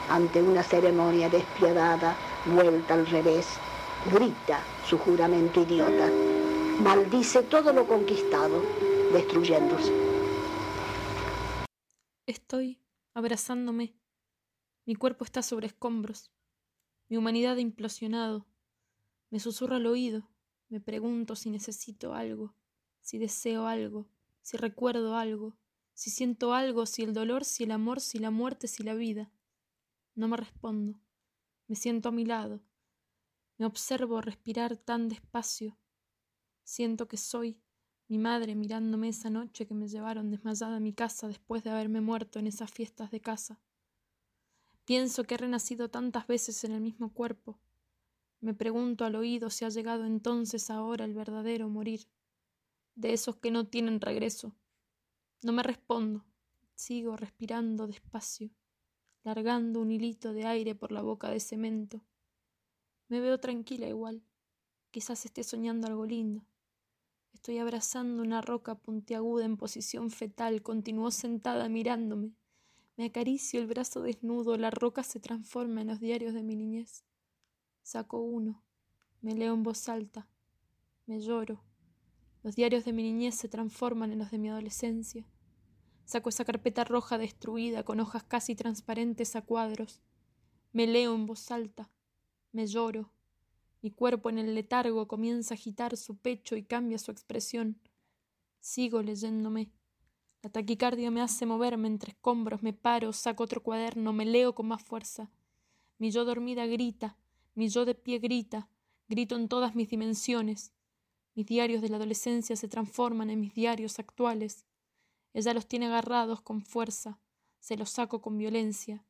Ante 0.10 0.42
una 0.42 0.64
ceremonia 0.64 1.28
despiadada, 1.30 2.16
vuelta 2.46 2.94
al 2.94 3.08
revés, 3.08 3.48
grita 4.12 4.64
su 4.88 4.98
juramento 4.98 5.64
idiota, 5.64 6.10
maldice 6.82 7.42
todo 7.44 7.74
lo 7.74 7.88
conquistado, 7.88 8.62
destruyéndose. 9.12 9.92
Estoy 12.28 12.80
abrazándome. 13.14 13.96
Mi 14.86 14.96
cuerpo 14.96 15.26
está 15.26 15.42
sobre 15.42 15.68
escombros. 15.68 16.32
Mi 17.10 17.18
humanidad 17.18 17.58
implosionado. 17.58 18.46
Me 19.32 19.40
susurra 19.40 19.78
al 19.78 19.88
oído. 19.88 20.30
Me 20.70 20.80
pregunto 20.80 21.36
si 21.36 21.50
necesito 21.50 22.14
algo, 22.14 22.56
si 23.00 23.18
deseo 23.18 23.68
algo, 23.68 24.08
si 24.42 24.58
recuerdo 24.58 25.16
algo, 25.16 25.56
si 25.94 26.10
siento 26.10 26.54
algo, 26.54 26.86
si 26.86 27.04
el 27.04 27.14
dolor, 27.14 27.46
si 27.46 27.64
el 27.64 27.72
amor, 27.72 28.02
si 28.02 28.20
la 28.20 28.32
muerte, 28.32 28.68
si 28.68 28.84
la 28.84 28.96
vida. 28.96 29.32
No 30.16 30.28
me 30.28 30.38
respondo. 30.38 31.00
Me 31.68 31.76
siento 31.76 32.10
a 32.10 32.12
mi 32.12 32.26
lado. 32.26 32.62
Me 33.58 33.66
observo 33.66 34.22
respirar 34.22 34.76
tan 34.76 35.08
despacio. 35.08 35.78
Siento 36.64 37.08
que 37.08 37.18
soy 37.18 37.58
mi 38.08 38.18
madre 38.18 38.54
mirándome 38.54 39.10
esa 39.10 39.30
noche 39.30 39.66
que 39.66 39.74
me 39.74 39.88
llevaron 39.88 40.30
desmayada 40.30 40.78
a 40.78 40.82
mi 40.82 40.94
casa 40.94 41.28
después 41.28 41.64
de 41.64 41.72
haberme 41.72 42.02
muerto 42.02 42.38
en 42.38 42.48
esas 42.48 42.72
fiestas 42.72 43.12
de 43.12 43.22
casa. 43.22 43.60
Pienso 44.84 45.24
que 45.24 45.36
he 45.36 45.38
renacido 45.38 45.90
tantas 45.90 46.28
veces 46.28 46.64
en 46.64 46.74
el 46.74 46.82
mismo 46.82 47.14
cuerpo. 47.14 47.58
Me 48.42 48.54
pregunto 48.54 49.06
al 49.06 49.16
oído 49.16 49.50
si 49.50 49.66
ha 49.66 49.70
llegado 49.70 50.06
entonces 50.06 50.70
ahora 50.70 51.06
el 51.06 51.16
verdadero 51.16 51.70
morir, 51.70 52.08
de 52.94 53.14
esos 53.14 53.38
que 53.38 53.50
no 53.50 53.66
tienen 53.66 54.02
regreso. 54.02 54.54
No 55.42 55.52
me 55.52 55.64
respondo. 55.64 56.24
Sigo 56.76 57.16
respirando 57.16 57.88
despacio, 57.88 58.52
largando 59.24 59.80
un 59.80 59.92
hilito 59.92 60.34
de 60.34 60.46
aire 60.46 60.76
por 60.76 60.92
la 60.92 61.02
boca 61.02 61.30
de 61.30 61.40
cemento. 61.40 62.02
Me 63.08 63.20
veo 63.20 63.40
tranquila 63.40 63.88
igual. 63.88 64.24
Quizás 64.92 65.26
esté 65.26 65.44
soñando 65.44 65.88
algo 65.88 66.06
lindo. 66.06 66.46
Estoy 67.34 67.60
abrazando 67.60 68.24
una 68.24 68.42
roca 68.42 68.76
puntiaguda 68.76 69.46
en 69.46 69.58
posición 69.58 70.10
fetal. 70.10 70.64
Continuó 70.64 71.12
sentada 71.12 71.70
mirándome. 71.70 72.34
Me 72.98 73.06
acaricio 73.06 73.60
el 73.60 73.68
brazo 73.68 74.02
desnudo. 74.02 74.58
La 74.58 74.72
roca 74.72 75.04
se 75.04 75.20
transforma 75.20 75.82
en 75.82 75.88
los 75.88 76.00
diarios 76.00 76.34
de 76.34 76.42
mi 76.42 76.56
niñez. 76.56 77.04
Saco 77.84 78.22
uno. 78.22 78.64
Me 79.22 79.36
leo 79.36 79.54
en 79.54 79.62
voz 79.64 79.88
alta. 79.90 80.28
Me 81.06 81.20
lloro. 81.20 81.62
Los 82.42 82.56
diarios 82.56 82.86
de 82.86 82.94
mi 82.94 83.04
niñez 83.04 83.36
se 83.36 83.50
transforman 83.50 84.12
en 84.12 84.20
los 84.20 84.32
de 84.32 84.40
mi 84.40 84.50
adolescencia. 84.50 85.28
Saco 86.06 86.30
esa 86.30 86.46
carpeta 86.46 86.84
roja 86.84 87.18
destruida 87.18 87.84
con 87.84 88.00
hojas 88.00 88.24
casi 88.24 88.56
transparentes 88.56 89.36
a 89.36 89.42
cuadros. 89.42 90.02
Me 90.72 90.88
leo 90.88 91.14
en 91.14 91.26
voz 91.26 91.52
alta. 91.52 91.92
Me 92.56 92.68
lloro. 92.68 93.12
Mi 93.82 93.92
cuerpo 93.92 94.30
en 94.30 94.38
el 94.38 94.56
letargo 94.56 95.10
comienza 95.10 95.54
a 95.54 95.58
agitar 95.58 95.98
su 95.98 96.16
pecho 96.16 96.56
y 96.56 96.64
cambia 96.64 96.98
su 96.98 97.12
expresión. 97.12 97.78
Sigo 98.62 99.02
leyéndome. 99.02 99.74
La 100.42 100.50
taquicardia 100.50 101.12
me 101.12 101.20
hace 101.20 101.46
moverme 101.46 101.90
entre 101.90 102.14
escombros, 102.14 102.64
me 102.64 102.72
paro, 102.72 103.12
saco 103.12 103.44
otro 103.44 103.62
cuaderno, 103.62 104.14
me 104.14 104.24
leo 104.24 104.56
con 104.56 104.68
más 104.70 104.82
fuerza. 104.82 105.30
Mi 105.98 106.12
yo 106.12 106.24
dormida 106.24 106.66
grita, 106.66 107.18
mi 107.56 107.68
yo 107.68 107.84
de 107.84 107.94
pie 107.94 108.20
grita, 108.20 108.70
grito 109.10 109.36
en 109.36 109.50
todas 109.50 109.76
mis 109.76 109.90
dimensiones. 109.90 110.72
Mis 111.34 111.48
diarios 111.48 111.82
de 111.82 111.90
la 111.90 111.98
adolescencia 111.98 112.56
se 112.56 112.70
transforman 112.70 113.30
en 113.32 113.42
mis 113.42 113.54
diarios 113.54 114.00
actuales. 114.00 114.66
Ella 115.34 115.54
los 115.54 115.68
tiene 115.68 115.88
agarrados 115.88 116.40
con 116.40 116.62
fuerza, 116.62 117.20
se 117.60 117.76
los 117.76 117.90
saco 117.90 118.22
con 118.22 118.38
violencia. 118.38 119.04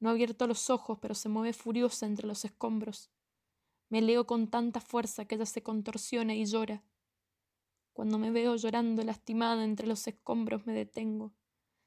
No 0.00 0.08
ha 0.08 0.12
abierto 0.12 0.46
los 0.46 0.70
ojos, 0.70 0.98
pero 1.00 1.14
se 1.14 1.28
mueve 1.28 1.52
furiosa 1.52 2.06
entre 2.06 2.26
los 2.26 2.44
escombros. 2.44 3.10
Me 3.88 4.02
leo 4.02 4.26
con 4.26 4.48
tanta 4.48 4.80
fuerza 4.80 5.24
que 5.24 5.34
ella 5.34 5.46
se 5.46 5.62
contorsiona 5.62 6.34
y 6.34 6.44
llora. 6.44 6.84
Cuando 7.92 8.18
me 8.18 8.30
veo 8.30 8.54
llorando 8.56 9.02
lastimada 9.02 9.64
entre 9.64 9.86
los 9.86 10.06
escombros 10.06 10.66
me 10.66 10.72
detengo. 10.72 11.32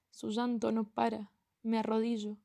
Su 0.10 0.30
llanto 0.30 0.72
no 0.72 0.90
para, 0.90 1.32
me 1.64 1.78
arrodillo. 1.78 2.38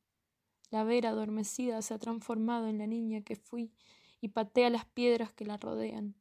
La 0.71 0.85
vera 0.85 1.11
adormecida 1.11 1.83
se 1.83 1.95
ha 1.95 1.99
transformado 1.99 2.69
en 2.69 2.79
la 2.79 2.87
niña 2.87 3.23
que 3.23 3.35
fui 3.35 3.73
y 4.21 4.29
patea 4.29 4.71
las 4.71 4.85
piedras 4.85 5.33
que 5.33 5.45
la 5.45 5.57
rodean. 5.57 6.15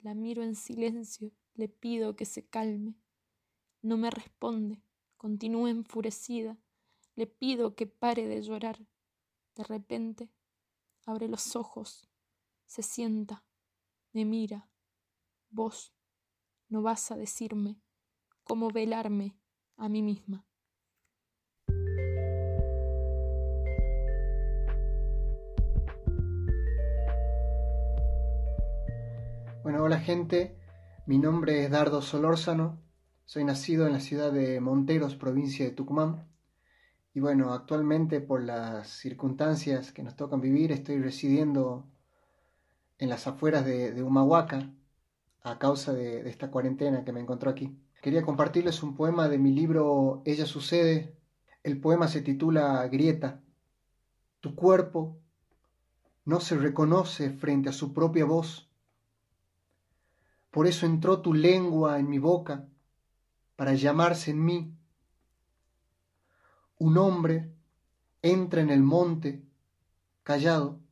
La 0.00 0.14
miro 0.14 0.42
en 0.42 0.54
silencio, 0.54 1.32
le 1.54 1.68
pido 1.68 2.16
que 2.16 2.24
se 2.24 2.46
calme. 2.46 2.94
No 3.82 3.96
me 3.96 4.10
responde, 4.10 4.82
continúa 5.16 5.70
enfurecida. 5.70 6.58
Le 7.16 7.26
pido 7.26 7.74
que 7.74 7.86
pare 7.86 8.26
de 8.26 8.42
llorar. 8.42 8.78
De 9.54 9.64
repente, 9.64 10.30
abre 11.06 11.28
los 11.28 11.54
ojos 11.56 12.08
se 12.66 12.82
sienta, 12.82 13.44
me 14.12 14.24
mira. 14.24 14.68
Vos 15.50 15.94
no 16.68 16.82
vas 16.82 17.12
a 17.12 17.16
decirme 17.16 17.80
cómo 18.42 18.70
velarme 18.70 19.36
a 19.76 19.88
mí 19.88 20.02
misma. 20.02 20.44
Bueno, 29.62 29.82
hola 29.82 30.00
gente, 30.00 30.58
mi 31.06 31.18
nombre 31.18 31.64
es 31.64 31.70
Dardo 31.70 32.02
Solórzano, 32.02 32.82
soy 33.24 33.44
nacido 33.44 33.86
en 33.86 33.92
la 33.92 34.00
ciudad 34.00 34.32
de 34.32 34.60
Monteros, 34.60 35.14
provincia 35.14 35.64
de 35.64 35.70
Tucumán. 35.70 36.33
Y 37.14 37.20
bueno, 37.20 37.52
actualmente 37.52 38.20
por 38.20 38.42
las 38.42 38.88
circunstancias 38.88 39.92
que 39.92 40.02
nos 40.02 40.16
tocan 40.16 40.40
vivir, 40.40 40.72
estoy 40.72 40.98
residiendo 40.98 41.86
en 42.98 43.08
las 43.08 43.28
afueras 43.28 43.64
de, 43.64 44.02
Humahuaca 44.02 44.68
a 45.42 45.58
causa 45.60 45.92
de, 45.92 46.28
esta 46.28 46.50
cuarentena 46.50 47.04
que 47.04 47.12
me 47.12 47.20
encontró 47.20 47.50
aquí. 47.50 47.78
Quería 48.02 48.24
compartirles 48.24 48.82
un 48.82 48.96
poema 48.96 49.28
de 49.28 49.38
mi 49.38 49.52
libro 49.52 50.22
Ella 50.24 50.44
sucede. 50.44 51.16
El 51.62 51.80
poema 51.80 52.08
se 52.08 52.20
titula 52.20 52.86
Grieta. 52.88 53.40
Tu 54.40 54.56
cuerpo 54.56 55.16
no 56.24 56.40
se 56.40 56.56
reconoce 56.56 57.30
frente 57.30 57.68
a 57.68 57.72
su 57.72 57.94
propia 57.94 58.24
voz. 58.24 58.68
Por 60.50 60.66
eso 60.66 60.84
entró 60.84 61.20
tu 61.22 61.32
lengua 61.32 62.00
en 62.00 62.08
mi 62.10 62.18
boca 62.18 62.66
para 63.54 63.74
llamarse 63.74 64.32
en 64.32 64.44
mí. 64.44 64.74
Un 66.78 66.98
hombre 66.98 67.52
entra 68.22 68.60
en 68.60 68.70
el 68.70 68.82
monte 68.82 69.42
callado 70.22 70.84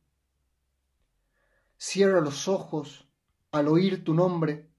Cierra 1.85 2.21
los 2.21 2.47
ojos 2.47 3.05
al 3.51 3.67
oír 3.67 4.05
tu 4.05 4.13
nombre. 4.13 4.69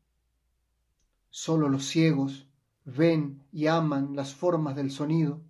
Solo 1.28 1.68
los 1.68 1.86
ciegos 1.86 2.48
ven 2.86 3.42
y 3.52 3.66
aman 3.66 4.16
las 4.16 4.34
formas 4.34 4.74
del 4.74 4.90
sonido. 4.90 5.42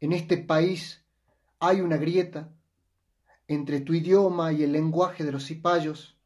En 0.00 0.12
este 0.12 0.36
país 0.36 1.02
hay 1.60 1.80
una 1.80 1.96
grieta 1.96 2.52
entre 3.48 3.80
tu 3.80 3.94
idioma 3.94 4.52
y 4.52 4.64
el 4.64 4.72
lenguaje 4.72 5.24
de 5.24 5.32
los 5.32 5.46
cipayos, 5.46 6.18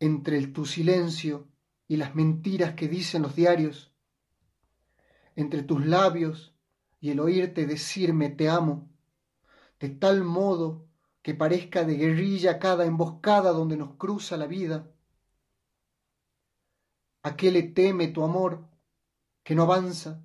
entre 0.00 0.46
tu 0.48 0.66
silencio 0.66 1.48
y 1.88 1.96
las 1.96 2.14
mentiras 2.14 2.74
que 2.74 2.88
dicen 2.88 3.22
los 3.22 3.34
diarios, 3.34 3.90
entre 5.36 5.62
tus 5.62 5.84
labios 5.86 6.54
y 6.98 7.10
el 7.10 7.20
oírte 7.20 7.66
decirme 7.66 8.30
te 8.30 8.48
amo, 8.48 8.90
de 9.78 9.90
tal 9.90 10.24
modo 10.24 10.88
que 11.22 11.34
parezca 11.34 11.84
de 11.84 11.96
guerrilla 11.96 12.58
cada 12.58 12.86
emboscada 12.86 13.52
donde 13.52 13.76
nos 13.76 13.96
cruza 13.96 14.36
la 14.36 14.46
vida. 14.46 14.90
¿A 17.22 17.36
qué 17.36 17.50
le 17.50 17.64
teme 17.64 18.08
tu 18.08 18.24
amor 18.24 18.66
que 19.44 19.54
no 19.54 19.64
avanza 19.64 20.24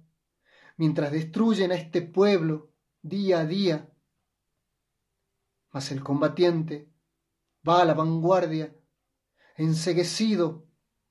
mientras 0.78 1.12
destruyen 1.12 1.72
a 1.72 1.76
este 1.76 2.02
pueblo 2.02 2.72
día 3.02 3.42
a 3.42 3.46
día? 3.46 3.92
Mas 5.72 5.92
el 5.92 6.04
combatiente 6.04 6.90
va 7.68 7.82
a 7.82 7.86
la 7.86 7.94
vanguardia, 7.94 8.76
enseguecido 9.56 10.66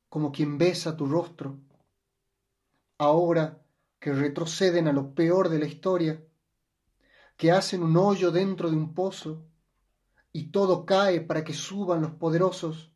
como 0.08 0.32
quien 0.32 0.56
besa 0.56 0.96
tu 0.96 1.06
rostro. 1.06 1.58
Ahora 2.98 3.60
que 4.00 4.12
retroceden 4.12 4.88
a 4.88 4.92
lo 4.92 5.14
peor 5.14 5.50
de 5.50 5.58
la 5.58 5.66
historia, 5.66 6.24
que 7.36 7.52
hacen 7.52 7.82
un 7.82 7.96
hoyo 7.96 8.32
dentro 8.32 8.70
de 8.70 8.76
un 8.76 8.94
pozo, 8.94 9.46
y 10.32 10.50
todo 10.50 10.86
cae 10.86 11.20
para 11.20 11.44
que 11.44 11.52
suban 11.52 12.00
los 12.00 12.12
poderosos. 12.12 12.92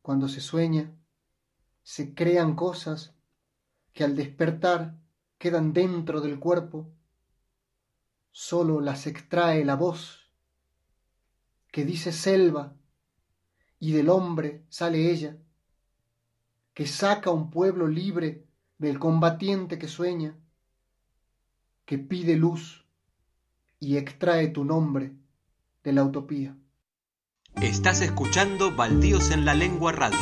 Cuando 0.00 0.28
se 0.28 0.40
sueña, 0.40 0.92
se 1.82 2.14
crean 2.14 2.56
cosas 2.56 3.14
que 3.92 4.04
al 4.04 4.16
despertar 4.16 4.98
quedan 5.38 5.72
dentro 5.72 6.20
del 6.20 6.38
cuerpo. 6.38 6.90
Solo 8.30 8.80
las 8.80 9.06
extrae 9.06 9.64
la 9.64 9.76
voz 9.76 10.22
que 11.72 11.84
dice 11.84 12.12
selva 12.12 12.76
y 13.80 13.92
del 13.92 14.10
hombre 14.10 14.64
sale 14.68 15.10
ella, 15.10 15.36
que 16.74 16.86
saca 16.86 17.30
un 17.30 17.50
pueblo 17.50 17.88
libre 17.88 18.41
del 18.82 18.98
combatiente 18.98 19.78
que 19.78 19.86
sueña, 19.86 20.36
que 21.84 21.98
pide 21.98 22.34
luz 22.34 22.84
y 23.78 23.96
extrae 23.96 24.48
tu 24.48 24.64
nombre 24.64 25.12
de 25.84 25.92
la 25.92 26.02
utopía. 26.02 26.56
Estás 27.62 28.00
escuchando 28.00 28.74
Baldíos 28.74 29.30
en 29.30 29.44
la 29.44 29.54
Lengua 29.54 29.92
Radio. 29.92 30.18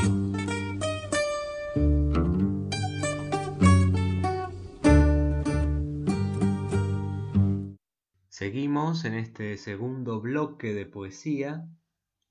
Seguimos 8.28 9.06
en 9.06 9.14
este 9.14 9.56
segundo 9.56 10.20
bloque 10.20 10.74
de 10.74 10.84
poesía 10.84 11.66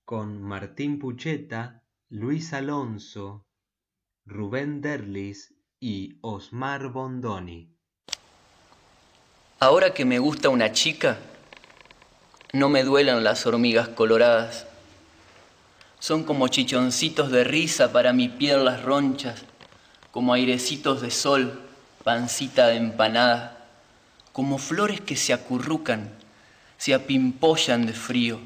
con 0.05 0.43
Martín 0.43 0.99
Pucheta 0.99 1.83
Luis 2.07 2.53
Alonso, 2.53 3.47
Rubén 4.25 4.81
Derlis 4.81 5.58
y 5.81 6.17
Osmar 6.21 6.89
Bondoni. 6.89 7.69
Ahora 9.59 9.93
que 9.93 10.03
me 10.03 10.19
gusta 10.19 10.49
una 10.49 10.73
chica, 10.73 11.19
no 12.51 12.67
me 12.67 12.83
duelan 12.83 13.23
las 13.23 13.45
hormigas 13.45 13.87
coloradas. 13.87 14.65
Son 15.99 16.23
como 16.23 16.49
chichoncitos 16.49 17.31
de 17.31 17.45
risa 17.45 17.93
para 17.93 18.11
mi 18.11 18.27
piel 18.27 18.65
las 18.65 18.83
ronchas, 18.83 19.43
como 20.11 20.33
airecitos 20.33 21.01
de 21.01 21.11
sol, 21.11 21.61
pancita 22.03 22.67
de 22.67 22.75
empanada, 22.75 23.65
como 24.33 24.57
flores 24.57 24.99
que 24.99 25.15
se 25.15 25.31
acurrucan, 25.31 26.11
se 26.77 26.93
apimpollan 26.93 27.85
de 27.85 27.93
frío, 27.93 28.39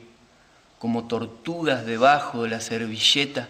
como 0.77 1.07
tortugas 1.07 1.85
debajo 1.85 2.43
de 2.43 2.49
la 2.49 2.61
servilleta 2.61 3.49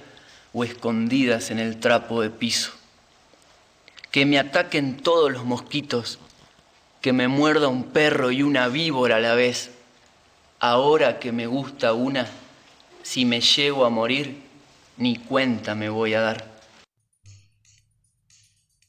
o 0.53 0.63
escondidas 0.63 1.51
en 1.51 1.59
el 1.59 1.79
trapo 1.79 2.21
de 2.21 2.29
piso. 2.29 2.82
Que 4.13 4.27
me 4.27 4.37
ataquen 4.37 5.01
todos 5.01 5.31
los 5.31 5.43
mosquitos, 5.43 6.19
que 7.01 7.13
me 7.13 7.27
muerda 7.27 7.67
un 7.67 7.85
perro 7.85 8.29
y 8.29 8.43
una 8.43 8.67
víbora 8.67 9.15
a 9.15 9.19
la 9.19 9.33
vez. 9.33 9.71
Ahora 10.59 11.19
que 11.19 11.31
me 11.31 11.47
gusta 11.47 11.93
una, 11.93 12.29
si 13.01 13.25
me 13.25 13.41
llego 13.41 13.85
a 13.85 13.89
morir, 13.89 14.43
ni 14.97 15.17
cuenta 15.17 15.73
me 15.73 15.89
voy 15.89 16.13
a 16.13 16.21
dar. 16.21 16.61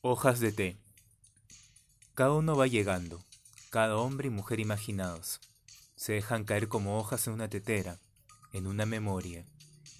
Hojas 0.02 0.40
de 0.40 0.52
té. 0.52 0.76
Cada 2.14 2.32
uno 2.32 2.54
va 2.54 2.66
llegando, 2.66 3.24
cada 3.70 3.96
hombre 3.96 4.28
y 4.28 4.30
mujer 4.30 4.60
imaginados. 4.60 5.40
Se 5.96 6.12
dejan 6.12 6.44
caer 6.44 6.68
como 6.68 6.98
hojas 6.98 7.26
en 7.28 7.32
una 7.32 7.48
tetera, 7.48 7.98
en 8.52 8.66
una 8.66 8.84
memoria, 8.84 9.46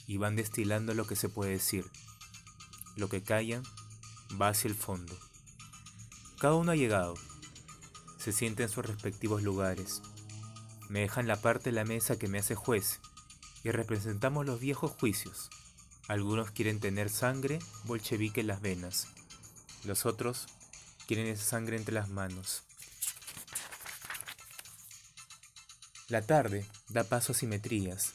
y 0.07 0.19
van 0.19 0.37
destilando 0.37 0.93
lo 0.93 1.07
que 1.07 1.17
se 1.17 1.31
puede 1.31 1.53
decir. 1.53 1.87
Lo 2.95 3.09
que 3.09 3.23
callan 3.23 3.63
va 4.41 4.49
hacia 4.49 4.69
el 4.69 4.75
fondo. 4.75 5.17
Cada 6.39 6.55
uno 6.55 6.73
ha 6.73 6.77
llegado. 6.77 7.15
Se 8.19 8.33
sienta 8.33 8.63
en 8.63 8.69
sus 8.69 8.85
respectivos 8.85 9.43
lugares. 9.43 10.03
Me 10.89 11.01
dejan 11.01 11.27
la 11.27 11.37
parte 11.37 11.71
de 11.71 11.77
la 11.77 11.85
mesa 11.85 12.19
que 12.19 12.29
me 12.29 12.39
hace 12.39 12.55
juez 12.55 13.01
y 13.63 13.71
representamos 13.71 14.45
los 14.47 14.61
viejos 14.61 14.93
juicios. 14.93 15.51
Algunos 16.07 16.51
quieren 16.51 16.81
tener 16.81 17.09
sangre 17.09 17.59
bolchevique 17.85 18.43
en 18.43 18.49
las 18.49 18.61
venas. 18.61 19.09
Los 19.85 20.07
otros 20.07 20.47
quieren 21.07 21.27
esa 21.27 21.45
sangre 21.45 21.77
entre 21.77 21.95
las 21.95 22.09
manos. 22.09 22.63
La 26.09 26.21
tarde 26.21 26.67
da 26.91 27.05
paso 27.05 27.33
a 27.33 27.35
simetrías. 27.35 28.13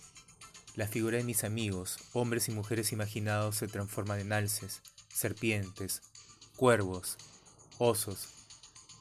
La 0.76 0.88
figura 0.88 1.18
de 1.18 1.24
mis 1.24 1.44
amigos, 1.44 1.98
hombres 2.14 2.48
y 2.48 2.52
mujeres 2.52 2.92
imaginados, 2.92 3.58
se 3.58 3.68
transforman 3.68 4.20
en 4.20 4.32
alces, 4.32 4.82
serpientes, 5.12 6.04
cuervos, 6.60 7.16
osos, 7.78 8.28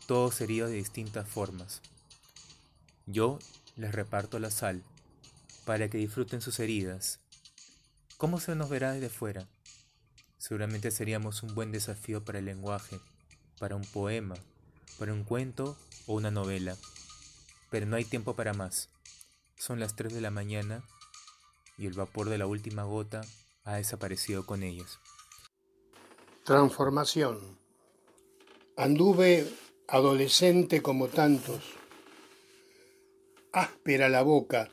todos 0.06 0.40
heridos 0.40 0.70
de 0.70 0.76
distintas 0.76 1.28
formas. 1.28 1.82
Yo 3.06 3.40
les 3.74 3.92
reparto 3.92 4.38
la 4.38 4.52
sal 4.52 4.84
para 5.64 5.90
que 5.90 5.98
disfruten 5.98 6.40
sus 6.40 6.60
heridas. 6.60 7.18
¿Cómo 8.16 8.38
se 8.38 8.54
nos 8.54 8.68
verá 8.70 8.92
desde 8.92 9.08
fuera? 9.08 9.48
Seguramente 10.38 10.92
seríamos 10.92 11.42
un 11.42 11.52
buen 11.56 11.72
desafío 11.72 12.24
para 12.24 12.38
el 12.38 12.44
lenguaje, 12.44 13.00
para 13.58 13.74
un 13.74 13.84
poema, 13.86 14.36
para 14.96 15.12
un 15.12 15.24
cuento 15.24 15.76
o 16.06 16.14
una 16.14 16.30
novela. 16.30 16.76
Pero 17.72 17.86
no 17.86 17.96
hay 17.96 18.04
tiempo 18.04 18.36
para 18.36 18.54
más. 18.54 18.88
Son 19.56 19.80
las 19.80 19.96
3 19.96 20.14
de 20.14 20.20
la 20.20 20.30
mañana 20.30 20.84
y 21.76 21.86
el 21.86 21.94
vapor 21.94 22.28
de 22.28 22.38
la 22.38 22.46
última 22.46 22.84
gota 22.84 23.22
ha 23.64 23.74
desaparecido 23.74 24.46
con 24.46 24.62
ellos. 24.62 25.00
Transformación. 26.48 27.58
Anduve 28.74 29.44
adolescente 29.86 30.80
como 30.80 31.08
tantos, 31.08 31.62
áspera 33.52 34.08
la 34.08 34.22
boca 34.22 34.72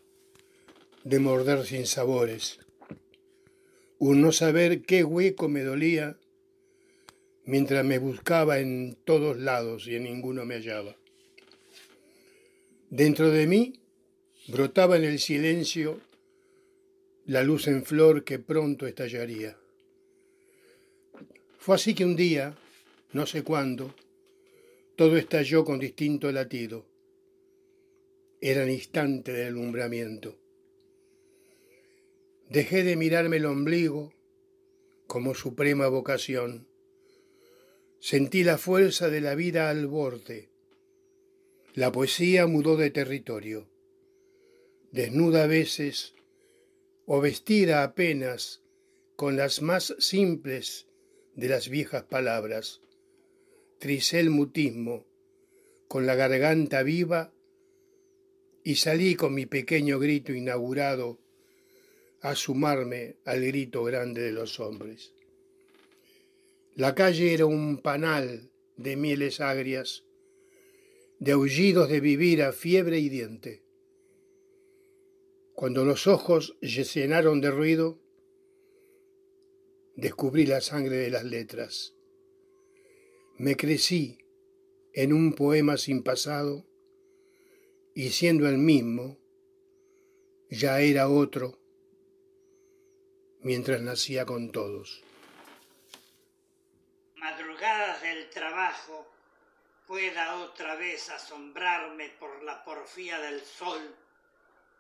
de 1.04 1.20
morder 1.20 1.66
sin 1.66 1.86
sabores, 1.86 2.60
un 4.00 4.22
no 4.22 4.32
saber 4.32 4.84
qué 4.84 5.04
hueco 5.04 5.50
me 5.50 5.64
dolía 5.64 6.18
mientras 7.44 7.84
me 7.84 8.00
buscaba 8.00 8.60
en 8.60 8.98
todos 9.04 9.38
lados 9.38 9.86
y 9.86 9.98
en 9.98 10.06
ninguno 10.06 10.46
me 10.46 10.56
hallaba. 10.56 10.96
Dentro 12.90 13.32
de 13.32 13.48
mí 13.48 13.82
brotaba 14.48 14.96
en 14.96 15.04
el 15.04 15.20
silencio 15.20 16.00
la 17.26 17.44
luz 17.44 17.68
en 17.68 17.84
flor 17.84 18.24
que 18.24 18.40
pronto 18.40 18.88
estallaría. 18.88 19.58
Fue 21.66 21.74
así 21.74 21.96
que 21.96 22.06
un 22.06 22.16
día, 22.16 22.56
no 23.12 23.26
sé 23.26 23.42
cuándo, 23.42 23.96
todo 24.96 25.18
estalló 25.18 25.66
con 25.66 25.80
distinto 25.80 26.32
latido. 26.32 26.86
Era 28.40 28.62
el 28.62 28.70
instante 28.70 29.32
del 29.34 29.48
alumbramiento. 29.48 30.38
Dejé 32.52 32.84
de 32.84 32.96
mirarme 32.96 33.38
el 33.38 33.48
ombligo 33.48 34.14
como 35.08 35.34
suprema 35.34 35.88
vocación. 35.88 36.68
Sentí 38.00 38.44
la 38.44 38.60
fuerza 38.60 39.10
de 39.10 39.22
la 39.22 39.34
vida 39.34 39.72
al 39.72 39.88
borde. 39.88 40.50
La 41.74 41.92
poesía 41.92 42.46
mudó 42.46 42.78
de 42.78 42.92
territorio. 42.92 43.68
Desnuda 44.92 45.46
a 45.46 45.48
veces 45.48 46.14
o 47.08 47.22
vestida 47.22 47.82
apenas 47.82 48.62
con 49.16 49.36
las 49.36 49.64
más 49.64 49.96
simples 49.98 50.86
de 51.36 51.50
las 51.50 51.70
viejas 51.70 52.04
palabras. 52.04 52.82
Tricé 53.80 54.20
el 54.20 54.30
mutismo 54.30 55.06
con 55.88 56.06
la 56.06 56.16
garganta 56.16 56.82
viva 56.84 57.34
y 58.64 58.76
salí 58.76 59.16
con 59.16 59.34
mi 59.34 59.46
pequeño 59.46 60.00
grito 60.00 60.34
inaugurado 60.34 61.20
a 62.22 62.36
sumarme 62.36 63.18
al 63.26 63.46
grito 63.46 63.84
grande 63.84 64.22
de 64.22 64.32
los 64.32 64.60
hombres. 64.60 65.14
La 66.74 66.96
calle 66.96 67.34
era 67.34 67.46
un 67.46 67.78
panal 67.78 68.50
de 68.78 68.96
mieles 68.96 69.40
agrias, 69.40 70.04
de 71.20 71.34
aullidos 71.34 71.90
de 71.90 72.00
vivir 72.00 72.42
a 72.42 72.52
fiebre 72.52 73.00
y 73.00 73.10
diente. 73.10 73.64
Cuando 75.54 75.86
los 75.86 76.08
ojos 76.08 76.58
llenaron 76.62 77.40
de 77.40 77.52
ruido, 77.52 78.00
descubrí 79.96 80.46
la 80.46 80.62
sangre 80.62 80.98
de 80.98 81.10
las 81.10 81.24
letras. 81.24 81.94
Me 83.38 83.56
crecí 83.56 84.18
en 84.94 85.14
un 85.14 85.34
poema 85.34 85.78
sin 85.78 86.04
pasado 86.04 86.66
y 87.94 88.10
siendo 88.10 88.48
el 88.48 88.58
mismo, 88.58 89.18
ya 90.50 90.80
era 90.80 91.10
otro 91.10 91.60
mientras 93.42 93.82
nacía 93.82 94.26
con 94.26 94.52
todos. 94.52 95.04
Madrugadas 97.16 98.02
del 98.02 98.30
trabajo 98.30 99.08
pueda 99.88 100.38
otra 100.38 100.76
vez 100.76 101.10
asombrarme 101.10 102.10
por 102.20 102.44
la 102.44 102.64
porfía 102.64 103.20
del 103.20 103.42
sol, 103.42 103.96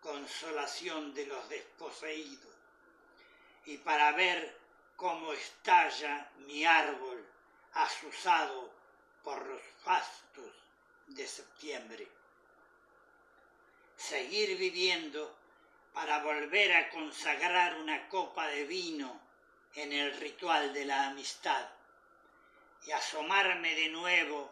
consolación 0.01 1.13
de 1.13 1.25
los 1.27 1.49
desposeídos, 1.49 2.55
y 3.65 3.77
para 3.77 4.11
ver 4.13 4.64
cómo 4.95 5.33
estalla 5.33 6.29
mi 6.47 6.65
árbol 6.65 7.25
asusado 7.73 8.71
por 9.23 9.45
los 9.45 9.61
fastos 9.83 10.51
de 11.07 11.27
septiembre. 11.27 12.07
Seguir 13.97 14.57
viviendo 14.57 15.35
para 15.93 16.23
volver 16.23 16.73
a 16.73 16.89
consagrar 16.89 17.75
una 17.77 18.07
copa 18.09 18.47
de 18.47 18.65
vino 18.65 19.19
en 19.75 19.91
el 19.91 20.15
ritual 20.17 20.73
de 20.73 20.85
la 20.85 21.07
amistad 21.07 21.67
y 22.85 22.91
asomarme 22.91 23.75
de 23.75 23.89
nuevo 23.89 24.51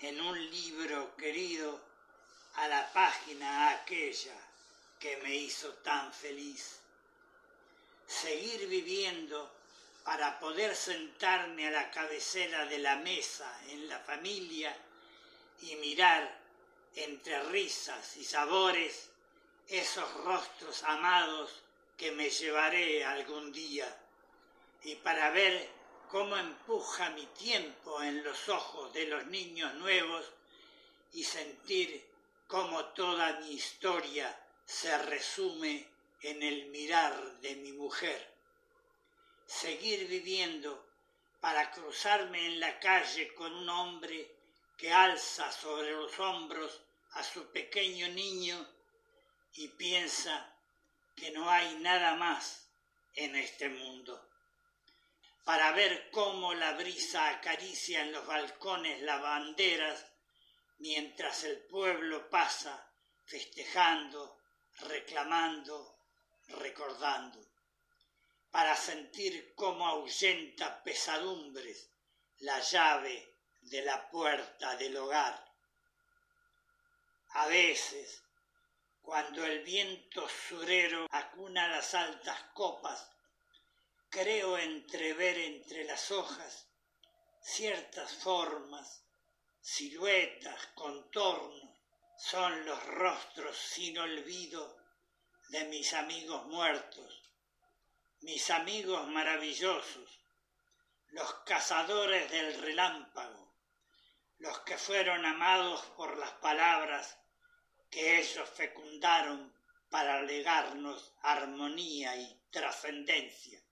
en 0.00 0.20
un 0.20 0.50
libro 0.50 1.14
querido 1.16 1.80
a 2.54 2.68
la 2.68 2.92
página 2.92 3.70
aquella 3.70 4.36
que 4.98 5.16
me 5.18 5.34
hizo 5.34 5.72
tan 5.74 6.12
feliz. 6.12 6.80
Seguir 8.06 8.68
viviendo 8.68 9.55
para 10.06 10.38
poder 10.38 10.76
sentarme 10.76 11.66
a 11.66 11.72
la 11.72 11.90
cabecera 11.90 12.64
de 12.66 12.78
la 12.78 12.94
mesa 12.94 13.60
en 13.70 13.88
la 13.88 13.98
familia 13.98 14.72
y 15.62 15.74
mirar 15.74 16.32
entre 16.94 17.42
risas 17.50 18.16
y 18.16 18.22
sabores 18.22 19.10
esos 19.66 20.08
rostros 20.22 20.84
amados 20.84 21.60
que 21.96 22.12
me 22.12 22.30
llevaré 22.30 23.04
algún 23.04 23.52
día, 23.52 23.92
y 24.84 24.94
para 24.94 25.30
ver 25.30 25.68
cómo 26.08 26.36
empuja 26.36 27.10
mi 27.10 27.26
tiempo 27.26 28.00
en 28.00 28.22
los 28.22 28.48
ojos 28.48 28.92
de 28.92 29.06
los 29.06 29.26
niños 29.26 29.74
nuevos 29.74 30.24
y 31.14 31.24
sentir 31.24 32.06
cómo 32.46 32.84
toda 32.90 33.40
mi 33.40 33.54
historia 33.54 34.38
se 34.64 34.96
resume 34.98 35.84
en 36.20 36.44
el 36.44 36.66
mirar 36.66 37.40
de 37.40 37.56
mi 37.56 37.72
mujer. 37.72 38.35
Seguir 39.46 40.06
viviendo 40.08 40.86
para 41.40 41.70
cruzarme 41.70 42.46
en 42.46 42.60
la 42.60 42.78
calle 42.80 43.34
con 43.34 43.54
un 43.54 43.68
hombre 43.68 44.36
que 44.76 44.92
alza 44.92 45.50
sobre 45.52 45.92
los 45.92 46.18
hombros 46.18 46.82
a 47.12 47.22
su 47.22 47.50
pequeño 47.50 48.08
niño 48.08 48.66
y 49.54 49.68
piensa 49.68 50.52
que 51.14 51.30
no 51.30 51.48
hay 51.50 51.76
nada 51.76 52.14
más 52.14 52.68
en 53.14 53.36
este 53.36 53.68
mundo. 53.68 54.28
Para 55.44 55.72
ver 55.72 56.10
cómo 56.10 56.52
la 56.54 56.72
brisa 56.72 57.28
acaricia 57.28 58.02
en 58.02 58.12
los 58.12 58.26
balcones 58.26 59.00
las 59.02 59.22
banderas 59.22 60.04
mientras 60.78 61.44
el 61.44 61.58
pueblo 61.60 62.28
pasa 62.28 62.92
festejando, 63.24 64.38
reclamando, 64.80 65.98
recordando. 66.48 67.55
Para 68.56 68.74
sentir 68.74 69.52
cómo 69.54 69.86
ahuyenta 69.86 70.82
pesadumbres 70.82 71.90
la 72.38 72.58
llave 72.58 73.36
de 73.60 73.82
la 73.82 74.08
puerta 74.08 74.74
del 74.76 74.96
hogar. 74.96 75.44
A 77.32 77.48
veces, 77.48 78.22
cuando 79.02 79.44
el 79.44 79.62
viento 79.62 80.26
surero 80.26 81.06
acuna 81.10 81.68
las 81.68 81.92
altas 81.92 82.40
copas, 82.54 83.10
creo 84.08 84.56
entrever 84.56 85.36
entre 85.36 85.84
las 85.84 86.10
hojas 86.10 86.66
ciertas 87.42 88.10
formas, 88.14 89.04
siluetas, 89.60 90.68
contornos, 90.68 91.76
son 92.16 92.64
los 92.64 92.82
rostros 92.86 93.54
sin 93.54 93.98
olvido 93.98 94.78
de 95.50 95.64
mis 95.64 95.92
amigos 95.92 96.46
muertos, 96.46 97.25
mis 98.20 98.50
amigos 98.50 99.06
maravillosos, 99.08 100.20
los 101.08 101.34
cazadores 101.44 102.30
del 102.30 102.60
relámpago, 102.60 103.54
los 104.38 104.58
que 104.60 104.76
fueron 104.76 105.24
amados 105.24 105.84
por 105.96 106.16
las 106.18 106.32
palabras 106.32 107.18
que 107.90 108.18
ellos 108.18 108.48
fecundaron 108.48 109.54
para 109.88 110.22
legarnos 110.22 111.14
armonía 111.22 112.16
y 112.16 112.42
trascendencia, 112.50 113.62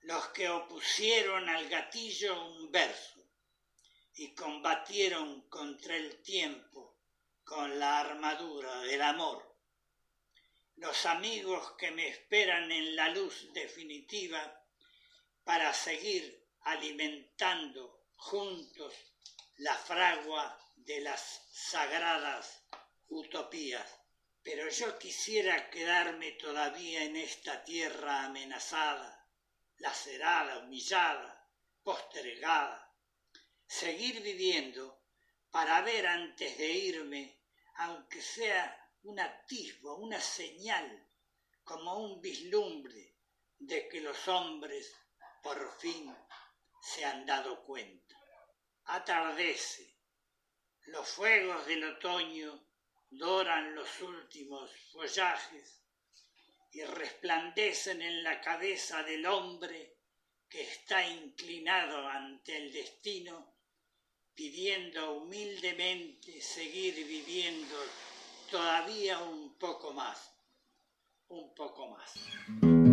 los 0.00 0.28
que 0.28 0.48
opusieron 0.48 1.48
al 1.48 1.68
gatillo 1.68 2.46
un 2.48 2.70
verso 2.70 3.20
y 4.14 4.34
combatieron 4.34 5.42
contra 5.48 5.96
el 5.96 6.22
tiempo 6.22 6.98
con 7.44 7.78
la 7.78 8.00
armadura 8.00 8.80
del 8.80 9.02
amor, 9.02 9.51
los 10.76 11.06
amigos 11.06 11.72
que 11.78 11.90
me 11.90 12.08
esperan 12.08 12.70
en 12.70 12.96
la 12.96 13.08
luz 13.10 13.52
definitiva 13.52 14.64
para 15.44 15.72
seguir 15.74 16.46
alimentando 16.62 18.06
juntos 18.16 18.94
la 19.58 19.74
fragua 19.74 20.58
de 20.76 21.00
las 21.00 21.42
sagradas 21.52 22.64
utopías. 23.08 23.86
Pero 24.42 24.68
yo 24.70 24.98
quisiera 24.98 25.70
quedarme 25.70 26.32
todavía 26.32 27.04
en 27.04 27.16
esta 27.16 27.64
tierra 27.64 28.24
amenazada, 28.24 29.28
lacerada, 29.78 30.58
humillada, 30.58 31.48
postergada, 31.82 32.92
seguir 33.66 34.20
viviendo 34.20 35.04
para 35.50 35.80
ver 35.82 36.06
antes 36.06 36.58
de 36.58 36.70
irme, 36.72 37.40
aunque 37.74 38.20
sea 38.20 38.81
un 39.04 39.18
atisbo, 39.18 39.96
una 39.96 40.20
señal, 40.20 41.08
como 41.64 41.98
un 41.98 42.20
vislumbre 42.20 43.16
de 43.58 43.88
que 43.88 44.00
los 44.00 44.28
hombres 44.28 44.94
por 45.42 45.78
fin 45.78 46.14
se 46.80 47.04
han 47.04 47.24
dado 47.26 47.64
cuenta. 47.64 48.16
Atardece, 48.84 49.96
los 50.86 51.08
fuegos 51.08 51.66
del 51.66 51.84
otoño 51.84 52.68
doran 53.10 53.74
los 53.74 54.00
últimos 54.00 54.70
follajes 54.90 55.82
y 56.72 56.82
resplandecen 56.82 58.02
en 58.02 58.22
la 58.22 58.40
cabeza 58.40 59.02
del 59.02 59.26
hombre 59.26 59.98
que 60.48 60.62
está 60.62 61.06
inclinado 61.06 62.08
ante 62.08 62.56
el 62.56 62.72
destino, 62.72 63.56
pidiendo 64.34 65.14
humildemente 65.14 66.40
seguir 66.40 66.94
viviendo 67.06 67.76
todavía 68.52 69.18
un 69.18 69.54
poco 69.58 69.94
más, 69.94 70.30
un 71.28 71.54
poco 71.54 71.88
más. 71.88 72.91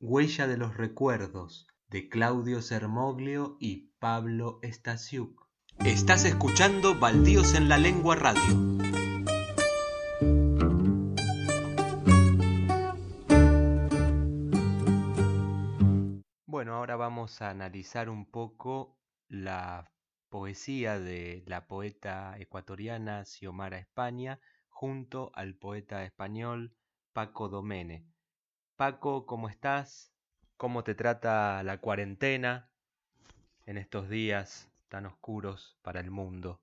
Huella 0.00 0.46
de 0.46 0.56
los 0.56 0.78
Recuerdos 0.78 1.66
de 1.88 2.08
Claudio 2.08 2.62
Sermoglio 2.62 3.58
y 3.60 3.92
Pablo 3.98 4.58
Stasiuk. 4.62 5.46
Estás 5.84 6.24
escuchando 6.24 6.98
Baldíos 6.98 7.54
en 7.54 7.68
la 7.68 7.76
Lengua 7.76 8.16
Radio. 8.16 8.42
Bueno, 16.46 16.74
ahora 16.76 16.96
vamos 16.96 17.42
a 17.42 17.50
analizar 17.50 18.08
un 18.08 18.24
poco 18.24 18.98
la 19.28 19.92
poesía 20.30 20.98
de 20.98 21.44
la 21.46 21.68
poeta 21.68 22.34
ecuatoriana 22.38 23.26
Xiomara 23.26 23.78
España 23.78 24.40
junto 24.68 25.30
al 25.34 25.54
poeta 25.54 26.02
español 26.04 26.74
Paco 27.12 27.50
Domene. 27.50 28.07
Paco, 28.78 29.26
¿cómo 29.26 29.48
estás? 29.48 30.14
¿Cómo 30.56 30.84
te 30.84 30.94
trata 30.94 31.64
la 31.64 31.78
cuarentena 31.78 32.68
en 33.66 33.76
estos 33.76 34.08
días 34.08 34.72
tan 34.88 35.04
oscuros 35.04 35.76
para 35.82 35.98
el 35.98 36.12
mundo, 36.12 36.60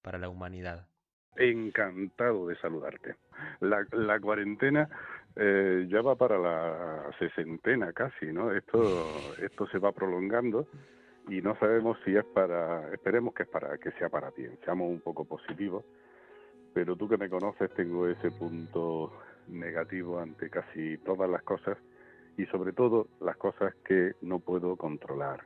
para 0.00 0.16
la 0.16 0.30
humanidad? 0.30 0.88
Encantado 1.36 2.46
de 2.46 2.56
saludarte. 2.56 3.16
La, 3.60 3.86
la 3.92 4.18
cuarentena 4.18 4.88
eh, 5.36 5.86
ya 5.90 6.00
va 6.00 6.16
para 6.16 6.38
la 6.38 7.10
sesentena 7.18 7.92
casi, 7.92 8.32
¿no? 8.32 8.50
Esto, 8.50 9.12
esto 9.42 9.66
se 9.66 9.78
va 9.78 9.92
prolongando 9.92 10.66
y 11.28 11.42
no 11.42 11.54
sabemos 11.58 11.98
si 12.06 12.16
es 12.16 12.24
para, 12.24 12.90
esperemos 12.94 13.34
que 13.34 13.42
es 13.42 13.48
para 13.50 13.76
que 13.76 13.90
sea 13.98 14.08
para 14.08 14.30
bien, 14.30 14.58
seamos 14.64 14.88
un 14.88 15.02
poco 15.02 15.26
positivos, 15.26 15.84
pero 16.72 16.96
tú 16.96 17.10
que 17.10 17.18
me 17.18 17.28
conoces 17.28 17.70
tengo 17.74 18.08
ese 18.08 18.30
punto 18.30 19.12
negativo 19.48 20.18
ante 20.18 20.50
casi 20.50 20.98
todas 20.98 21.28
las 21.28 21.42
cosas 21.42 21.78
y 22.36 22.46
sobre 22.46 22.72
todo 22.72 23.08
las 23.20 23.36
cosas 23.36 23.74
que 23.84 24.12
no 24.22 24.38
puedo 24.38 24.76
controlar. 24.76 25.44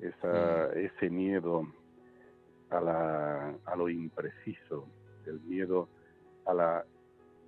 Esa, 0.00 0.72
Ese 0.74 1.08
miedo 1.08 1.66
a, 2.70 2.80
la, 2.80 3.54
a 3.64 3.76
lo 3.76 3.88
impreciso, 3.88 4.86
el 5.26 5.40
miedo 5.40 5.88
a 6.44 6.54
la 6.54 6.84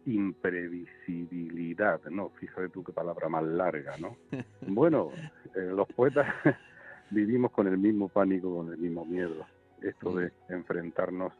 imprevisibilidad, 0.07 2.03
¿no? 2.11 2.30
Fíjate 2.30 2.70
tú 2.70 2.82
qué 2.82 2.93
palabra 2.93 3.28
más 3.28 3.45
larga, 3.45 3.97
¿no? 3.99 4.16
Bueno, 4.66 5.11
eh, 5.55 5.61
los 5.61 5.86
poetas 5.89 6.26
vivimos 7.11 7.51
con 7.53 7.66
el 7.66 7.76
mismo 7.76 8.09
pánico, 8.09 8.57
con 8.57 8.72
el 8.72 8.78
mismo 8.78 9.05
miedo. 9.05 9.47
Esto 9.82 10.14
de 10.14 10.32
enfrentarnos 10.49 11.32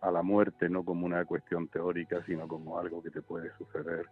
a 0.00 0.10
la 0.10 0.22
muerte 0.22 0.68
no 0.68 0.84
como 0.84 1.06
una 1.06 1.24
cuestión 1.24 1.68
teórica, 1.68 2.22
sino 2.24 2.46
como 2.46 2.78
algo 2.78 3.02
que 3.02 3.10
te 3.10 3.22
puede 3.22 3.50
suceder 3.56 4.06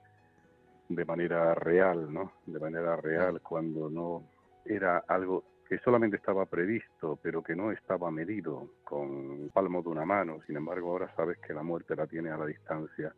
de 0.89 1.05
manera 1.05 1.55
real, 1.55 2.13
¿no? 2.13 2.33
De 2.47 2.59
manera 2.61 2.97
real, 2.97 3.41
cuando 3.43 3.91
no 3.91 4.25
era 4.65 4.99
algo 5.09 5.45
que 5.69 5.79
solamente 5.79 6.17
estaba 6.17 6.47
previsto, 6.47 7.19
pero 7.21 7.43
que 7.43 7.57
no 7.57 7.73
estaba 7.73 8.11
medido 8.11 8.71
con 8.85 9.51
palmo 9.53 9.83
de 9.83 9.89
una 9.89 10.05
mano. 10.05 10.39
Sin 10.47 10.57
embargo, 10.57 10.93
ahora 10.93 11.13
sabes 11.17 11.39
que 11.39 11.53
la 11.53 11.63
muerte 11.63 11.97
la 11.97 12.07
tiene 12.07 12.31
a 12.31 12.37
la 12.37 12.47
distancia 12.47 13.15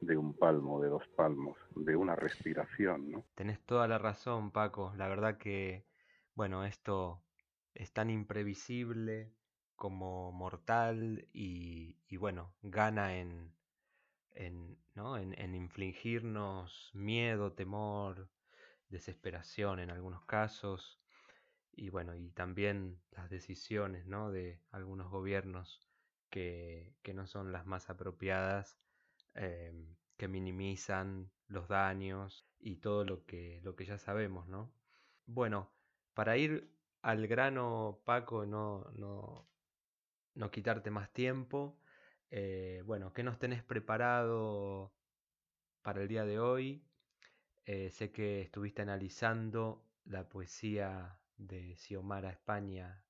de 0.00 0.16
un 0.16 0.34
palmo, 0.34 0.80
de 0.80 0.88
dos 0.90 1.06
palmos, 1.16 1.56
de 1.74 1.96
una 1.96 2.14
respiración, 2.14 3.10
¿no? 3.10 3.24
Tenés 3.34 3.60
toda 3.64 3.88
la 3.88 3.98
razón, 3.98 4.50
Paco. 4.50 4.92
La 4.96 5.08
verdad 5.08 5.38
que, 5.38 5.86
bueno, 6.34 6.64
esto 6.64 7.22
es 7.74 7.92
tan 7.92 8.10
imprevisible 8.10 9.32
como 9.78 10.32
mortal 10.32 11.28
y, 11.32 11.96
bueno, 12.16 12.52
gana 12.62 13.16
en, 13.16 13.54
en, 14.32 14.76
¿no? 14.94 15.16
en, 15.16 15.40
en 15.40 15.54
infligirnos 15.54 16.90
miedo, 16.94 17.52
temor, 17.52 18.28
desesperación 18.88 19.78
en 19.78 19.90
algunos 19.90 20.24
casos 20.24 21.00
y 21.72 21.90
bueno, 21.90 22.16
y 22.16 22.30
también 22.30 23.00
las 23.12 23.30
decisiones 23.30 24.04
¿no? 24.06 24.32
de 24.32 24.60
algunos 24.72 25.10
gobiernos 25.10 25.80
que, 26.28 26.96
que 27.02 27.14
no 27.14 27.28
son 27.28 27.52
las 27.52 27.64
más 27.64 27.88
apropiadas, 27.88 28.80
eh, 29.34 29.72
que 30.16 30.26
minimizan 30.26 31.30
los 31.46 31.68
daños 31.68 32.48
y 32.58 32.76
todo 32.76 33.04
lo 33.04 33.24
que, 33.26 33.60
lo 33.62 33.76
que 33.76 33.84
ya 33.84 33.96
sabemos, 33.96 34.48
¿no? 34.48 34.72
Bueno, 35.26 35.70
para 36.14 36.36
ir 36.36 36.74
al 37.02 37.28
grano, 37.28 38.00
Paco, 38.04 38.44
no, 38.44 38.90
no, 38.94 39.48
no 40.38 40.50
quitarte 40.50 40.90
más 40.90 41.12
tiempo, 41.12 41.76
eh, 42.30 42.82
bueno, 42.86 43.12
¿qué 43.12 43.22
nos 43.22 43.38
tenés 43.38 43.62
preparado 43.62 44.92
para 45.82 46.00
el 46.02 46.08
día 46.08 46.24
de 46.24 46.38
hoy? 46.38 46.84
Eh, 47.66 47.90
sé 47.90 48.12
que 48.12 48.40
estuviste 48.42 48.82
analizando 48.82 49.82
la 50.04 50.28
poesía 50.28 51.18
de 51.36 51.74
Xiomara 51.76 52.30
España, 52.30 53.02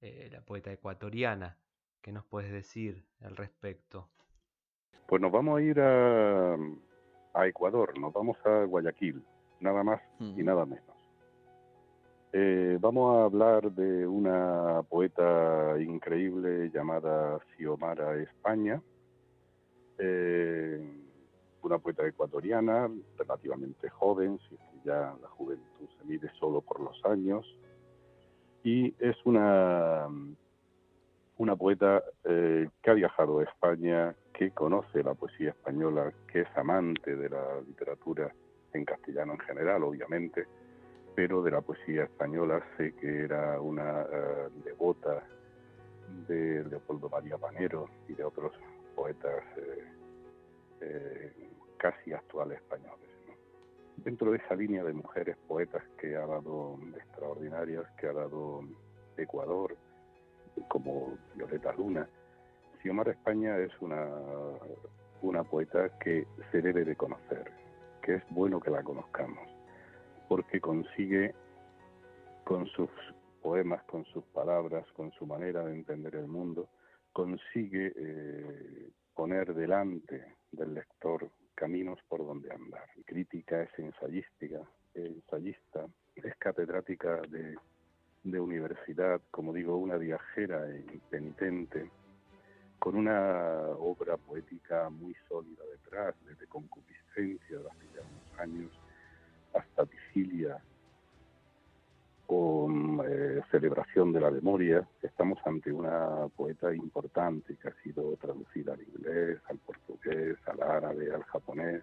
eh, 0.00 0.28
la 0.30 0.40
poeta 0.40 0.72
ecuatoriana. 0.72 1.56
¿Qué 2.02 2.12
nos 2.12 2.24
puedes 2.24 2.50
decir 2.50 3.04
al 3.20 3.36
respecto? 3.36 4.10
Pues 5.06 5.22
nos 5.22 5.30
vamos 5.30 5.58
a 5.58 5.62
ir 5.62 5.80
a, 5.80 6.54
a 7.34 7.46
Ecuador, 7.46 7.98
nos 7.98 8.12
vamos 8.12 8.38
a 8.44 8.64
Guayaquil, 8.64 9.22
nada 9.60 9.84
más 9.84 10.00
y 10.18 10.42
nada 10.42 10.66
menos. 10.66 10.89
Eh, 12.32 12.78
vamos 12.80 13.16
a 13.16 13.24
hablar 13.24 13.72
de 13.72 14.06
una 14.06 14.84
poeta 14.88 15.74
increíble 15.80 16.70
llamada 16.72 17.40
Xiomara 17.56 18.14
España, 18.22 18.80
eh, 19.98 20.80
una 21.62 21.78
poeta 21.78 22.06
ecuatoriana 22.06 22.88
relativamente 23.18 23.88
joven, 23.88 24.38
si 24.48 24.54
es 24.54 24.60
que 24.60 24.88
ya 24.88 25.12
la 25.20 25.28
juventud 25.30 25.88
se 25.98 26.04
mide 26.04 26.30
solo 26.38 26.60
por 26.60 26.78
los 26.78 27.04
años, 27.04 27.44
y 28.62 28.94
es 29.00 29.16
una, 29.24 30.06
una 31.36 31.56
poeta 31.56 32.04
eh, 32.22 32.68
que 32.80 32.90
ha 32.90 32.94
viajado 32.94 33.40
a 33.40 33.44
España, 33.44 34.14
que 34.32 34.52
conoce 34.52 35.02
la 35.02 35.14
poesía 35.14 35.50
española, 35.50 36.12
que 36.30 36.42
es 36.42 36.48
amante 36.56 37.16
de 37.16 37.28
la 37.28 37.60
literatura 37.66 38.32
en 38.72 38.84
castellano 38.84 39.32
en 39.32 39.40
general, 39.40 39.82
obviamente, 39.82 40.46
pero 41.14 41.42
de 41.42 41.50
la 41.50 41.60
poesía 41.60 42.04
española 42.04 42.62
sé 42.76 42.94
que 42.94 43.24
era 43.24 43.60
una 43.60 44.02
eh, 44.02 44.48
devota 44.64 45.22
de 46.26 46.64
Leopoldo 46.64 47.08
María 47.08 47.38
Panero 47.38 47.88
y 48.08 48.14
de 48.14 48.24
otros 48.24 48.52
poetas 48.94 49.42
eh, 49.56 49.84
eh, 50.80 51.32
casi 51.76 52.12
actuales 52.12 52.58
españoles. 52.58 53.08
Dentro 53.96 54.30
de 54.30 54.38
esa 54.38 54.54
línea 54.54 54.82
de 54.82 54.92
mujeres 54.92 55.36
poetas 55.46 55.82
que 55.98 56.16
ha 56.16 56.26
dado 56.26 56.78
extraordinarias, 56.96 57.84
que 57.98 58.06
ha 58.06 58.12
dado 58.12 58.62
Ecuador, 59.16 59.76
como 60.68 61.18
Violeta 61.34 61.72
Luna. 61.72 62.08
Xiomara 62.82 63.12
España 63.12 63.58
es 63.58 63.72
una, 63.80 64.08
una 65.22 65.44
poeta 65.44 65.98
que 65.98 66.26
se 66.50 66.62
debe 66.62 66.84
de 66.84 66.96
conocer, 66.96 67.50
que 68.02 68.16
es 68.16 68.22
bueno 68.30 68.60
que 68.60 68.70
la 68.70 68.82
conozcamos, 68.82 69.49
porque 70.30 70.60
consigue 70.60 71.34
con 72.44 72.64
sus 72.68 72.88
poemas, 73.42 73.82
con 73.82 74.04
sus 74.04 74.24
palabras, 74.26 74.86
con 74.92 75.10
su 75.10 75.26
manera 75.26 75.64
de 75.64 75.74
entender 75.74 76.14
el 76.14 76.28
mundo, 76.28 76.68
consigue 77.12 77.92
eh, 77.96 78.90
poner 79.12 79.52
delante 79.52 80.36
del 80.52 80.74
lector 80.74 81.28
caminos 81.56 81.98
por 82.08 82.24
donde 82.24 82.48
andar. 82.52 82.88
Crítica 83.06 83.60
es 83.64 83.76
ensayística, 83.76 84.60
ensayista, 84.94 85.88
es 86.14 86.36
catedrática 86.36 87.22
de, 87.22 87.56
de 88.22 88.40
universidad, 88.40 89.20
como 89.32 89.52
digo, 89.52 89.78
una 89.78 89.96
viajera 89.96 90.70
e 90.70 91.00
penitente, 91.10 91.90
con 92.78 92.94
una 92.94 93.66
obra 93.80 94.16
poética 94.16 94.90
muy 94.90 95.16
sólida 95.28 95.64
detrás, 95.72 96.14
desde 96.24 96.46
Concupiscencia 96.46 97.58
de 97.58 97.68
hace 97.68 97.86
ya 97.92 98.02
unos 98.02 98.38
años 98.38 98.89
hasta 99.54 99.84
Vigilia, 99.84 100.58
con 102.26 103.00
eh, 103.04 103.40
celebración 103.50 104.12
de 104.12 104.20
la 104.20 104.30
memoria. 104.30 104.86
Estamos 105.02 105.38
ante 105.44 105.72
una 105.72 106.28
poeta 106.36 106.74
importante 106.74 107.56
que 107.56 107.68
ha 107.68 107.82
sido 107.82 108.16
traducida 108.16 108.74
al 108.74 108.82
inglés, 108.82 109.40
al 109.48 109.58
portugués, 109.58 110.36
al 110.46 110.62
árabe, 110.62 111.12
al 111.12 111.24
japonés. 111.24 111.82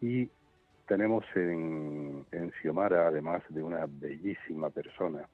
Y 0.00 0.30
tenemos 0.86 1.24
en, 1.34 2.24
en 2.32 2.52
Xiomara, 2.52 3.08
además 3.08 3.42
de 3.48 3.62
una 3.62 3.86
bellísima 3.86 4.70
persona, 4.70 5.28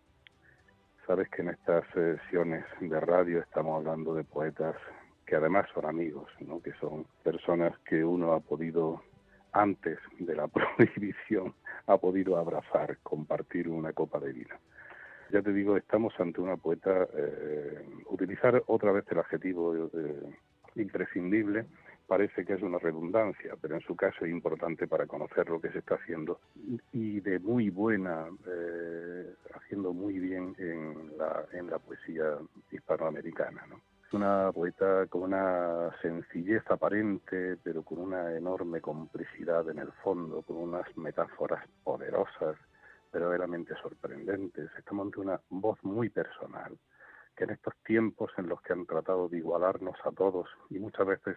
sabes 1.07 1.29
que 1.31 1.43
en 1.43 1.51
estas 1.51 1.85
sesiones 1.93 2.65
de 2.81 3.01
radio 3.01 3.41
estamos 3.41 3.77
hablando 3.77 4.15
de 4.15 4.25
poetas 4.25 4.77
que 5.27 5.37
además 5.37 5.67
son 5.75 5.87
amigos, 5.87 6.31
¿no? 6.41 6.61
que 6.61 6.73
son 6.75 7.07
personas 7.23 7.77
que 7.81 8.05
uno 8.05 8.33
ha 8.33 8.41
podido 8.41 9.03
antes 9.53 9.99
de 10.19 10.35
la 10.35 10.49
prohibición 10.77 11.55
ha 11.87 11.97
podido 11.99 12.37
abrazar, 12.37 12.99
compartir 13.03 13.69
una 13.69 13.93
copa 13.93 14.19
de 14.21 14.33
vino. 14.33 14.57
Ya 15.31 15.41
te 15.41 15.53
digo, 15.53 15.77
estamos 15.77 16.13
ante 16.19 16.41
una 16.41 16.57
poeta, 16.57 17.09
eh, 17.17 17.87
utilizar 18.11 18.63
otra 18.67 18.93
vez 18.93 19.05
el 19.11 19.19
adjetivo 19.19 19.75
eh, 19.95 20.31
imprescindible 20.77 21.67
parece 22.07 22.45
que 22.45 22.53
es 22.53 22.63
una 22.63 22.79
redundancia, 22.79 23.55
pero 23.59 23.77
en 23.77 23.81
su 23.81 23.97
caso 23.97 24.27
es 24.27 24.31
importante 24.31 24.87
para 24.87 25.07
conocer 25.07 25.49
lo 25.49 25.61
que 25.61 25.71
se 25.71 25.79
está 25.79 25.95
haciendo 25.95 26.41
y 26.93 27.21
de 27.21 27.39
muy 27.39 27.71
buena, 27.71 28.27
eh, 28.47 29.33
haciendo 29.55 29.95
muy 29.95 30.19
bien 30.19 30.55
en 30.59 31.17
la, 31.17 31.47
en 31.53 31.71
la 31.71 31.79
poesía 31.79 32.37
hispanoamericana. 32.71 33.65
¿no? 33.67 33.81
Una 34.15 34.51
poeta 34.53 35.07
con 35.07 35.23
una 35.23 35.91
sencillez 36.01 36.63
aparente, 36.71 37.57
pero 37.63 37.83
con 37.83 37.99
una 37.99 38.35
enorme 38.35 38.81
complicidad 38.81 39.69
en 39.71 39.79
el 39.79 39.93
fondo, 40.03 40.43
con 40.43 40.57
unas 40.57 40.97
metáforas 40.97 41.67
poderosas, 41.83 42.57
verdaderamente 43.13 43.75
sorprendentes. 43.83 44.71
Estamos 44.79 45.07
ante 45.07 45.21
una 45.21 45.41
voz 45.51 45.83
muy 45.83 46.09
personal, 46.09 46.79
que 47.37 47.45
en 47.45 47.51
estos 47.51 47.75
tiempos 47.85 48.31
en 48.39 48.49
los 48.49 48.61
que 48.63 48.73
han 48.73 48.87
tratado 48.87 49.29
de 49.29 49.39
igualarnos 49.39 49.97
a 50.05 50.11
todos 50.11 50.49
y 50.71 50.79
muchas 50.79 51.07
veces 51.07 51.37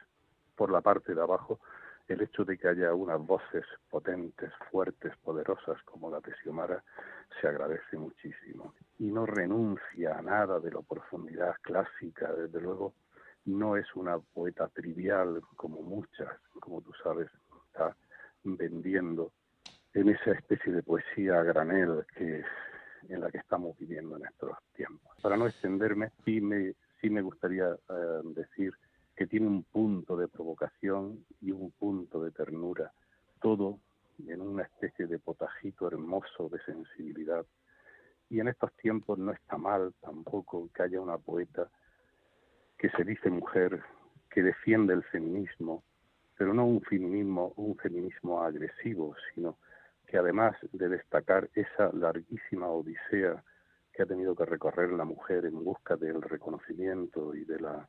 por 0.56 0.72
la 0.72 0.82
parte 0.82 1.14
de 1.14 1.22
abajo, 1.22 1.60
el 2.08 2.22
hecho 2.22 2.46
de 2.46 2.58
que 2.58 2.68
haya 2.68 2.94
unas 2.94 3.20
voces 3.20 3.66
potentes, 3.90 4.52
fuertes, 4.72 5.16
poderosas 5.18 5.82
como 5.84 6.10
la 6.10 6.20
de 6.20 6.34
Xiomara 6.42 6.84
se 7.42 7.48
agradece 7.48 7.98
muchísimo. 7.98 8.74
Y 9.00 9.12
no 9.12 9.26
renuncia 9.26 10.18
a 10.18 10.22
nada 10.22 10.60
de 10.60 10.72
la 10.72 10.82
profundidad 10.82 11.56
clásica, 11.62 12.32
desde 12.34 12.62
luego 12.62 12.94
no 13.46 13.78
es 13.78 13.86
una 13.96 14.18
poeta 14.18 14.68
trivial 14.70 15.42
como 15.56 15.82
muchas, 15.82 16.30
como 16.60 16.82
tú 16.82 16.92
sabes, 17.04 17.30
está 17.68 17.96
vendiendo 18.44 19.32
en 19.94 20.10
esa 20.10 20.32
especie 20.32 20.74
de 20.74 20.84
poesía 20.84 21.44
granel 21.44 22.06
que 22.16 22.44
en 23.10 23.22
la 23.22 23.30
que 23.30 23.38
estamos 23.38 23.78
viviendo 23.78 24.18
en 24.18 24.26
estos 24.26 24.58
tiempos. 24.76 25.16
Para 25.22 25.38
no 25.38 25.46
extenderme, 25.48 26.12
sí 26.24 26.42
me, 26.42 26.74
sí 27.02 27.10
me 27.10 27.22
gustaría 27.22 27.72
eh, 27.72 28.22
decir 28.36 28.74
que 29.16 29.28
tiene 29.28 29.48
un 29.48 29.64
punto 29.64 30.18
de 30.18 30.28
provocación 30.28 31.26
y 31.42 31.52
un 31.52 31.72
punto 31.72 32.22
de 32.22 32.32
ternura, 32.32 32.92
todo 33.42 33.80
en 34.28 34.42
una 34.42 34.64
especie 34.64 35.08
de 35.08 35.20
potajito 35.20 35.88
hermoso 35.88 36.50
de 36.50 36.60
sensibilidad. 36.64 37.46
Y 38.30 38.40
en 38.40 38.48
estos 38.48 38.74
tiempos 38.78 39.18
no 39.20 39.32
está 39.32 39.58
mal 39.58 39.94
tampoco 40.02 40.70
que 40.74 40.84
haya 40.84 41.00
una 41.00 41.18
poeta 41.18 41.70
que 42.78 42.90
se 42.90 43.04
dice 43.04 43.30
mujer, 43.30 43.82
que 44.30 44.44
defiende 44.44 44.94
el 44.94 45.04
feminismo, 45.04 45.84
pero 46.38 46.54
no 46.54 46.66
un 46.66 46.82
feminismo, 46.82 47.54
un 47.56 47.76
feminismo 47.78 48.42
agresivo, 48.42 49.16
sino 49.34 49.58
que 50.08 50.18
además 50.18 50.56
de 50.72 50.90
destacar 50.90 51.50
esa 51.54 51.92
larguísima 51.94 52.68
odisea 52.68 53.44
que 53.94 54.04
ha 54.04 54.06
tenido 54.06 54.36
que 54.36 54.46
recorrer 54.46 54.92
la 54.92 55.06
mujer 55.06 55.46
en 55.46 55.64
busca 55.64 55.96
del 55.96 56.22
reconocimiento 56.22 57.34
y 57.34 57.46
de 57.46 57.60
la 57.60 57.88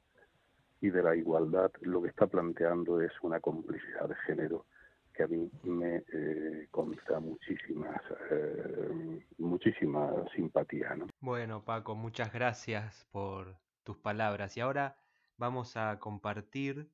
y 0.81 0.91
de 0.91 1.03
la 1.03 1.17
igualdad, 1.17 1.71
lo 1.81 2.03
que 2.03 2.09
está 2.09 2.27
planteando 2.27 3.01
es 3.01 3.13
una 3.23 3.41
complicidad 3.41 4.09
de 4.09 4.15
género 4.27 4.67
que 5.17 5.23
a 5.23 5.27
mí 5.27 5.51
me 5.65 6.05
eh, 6.13 6.69
consta 6.71 7.19
muchísimas, 7.21 8.01
eh, 8.31 9.25
muchísima 9.39 10.13
simpatía. 10.35 10.95
¿no? 10.95 11.07
Bueno, 11.21 11.65
Paco, 11.65 11.95
muchas 11.95 12.33
gracias 12.33 13.07
por 13.11 13.57
tus 13.83 13.97
palabras. 13.97 14.57
Y 14.57 14.61
ahora 14.61 14.97
vamos 15.39 15.77
a 15.77 15.99
compartir 15.99 16.91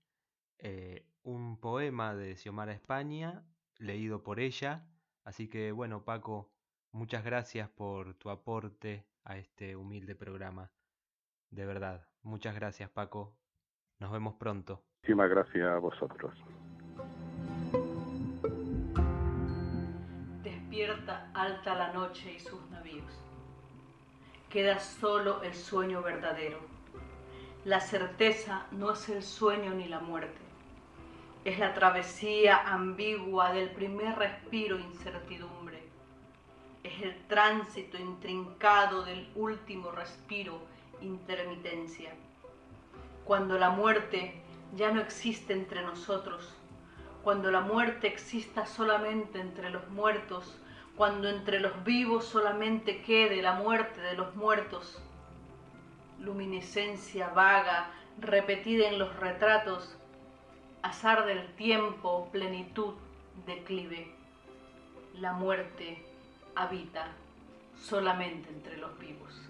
eh, 0.59 1.05
un 1.23 1.59
poema 1.61 2.15
de 2.15 2.37
Xiomara 2.37 2.73
España, 2.73 3.45
leído 3.79 4.23
por 4.23 4.39
ella. 4.39 4.87
Así 5.25 5.49
que, 5.49 5.73
bueno, 5.73 6.05
Paco, 6.05 6.53
muchas 6.93 7.25
gracias 7.25 7.69
por 7.69 8.15
tu 8.15 8.31
aporte 8.31 9.05
a 9.25 9.37
este 9.37 9.77
humilde 9.77 10.15
programa. 10.15 10.71
De 11.51 11.67
verdad, 11.67 12.07
muchas 12.23 12.55
gracias, 12.55 12.89
Paco. 12.91 13.37
Nos 13.99 14.13
vemos 14.13 14.35
pronto. 14.35 14.85
Muchísimas 15.03 15.31
gracias 15.31 15.69
a 15.69 15.79
vosotros. 15.79 16.35
Alta 21.35 21.75
la 21.75 21.93
noche 21.93 22.33
y 22.33 22.41
sus 22.41 22.61
navíos. 22.71 23.13
Queda 24.51 24.81
solo 24.81 25.43
el 25.43 25.55
sueño 25.55 26.03
verdadero. 26.03 26.59
La 27.65 27.81
certeza 27.81 28.67
no 28.73 28.93
es 28.93 29.09
el 29.09 29.23
sueño 29.23 29.73
ni 29.75 29.87
la 29.87 30.01
muerte. 30.01 30.41
Es 31.45 31.59
la 31.59 31.75
travesía 31.75 32.63
ambigua 32.73 33.53
del 33.53 33.71
primer 33.71 34.17
respiro 34.19 34.79
incertidumbre. 34.79 35.83
Es 36.83 37.01
el 37.03 37.17
tránsito 37.29 37.97
intrincado 37.99 39.05
del 39.05 39.31
último 39.35 39.91
respiro 39.93 40.61
intermitencia 41.01 42.13
cuando 43.25 43.57
la 43.57 43.71
muerte 43.71 44.35
ya 44.75 44.91
no 44.91 45.01
existe 45.01 45.53
entre 45.53 45.83
nosotros, 45.83 46.53
cuando 47.23 47.51
la 47.51 47.61
muerte 47.61 48.09
exista 48.09 48.67
solamente 48.67 49.41
entre 49.41 49.71
los 49.71 49.89
muertos, 49.91 50.59
cuando 50.97 51.29
entre 51.29 51.61
los 51.61 51.85
vivos 51.85 52.25
solamente 52.27 53.03
quede 53.03 53.43
la 53.43 53.55
muerte 53.55 54.01
de 54.01 54.15
los 54.15 54.35
muertos. 54.37 55.01
Luminiscencia 56.21 57.29
vaga, 57.29 57.91
repetida 58.19 58.89
en 58.89 58.99
los 58.99 59.15
retratos, 59.17 59.97
azar 60.83 61.25
del 61.27 61.47
tiempo, 61.55 62.29
plenitud, 62.31 62.95
declive. 63.47 64.15
La 65.15 65.33
muerte 65.33 66.05
habita 66.55 67.07
solamente 67.77 68.51
entre 68.51 68.77
los 68.77 68.99
vivos. 68.99 69.49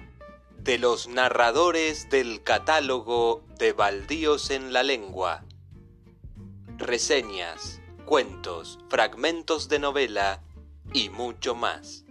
de 0.59 0.77
los 0.77 1.07
narradores 1.07 2.11
del 2.11 2.43
catálogo 2.43 3.43
de 3.57 3.73
Baldíos 3.73 4.51
en 4.51 4.71
la 4.71 4.83
Lengua. 4.83 5.45
Reseñas, 6.77 7.81
cuentos, 8.05 8.77
fragmentos 8.87 9.67
de 9.67 9.79
novela 9.79 10.43
y 10.93 11.09
mucho 11.09 11.55
más. 11.55 12.05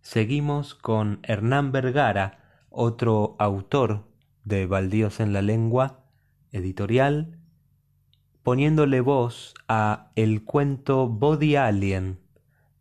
Seguimos 0.00 0.74
con 0.74 1.20
Hernán 1.24 1.72
Vergara, 1.72 2.64
otro 2.70 3.36
autor 3.38 4.06
de 4.44 4.64
Baldíos 4.64 5.20
en 5.20 5.34
la 5.34 5.42
Lengua, 5.42 6.06
editorial, 6.52 7.39
poniéndole 8.50 9.00
voz 9.00 9.54
a 9.68 10.10
el 10.16 10.42
cuento 10.44 11.06
Body 11.06 11.54
Alien 11.54 12.18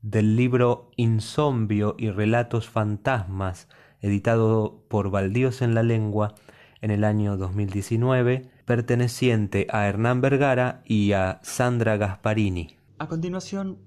del 0.02 0.36
libro 0.36 0.90
Insombio 0.96 1.94
y 1.96 2.10
Relatos 2.10 2.68
Fantasmas, 2.68 3.68
editado 4.02 4.84
por 4.88 5.12
Baldíos 5.12 5.62
en 5.62 5.76
la 5.76 5.84
Lengua 5.84 6.34
en 6.82 6.90
el 6.90 7.04
año 7.04 7.38
2019, 7.38 8.50
perteneciente 8.66 9.68
a 9.70 9.86
Hernán 9.86 10.22
Vergara 10.22 10.82
y 10.86 11.12
a 11.12 11.40
Sandra 11.44 11.98
Gasparini. 11.98 12.76
A 12.98 13.08
continuación, 13.08 13.78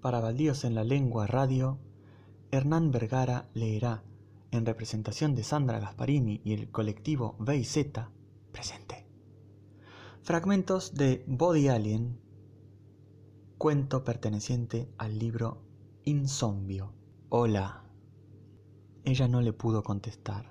para 0.00 0.20
Baldíos 0.20 0.62
en 0.62 0.76
la 0.76 0.84
Lengua 0.84 1.26
Radio, 1.26 1.80
Hernán 2.52 2.92
Vergara 2.92 3.48
leerá, 3.52 4.04
en 4.52 4.64
representación 4.64 5.34
de 5.34 5.42
Sandra 5.42 5.80
Gasparini 5.80 6.40
y 6.44 6.52
el 6.52 6.70
colectivo 6.70 7.34
VIZ, 7.40 7.78
presente. 8.52 8.85
Fragmentos 10.26 10.92
de 10.96 11.24
Body 11.28 11.68
Alien, 11.68 12.18
cuento 13.58 14.02
perteneciente 14.02 14.92
al 14.98 15.20
libro 15.20 15.62
Insombio. 16.02 16.94
Hola. 17.28 17.84
Ella 19.04 19.28
no 19.28 19.40
le 19.40 19.52
pudo 19.52 19.84
contestar. 19.84 20.50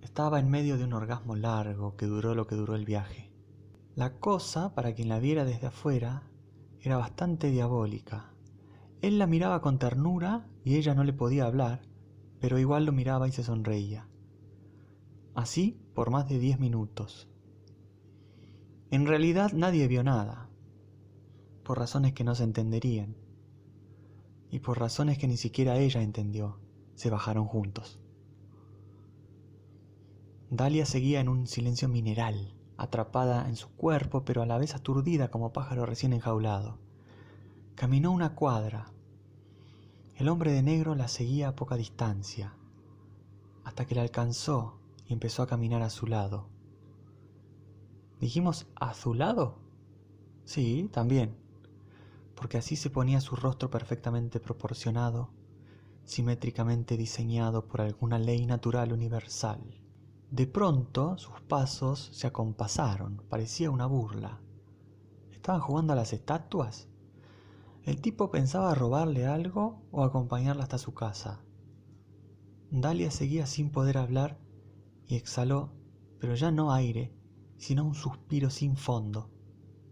Estaba 0.00 0.40
en 0.40 0.50
medio 0.50 0.76
de 0.76 0.82
un 0.82 0.94
orgasmo 0.94 1.36
largo 1.36 1.94
que 1.94 2.06
duró 2.06 2.34
lo 2.34 2.48
que 2.48 2.56
duró 2.56 2.74
el 2.74 2.84
viaje. 2.84 3.32
La 3.94 4.18
cosa, 4.18 4.74
para 4.74 4.92
quien 4.92 5.08
la 5.08 5.20
viera 5.20 5.44
desde 5.44 5.68
afuera, 5.68 6.28
era 6.80 6.96
bastante 6.96 7.52
diabólica. 7.52 8.34
Él 9.02 9.20
la 9.20 9.28
miraba 9.28 9.60
con 9.60 9.78
ternura 9.78 10.48
y 10.64 10.74
ella 10.74 10.96
no 10.96 11.04
le 11.04 11.12
podía 11.12 11.46
hablar, 11.46 11.82
pero 12.40 12.58
igual 12.58 12.86
lo 12.86 12.92
miraba 12.92 13.28
y 13.28 13.30
se 13.30 13.44
sonreía. 13.44 14.08
Así 15.36 15.80
por 15.94 16.10
más 16.10 16.28
de 16.28 16.40
diez 16.40 16.58
minutos. 16.58 17.28
En 18.90 19.06
realidad 19.06 19.52
nadie 19.52 19.88
vio 19.88 20.04
nada, 20.04 20.48
por 21.64 21.78
razones 21.78 22.12
que 22.12 22.22
no 22.22 22.36
se 22.36 22.44
entenderían, 22.44 23.16
y 24.48 24.60
por 24.60 24.78
razones 24.78 25.18
que 25.18 25.26
ni 25.26 25.36
siquiera 25.36 25.76
ella 25.78 26.02
entendió, 26.02 26.60
se 26.94 27.10
bajaron 27.10 27.46
juntos. 27.46 27.98
Dalia 30.50 30.86
seguía 30.86 31.20
en 31.20 31.28
un 31.28 31.48
silencio 31.48 31.88
mineral, 31.88 32.54
atrapada 32.76 33.48
en 33.48 33.56
su 33.56 33.68
cuerpo, 33.70 34.24
pero 34.24 34.42
a 34.42 34.46
la 34.46 34.58
vez 34.58 34.76
aturdida 34.76 35.32
como 35.32 35.52
pájaro 35.52 35.84
recién 35.84 36.12
enjaulado. 36.12 36.78
Caminó 37.74 38.12
una 38.12 38.36
cuadra. 38.36 38.92
El 40.14 40.28
hombre 40.28 40.52
de 40.52 40.62
negro 40.62 40.94
la 40.94 41.08
seguía 41.08 41.48
a 41.48 41.56
poca 41.56 41.76
distancia, 41.76 42.54
hasta 43.64 43.84
que 43.84 43.96
la 43.96 44.02
alcanzó 44.02 44.78
y 45.08 45.12
empezó 45.12 45.42
a 45.42 45.48
caminar 45.48 45.82
a 45.82 45.90
su 45.90 46.06
lado. 46.06 46.48
¿Dijimos 48.20 48.66
azulado? 48.76 49.58
Sí, 50.44 50.88
también, 50.92 51.36
porque 52.34 52.58
así 52.58 52.76
se 52.76 52.88
ponía 52.88 53.20
su 53.20 53.36
rostro 53.36 53.70
perfectamente 53.70 54.40
proporcionado, 54.40 55.30
simétricamente 56.04 56.96
diseñado 56.96 57.66
por 57.66 57.80
alguna 57.80 58.18
ley 58.18 58.46
natural 58.46 58.92
universal. 58.92 59.60
De 60.30 60.46
pronto 60.46 61.18
sus 61.18 61.40
pasos 61.42 62.10
se 62.12 62.26
acompasaron, 62.26 63.22
parecía 63.28 63.70
una 63.70 63.86
burla. 63.86 64.40
¿Estaban 65.30 65.60
jugando 65.60 65.92
a 65.92 65.96
las 65.96 66.12
estatuas? 66.12 66.88
El 67.84 68.00
tipo 68.00 68.30
pensaba 68.30 68.74
robarle 68.74 69.26
algo 69.26 69.82
o 69.92 70.02
acompañarla 70.02 70.64
hasta 70.64 70.78
su 70.78 70.94
casa. 70.94 71.42
Dalia 72.70 73.10
seguía 73.10 73.46
sin 73.46 73.70
poder 73.70 73.98
hablar 73.98 74.38
y 75.06 75.14
exhaló, 75.14 75.70
pero 76.18 76.34
ya 76.34 76.50
no 76.50 76.72
aire, 76.72 77.15
sino 77.58 77.84
un 77.84 77.94
suspiro 77.94 78.50
sin 78.50 78.76
fondo. 78.76 79.30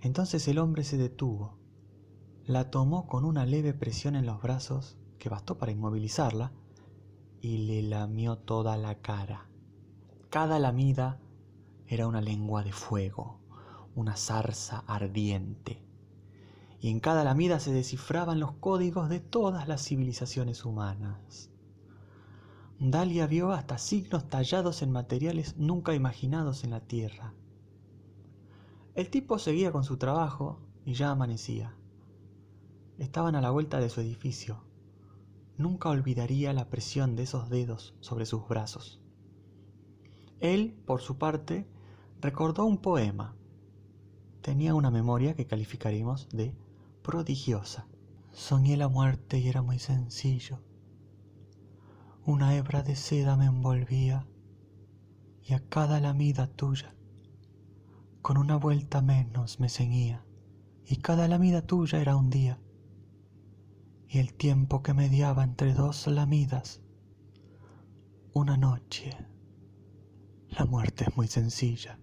Entonces 0.01 0.47
el 0.49 0.59
hombre 0.59 0.85
se 0.85 0.97
detuvo, 0.97 1.59
la 2.47 2.71
tomó 2.71 3.07
con 3.07 3.25
una 3.25 3.47
leve 3.47 3.73
presión 3.73 4.17
en 4.17 4.27
los 4.27 4.43
brazos 4.43 4.99
que 5.19 5.31
bastó 5.31 5.57
para 5.57 5.73
inmovilizarla 5.73 6.53
y 7.41 7.59
le 7.59 7.83
lamió 7.83 8.37
toda 8.37 8.77
la 8.77 8.97
cara. 8.97 9.49
Cada 10.29 10.59
lamida 10.59 11.21
era 11.87 12.07
una 12.07 12.21
lengua 12.21 12.63
de 12.63 12.73
fuego, 12.73 13.41
una 13.95 14.17
zarza 14.17 14.85
ardiente. 14.87 15.83
Y 16.81 16.91
en 16.91 17.01
cada 17.01 17.25
lamida 17.25 17.61
se 17.61 17.73
descifraban 17.73 18.41
los 18.41 18.53
códigos 18.53 19.09
de 19.09 19.21
todas 19.21 19.69
las 19.69 19.83
civilizaciones 19.83 20.67
humanas. 20.67 21.51
Dalia 22.79 23.27
vio 23.27 23.53
hasta 23.53 23.79
signos 23.79 24.29
tallados 24.29 24.83
en 24.83 24.91
materiales 24.91 25.57
nunca 25.57 25.95
imaginados 25.95 26.65
en 26.65 26.71
la 26.71 26.81
Tierra 26.81 27.33
el 28.95 29.11
tipo 29.11 29.39
seguía 29.41 29.73
con 29.73 29.83
su 29.83 29.97
trabajo 29.97 30.61
y 30.85 30.95
ya 30.95 31.11
amanecía. 31.11 31.75
Estaban 32.99 33.35
a 33.35 33.41
la 33.41 33.51
vuelta 33.51 33.81
de 33.81 33.89
su 33.89 34.01
edificio. 34.01 34.63
Nunca 35.57 35.89
olvidaría 35.89 36.53
la 36.53 36.71
presión 36.71 37.17
de 37.17 37.25
esos 37.25 37.51
dedos 37.51 37.97
sobre 37.99 38.25
sus 38.25 38.47
brazos. 38.47 39.01
Él, 40.39 40.81
por 40.87 41.01
su 41.01 41.19
parte, 41.19 41.69
recordó 42.21 42.65
un 42.65 42.79
poema. 42.79 43.35
Tenía 44.43 44.75
una 44.75 44.93
memoria 44.93 45.35
que 45.35 45.47
calificaríamos 45.47 46.29
de 46.29 46.55
prodigiosa. 47.03 47.89
Soñé 48.31 48.77
la 48.77 48.89
muerte 48.89 49.39
y 49.39 49.49
era 49.49 49.63
muy 49.63 49.81
sencillo. 49.81 50.61
Una 52.25 52.55
hebra 52.57 52.83
de 52.83 52.95
seda 52.95 53.37
me 53.37 53.47
envolvía 53.47 54.27
y 55.43 55.55
a 55.55 55.69
cada 55.69 56.01
lamida 56.01 56.47
tuya 56.47 56.95
con 58.25 58.39
una 58.39 58.57
vuelta 58.57 59.03
menos 59.03 59.61
me 59.61 59.69
ceñía, 59.69 60.25
y 60.87 60.97
cada 60.97 61.29
lamida 61.29 61.61
tuya 61.61 62.01
era 62.01 62.17
un 62.17 62.31
día. 62.31 62.59
y 64.09 64.19
el 64.19 64.33
tiempo 64.33 64.83
que 64.83 64.95
mediaba 64.95 65.45
entre 65.45 65.75
dos 65.75 66.07
lamidas. 66.07 66.81
Una 68.33 68.57
noche. 68.57 69.11
La 70.49 70.65
muerte 70.65 71.05
es 71.07 71.15
muy 71.19 71.27
sencilla. 71.27 71.99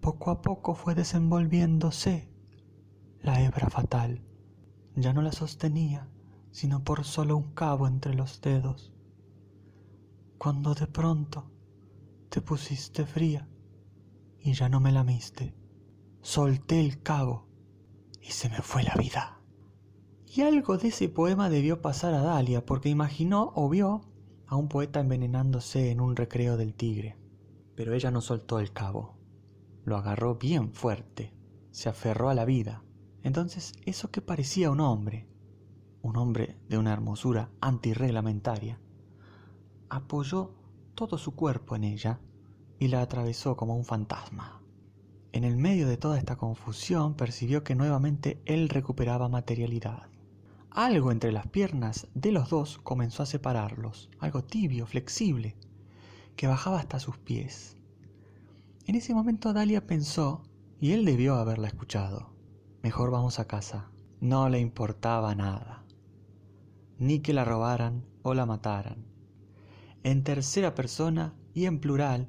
Poco 0.00 0.30
a 0.30 0.40
poco 0.40 0.74
fue 0.74 0.94
desenvolviéndose 0.94 2.30
la 3.20 3.38
hebra 3.42 3.68
fatal. 3.68 4.24
Ya 4.96 5.12
no 5.12 5.20
la 5.20 5.32
sostenía, 5.32 6.08
sino 6.52 6.84
por 6.84 7.04
solo 7.04 7.36
un 7.36 7.52
cabo 7.52 7.86
entre 7.86 8.14
los 8.14 8.40
dedos. 8.40 8.94
Cuando 10.38 10.72
de 10.72 10.86
pronto 10.86 11.50
te 12.30 12.40
pusiste 12.40 13.04
fría 13.04 13.46
y 14.42 14.54
ya 14.54 14.68
no 14.68 14.80
me 14.80 14.92
lamiste. 14.92 15.54
Solté 16.20 16.80
el 16.80 17.02
cabo 17.02 17.46
y 18.20 18.32
se 18.32 18.48
me 18.48 18.58
fue 18.58 18.82
la 18.82 18.94
vida. 18.94 19.40
Y 20.26 20.42
algo 20.42 20.78
de 20.78 20.88
ese 20.88 21.08
poema 21.08 21.50
debió 21.50 21.82
pasar 21.82 22.14
a 22.14 22.22
Dalia, 22.22 22.64
porque 22.64 22.88
imaginó 22.88 23.52
o 23.54 23.68
vio 23.68 24.02
a 24.46 24.56
un 24.56 24.68
poeta 24.68 25.00
envenenándose 25.00 25.90
en 25.90 26.00
un 26.00 26.16
recreo 26.16 26.56
del 26.56 26.74
tigre. 26.74 27.18
Pero 27.74 27.94
ella 27.94 28.10
no 28.10 28.20
soltó 28.20 28.58
el 28.58 28.72
cabo, 28.72 29.18
lo 29.84 29.96
agarró 29.96 30.36
bien 30.36 30.72
fuerte, 30.72 31.34
se 31.70 31.88
aferró 31.88 32.28
a 32.28 32.34
la 32.34 32.44
vida. 32.44 32.82
Entonces 33.22 33.72
eso 33.84 34.10
que 34.10 34.22
parecía 34.22 34.70
un 34.70 34.80
hombre, 34.80 35.28
un 36.02 36.16
hombre 36.16 36.58
de 36.68 36.78
una 36.78 36.92
hermosura 36.92 37.50
antirreglamentaria, 37.60 38.80
apoyó 39.88 40.54
todo 40.94 41.18
su 41.18 41.34
cuerpo 41.34 41.76
en 41.76 41.84
ella 41.84 42.20
y 42.82 42.88
la 42.88 43.00
atravesó 43.00 43.56
como 43.56 43.76
un 43.76 43.84
fantasma. 43.84 44.60
En 45.30 45.44
el 45.44 45.56
medio 45.56 45.86
de 45.86 45.96
toda 45.96 46.18
esta 46.18 46.34
confusión 46.34 47.14
percibió 47.14 47.62
que 47.62 47.76
nuevamente 47.76 48.42
él 48.44 48.68
recuperaba 48.68 49.28
materialidad. 49.28 50.08
Algo 50.68 51.12
entre 51.12 51.30
las 51.30 51.46
piernas 51.46 52.08
de 52.14 52.32
los 52.32 52.50
dos 52.50 52.78
comenzó 52.82 53.22
a 53.22 53.26
separarlos, 53.26 54.10
algo 54.18 54.42
tibio, 54.42 54.84
flexible, 54.88 55.54
que 56.34 56.48
bajaba 56.48 56.80
hasta 56.80 56.98
sus 56.98 57.18
pies. 57.18 57.76
En 58.86 58.96
ese 58.96 59.14
momento 59.14 59.52
Dalia 59.52 59.86
pensó, 59.86 60.42
y 60.80 60.90
él 60.90 61.04
debió 61.04 61.36
haberla 61.36 61.68
escuchado, 61.68 62.34
mejor 62.82 63.12
vamos 63.12 63.38
a 63.38 63.46
casa. 63.46 63.92
No 64.20 64.48
le 64.48 64.58
importaba 64.58 65.36
nada, 65.36 65.84
ni 66.98 67.20
que 67.20 67.32
la 67.32 67.44
robaran 67.44 68.04
o 68.22 68.34
la 68.34 68.44
mataran. 68.44 69.06
En 70.02 70.24
tercera 70.24 70.74
persona 70.74 71.36
y 71.54 71.66
en 71.66 71.78
plural, 71.78 72.28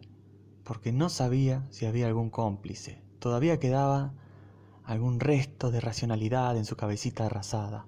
porque 0.64 0.92
no 0.92 1.10
sabía 1.10 1.68
si 1.70 1.86
había 1.86 2.08
algún 2.08 2.30
cómplice. 2.30 3.04
Todavía 3.20 3.60
quedaba 3.60 4.14
algún 4.84 5.20
resto 5.20 5.72
de 5.72 5.80
racionalidad 5.80 6.58
en 6.58 6.66
su 6.66 6.76
cabecita 6.76 7.26
arrasada. 7.26 7.88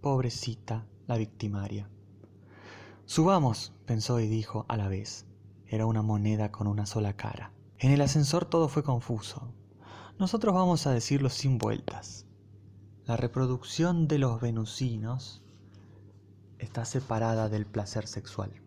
Pobrecita 0.00 0.86
la 1.06 1.16
victimaria. 1.16 1.88
Subamos, 3.04 3.72
pensó 3.86 4.20
y 4.20 4.28
dijo 4.28 4.64
a 4.68 4.76
la 4.76 4.88
vez. 4.88 5.26
Era 5.66 5.86
una 5.86 6.02
moneda 6.02 6.50
con 6.50 6.66
una 6.66 6.86
sola 6.86 7.14
cara. 7.14 7.52
En 7.78 7.90
el 7.90 8.00
ascensor 8.00 8.44
todo 8.44 8.68
fue 8.68 8.82
confuso. 8.82 9.52
Nosotros 10.18 10.54
vamos 10.54 10.86
a 10.86 10.92
decirlo 10.92 11.30
sin 11.30 11.58
vueltas. 11.58 12.26
La 13.04 13.16
reproducción 13.16 14.08
de 14.08 14.18
los 14.18 14.40
venusinos 14.40 15.42
está 16.58 16.84
separada 16.84 17.48
del 17.48 17.66
placer 17.66 18.06
sexual. 18.06 18.62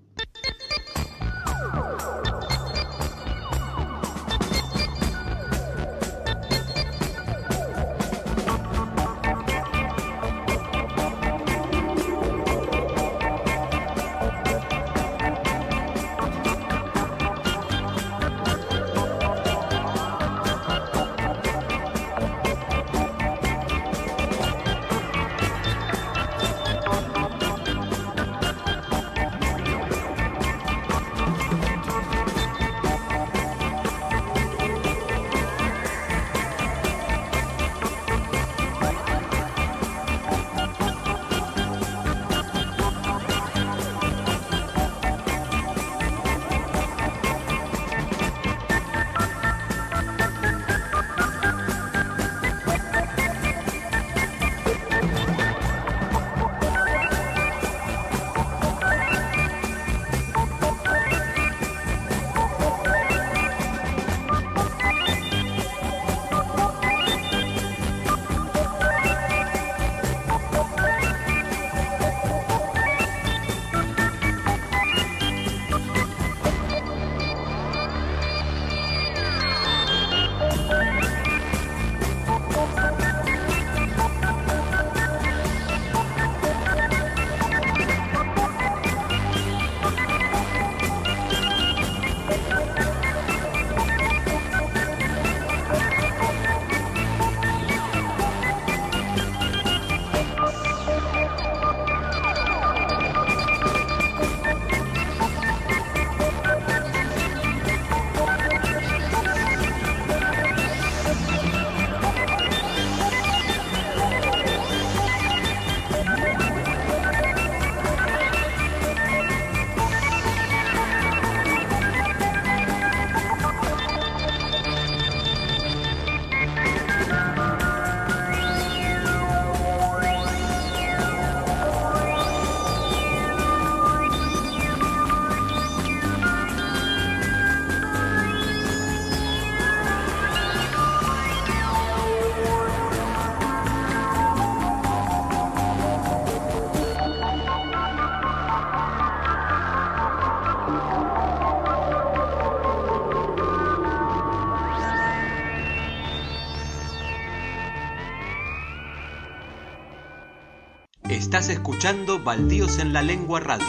Estás 161.31 161.47
escuchando 161.47 162.21
Baldíos 162.21 162.77
en 162.79 162.91
la 162.91 163.01
Lengua 163.01 163.39
Radio. 163.39 163.65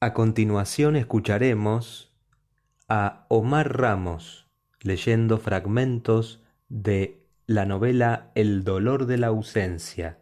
A 0.00 0.14
continuación 0.14 0.96
escucharemos 0.96 2.10
a 2.88 3.26
Omar 3.28 3.76
Ramos 3.78 4.48
leyendo 4.80 5.36
fragmentos 5.36 6.42
de 6.70 7.26
la 7.44 7.66
novela 7.66 8.32
El 8.34 8.64
dolor 8.64 9.04
de 9.04 9.18
la 9.18 9.26
ausencia, 9.26 10.20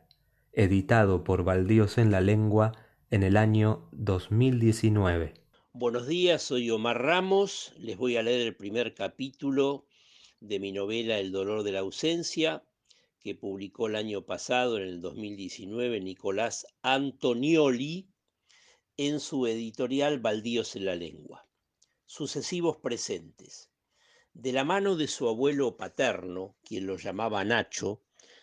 editado 0.52 1.22
por 1.22 1.44
Baldíos 1.44 1.96
en 1.98 2.10
la 2.10 2.20
Lengua 2.20 2.72
en 3.12 3.22
el 3.22 3.36
año 3.36 3.88
2019. 3.92 5.37
Buenos 5.80 6.08
días, 6.08 6.42
soy 6.42 6.68
Omar 6.72 7.00
Ramos. 7.00 7.72
Les 7.78 7.96
voy 7.96 8.16
a 8.16 8.22
leer 8.24 8.40
el 8.40 8.56
primer 8.56 8.94
capítulo 8.94 9.86
de 10.40 10.58
mi 10.58 10.72
novela 10.72 11.20
El 11.20 11.30
dolor 11.30 11.62
de 11.62 11.70
la 11.70 11.78
ausencia, 11.78 12.64
que 13.20 13.36
publicó 13.36 13.86
el 13.86 13.94
año 13.94 14.26
pasado, 14.26 14.78
en 14.78 14.82
el 14.82 15.00
2019, 15.00 16.00
Nicolás 16.00 16.66
Antonioli 16.82 18.08
en 18.96 19.20
su 19.20 19.46
editorial 19.46 20.18
Baldíos 20.18 20.74
en 20.74 20.84
la 20.84 20.96
lengua. 20.96 21.46
Sucesivos 22.06 22.78
presentes. 22.78 23.70
De 24.34 24.50
la 24.50 24.64
mano 24.64 24.96
de 24.96 25.06
su 25.06 25.28
abuelo 25.28 25.76
paterno, 25.76 26.56
quien 26.64 26.86
lo 26.88 26.96
llamaba 26.96 27.44
Nacho, 27.44 28.02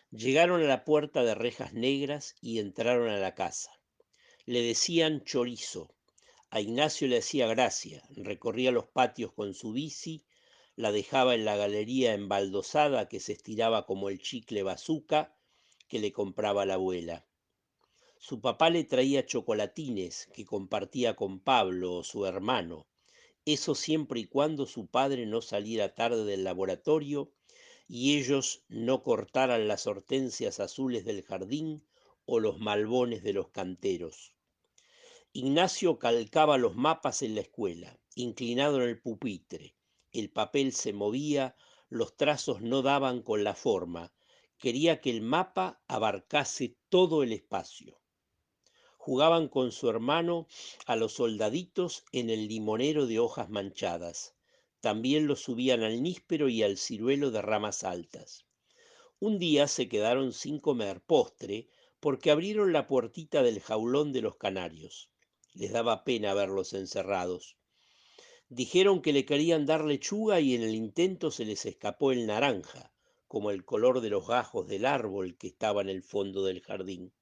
llegaron 0.10 0.62
a 0.62 0.68
la 0.68 0.86
puerta 0.86 1.22
de 1.26 1.36
rejas 1.36 1.74
negras 1.74 2.34
y 2.40 2.60
entraron 2.60 3.10
a 3.10 3.20
la 3.20 3.36
casa. 3.36 3.72
Le 4.46 4.62
decían 4.62 5.26
chorizo. 5.26 5.95
A 6.56 6.62
Ignacio 6.62 7.10
le 7.10 7.18
hacía 7.18 7.48
gracia, 7.48 8.02
recorría 8.16 8.72
los 8.72 8.86
patios 8.86 9.34
con 9.34 9.54
su 9.54 9.74
bici, 9.74 10.24
la 10.78 10.94
dejaba 10.94 11.36
en 11.36 11.44
la 11.44 11.58
galería 11.58 12.14
embaldosada 12.14 13.10
que 13.10 13.20
se 13.20 13.34
estiraba 13.34 13.86
como 13.86 14.08
el 14.08 14.22
chicle 14.22 14.64
bazuca 14.64 15.36
que 15.90 16.00
le 16.00 16.14
compraba 16.14 16.66
la 16.66 16.76
abuela. 16.76 17.26
Su 18.20 18.40
papá 18.40 18.70
le 18.70 18.86
traía 18.86 19.26
chocolatines 19.26 20.30
que 20.34 20.46
compartía 20.46 21.18
con 21.18 21.42
Pablo 21.42 21.96
o 21.96 22.04
su 22.06 22.26
hermano, 22.26 22.88
eso 23.44 23.76
siempre 23.76 24.22
y 24.22 24.26
cuando 24.26 24.66
su 24.66 24.88
padre 24.88 25.26
no 25.26 25.42
saliera 25.42 25.94
tarde 25.94 26.24
del 26.24 26.46
laboratorio 26.46 27.34
y 27.90 28.18
ellos 28.18 28.64
no 28.70 29.04
cortaran 29.04 29.68
las 29.68 29.88
hortensias 29.88 30.62
azules 30.62 31.04
del 31.04 31.22
jardín 31.22 31.86
o 32.26 32.40
los 32.40 32.60
malbones 32.60 33.24
de 33.24 33.34
los 33.34 33.50
canteros. 33.50 34.35
Ignacio 35.38 36.00
calcaba 36.00 36.58
los 36.58 36.78
mapas 36.78 37.22
en 37.22 37.36
la 37.36 37.42
escuela, 37.42 38.00
inclinado 38.16 38.82
en 38.82 38.88
el 38.88 39.02
pupitre. 39.02 39.76
El 40.14 40.30
papel 40.30 40.72
se 40.72 40.94
movía, 40.94 41.58
los 41.90 42.16
trazos 42.16 42.62
no 42.62 42.82
daban 42.82 43.22
con 43.22 43.44
la 43.44 43.54
forma. 43.54 44.14
Quería 44.58 45.02
que 45.02 45.10
el 45.10 45.22
mapa 45.22 45.84
abarcase 45.90 46.78
todo 46.88 47.22
el 47.22 47.34
espacio. 47.34 48.00
Jugaban 48.96 49.50
con 49.50 49.74
su 49.74 49.90
hermano 49.90 50.48
a 50.86 50.96
los 50.96 51.16
soldaditos 51.16 52.06
en 52.14 52.30
el 52.30 52.48
limonero 52.48 53.06
de 53.06 53.20
hojas 53.20 53.50
manchadas. 53.50 54.38
También 54.80 55.28
los 55.28 55.42
subían 55.42 55.84
al 55.84 56.02
níspero 56.02 56.48
y 56.48 56.64
al 56.64 56.78
ciruelo 56.78 57.30
de 57.30 57.42
ramas 57.42 57.84
altas. 57.84 58.46
Un 59.20 59.38
día 59.38 59.68
se 59.68 59.90
quedaron 59.90 60.32
sin 60.32 60.62
comer 60.62 61.02
postre 61.02 61.68
porque 62.00 62.32
abrieron 62.32 62.72
la 62.72 62.88
puertita 62.88 63.44
del 63.44 63.60
jaulón 63.60 64.14
de 64.14 64.22
los 64.22 64.38
canarios. 64.38 65.10
Les 65.56 65.72
daba 65.72 66.04
pena 66.04 66.34
verlos 66.34 66.74
encerrados. 66.74 67.56
Dijeron 68.50 69.02
que 69.02 69.14
le 69.14 69.26
querían 69.26 69.66
dar 69.66 69.84
lechuga 69.84 70.40
y 70.40 70.54
en 70.54 70.62
el 70.62 70.76
intento 70.76 71.32
se 71.32 71.46
les 71.46 71.66
escapó 71.66 72.12
el 72.12 72.28
naranja, 72.28 72.92
como 73.28 73.52
el 73.52 73.66
color 73.66 74.02
de 74.02 74.10
los 74.10 74.28
gajos 74.28 74.68
del 74.68 74.86
árbol 74.86 75.38
que 75.38 75.48
estaba 75.48 75.82
en 75.82 75.90
el 75.90 76.04
fondo 76.04 76.44
del 76.44 76.62
jardín. 76.62 77.14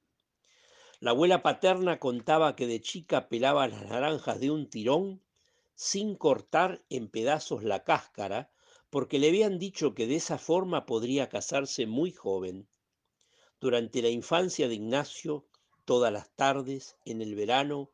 La 1.00 1.12
abuela 1.12 1.42
paterna 1.42 1.98
contaba 1.98 2.56
que 2.56 2.66
de 2.66 2.80
chica 2.80 3.28
pelaba 3.28 3.68
las 3.68 3.86
naranjas 3.86 4.40
de 4.40 4.50
un 4.50 4.68
tirón 4.68 5.22
sin 5.74 6.16
cortar 6.16 6.84
en 6.88 7.08
pedazos 7.08 7.62
la 7.62 7.84
cáscara, 7.84 8.50
porque 8.90 9.18
le 9.18 9.28
habían 9.28 9.58
dicho 9.58 9.94
que 9.94 10.06
de 10.06 10.16
esa 10.16 10.38
forma 10.38 10.86
podría 10.86 11.28
casarse 11.28 11.86
muy 11.86 12.12
joven. 12.12 12.68
Durante 13.60 14.02
la 14.02 14.08
infancia 14.08 14.68
de 14.68 14.74
Ignacio, 14.74 15.46
todas 15.84 16.12
las 16.12 16.30
tardes, 16.34 16.96
en 17.04 17.22
el 17.22 17.34
verano, 17.34 17.90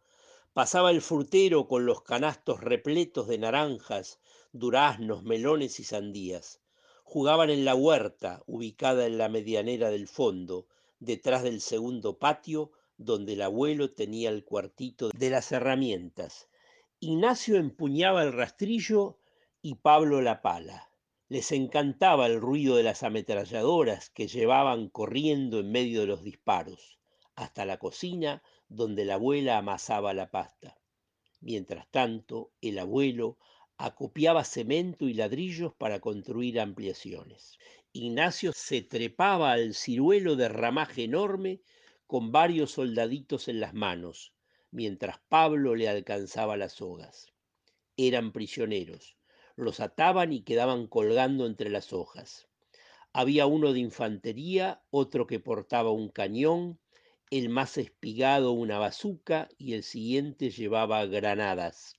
Pasaba 0.52 0.90
el 0.90 1.00
frutero 1.00 1.68
con 1.68 1.86
los 1.86 2.02
canastos 2.02 2.60
repletos 2.60 3.28
de 3.28 3.38
naranjas, 3.38 4.18
duraznos, 4.52 5.22
melones 5.22 5.78
y 5.78 5.84
sandías. 5.84 6.60
Jugaban 7.04 7.50
en 7.50 7.64
la 7.64 7.76
huerta, 7.76 8.42
ubicada 8.46 9.06
en 9.06 9.16
la 9.16 9.28
medianera 9.28 9.90
del 9.90 10.08
fondo, 10.08 10.66
detrás 10.98 11.44
del 11.44 11.60
segundo 11.60 12.18
patio, 12.18 12.72
donde 12.96 13.34
el 13.34 13.42
abuelo 13.42 13.92
tenía 13.92 14.28
el 14.30 14.44
cuartito 14.44 15.10
de 15.14 15.30
las 15.30 15.52
herramientas. 15.52 16.48
Ignacio 16.98 17.56
empuñaba 17.56 18.24
el 18.24 18.32
rastrillo 18.32 19.18
y 19.62 19.76
Pablo 19.76 20.20
la 20.20 20.42
pala. 20.42 20.90
Les 21.28 21.52
encantaba 21.52 22.26
el 22.26 22.40
ruido 22.40 22.74
de 22.74 22.82
las 22.82 23.04
ametralladoras 23.04 24.10
que 24.10 24.26
llevaban 24.26 24.88
corriendo 24.88 25.60
en 25.60 25.70
medio 25.70 26.00
de 26.00 26.08
los 26.08 26.24
disparos. 26.24 26.98
Hasta 27.36 27.64
la 27.64 27.78
cocina 27.78 28.42
donde 28.70 29.04
la 29.04 29.14
abuela 29.14 29.58
amasaba 29.58 30.14
la 30.14 30.30
pasta. 30.30 30.78
Mientras 31.40 31.90
tanto, 31.90 32.52
el 32.60 32.78
abuelo 32.78 33.36
acopiaba 33.76 34.44
cemento 34.44 35.08
y 35.08 35.14
ladrillos 35.14 35.74
para 35.74 36.00
construir 36.00 36.60
ampliaciones. 36.60 37.58
Ignacio 37.92 38.52
se 38.52 38.82
trepaba 38.82 39.52
al 39.52 39.74
ciruelo 39.74 40.36
de 40.36 40.48
ramaje 40.48 41.04
enorme 41.04 41.60
con 42.06 42.30
varios 42.30 42.72
soldaditos 42.72 43.48
en 43.48 43.58
las 43.58 43.74
manos, 43.74 44.34
mientras 44.70 45.18
Pablo 45.28 45.74
le 45.74 45.88
alcanzaba 45.88 46.56
las 46.56 46.74
sogas. 46.74 47.32
Eran 47.96 48.30
prisioneros, 48.32 49.16
los 49.56 49.80
ataban 49.80 50.32
y 50.32 50.42
quedaban 50.42 50.86
colgando 50.86 51.46
entre 51.46 51.70
las 51.70 51.92
hojas. 51.92 52.48
Había 53.12 53.46
uno 53.46 53.72
de 53.72 53.80
infantería, 53.80 54.80
otro 54.90 55.26
que 55.26 55.40
portaba 55.40 55.90
un 55.90 56.08
cañón, 56.08 56.78
el 57.30 57.48
más 57.48 57.78
espigado 57.78 58.50
una 58.50 58.80
bazuca 58.80 59.48
y 59.56 59.74
el 59.74 59.84
siguiente 59.84 60.50
llevaba 60.50 61.06
granadas. 61.06 61.96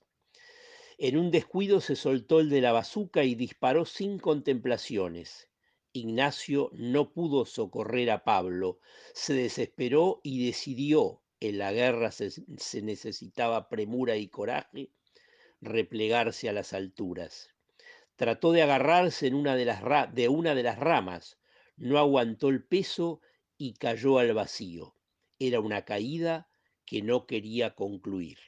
En 0.98 1.16
un 1.16 1.30
descuido 1.30 1.80
se 1.80 1.96
soltó 1.96 2.38
el 2.38 2.50
de 2.50 2.60
la 2.60 2.72
bazuca 2.72 3.24
y 3.24 3.34
disparó 3.34 3.86
sin 3.86 4.18
contemplaciones. 4.18 5.48
Ignacio 5.94 6.70
no 6.74 7.14
pudo 7.14 7.46
socorrer 7.46 8.10
a 8.10 8.24
Pablo, 8.24 8.78
se 9.14 9.32
desesperó 9.32 10.20
y 10.22 10.44
decidió, 10.44 11.22
en 11.40 11.56
la 11.56 11.72
guerra 11.72 12.12
se, 12.12 12.30
se 12.30 12.82
necesitaba 12.82 13.70
premura 13.70 14.16
y 14.16 14.28
coraje, 14.28 14.90
replegarse 15.62 16.50
a 16.50 16.52
las 16.52 16.74
alturas. 16.74 17.48
Trató 18.16 18.52
de 18.52 18.60
agarrarse 18.60 19.28
en 19.28 19.34
una 19.34 19.56
de, 19.56 19.64
las 19.64 19.82
de 20.14 20.28
una 20.28 20.54
de 20.54 20.62
las 20.62 20.78
ramas, 20.78 21.38
no 21.76 21.98
aguantó 21.98 22.50
el 22.50 22.62
peso 22.62 23.22
y 23.56 23.72
cayó 23.72 24.18
al 24.18 24.34
vacío. 24.34 24.94
Era 25.44 25.58
una 25.58 25.82
caída 25.84 26.48
que 26.84 27.02
no 27.02 27.26
quería 27.26 27.74
concluir. 27.74 28.38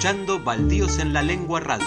Escuchando 0.00 0.42
Baldíos 0.42 0.98
en 0.98 1.12
la 1.12 1.20
Lengua 1.20 1.60
Radio. 1.60 1.86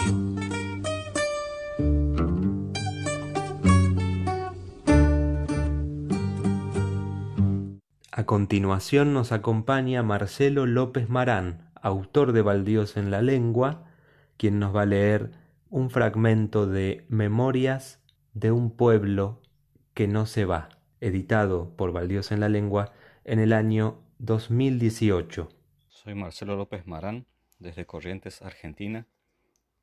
A 8.11 8.23
continuación 8.27 9.14
nos 9.14 9.31
acompaña 9.31 10.03
Marcelo 10.03 10.68
López 10.68 11.10
Marán, 11.10 11.72
autor 11.73 12.34
de 12.34 12.44
Baldíos 12.44 12.98
en 12.98 13.10
la 13.10 13.23
Lengua, 13.23 13.85
quien 14.38 14.60
nos 14.60 14.76
va 14.76 14.84
a 14.84 14.85
leer 14.85 15.31
un 15.72 15.90
fragmento 15.90 16.68
de 16.68 17.07
Memorias 17.10 17.99
de 18.35 18.52
un 18.52 18.69
pueblo 18.69 19.41
que 19.95 20.07
no 20.07 20.27
se 20.27 20.45
va, 20.45 20.69
editado 21.02 21.76
por 21.76 21.94
Baldíos 21.94 22.31
en 22.31 22.41
la 22.41 22.49
Lengua 22.49 22.94
en 23.23 23.40
el 23.40 23.53
año 23.53 23.98
2018. 24.19 25.49
Soy 25.88 26.14
Marcelo 26.14 26.56
López 26.56 26.85
Marán, 26.85 27.26
desde 27.64 27.85
Corrientes, 27.85 28.41
Argentina, 28.44 29.07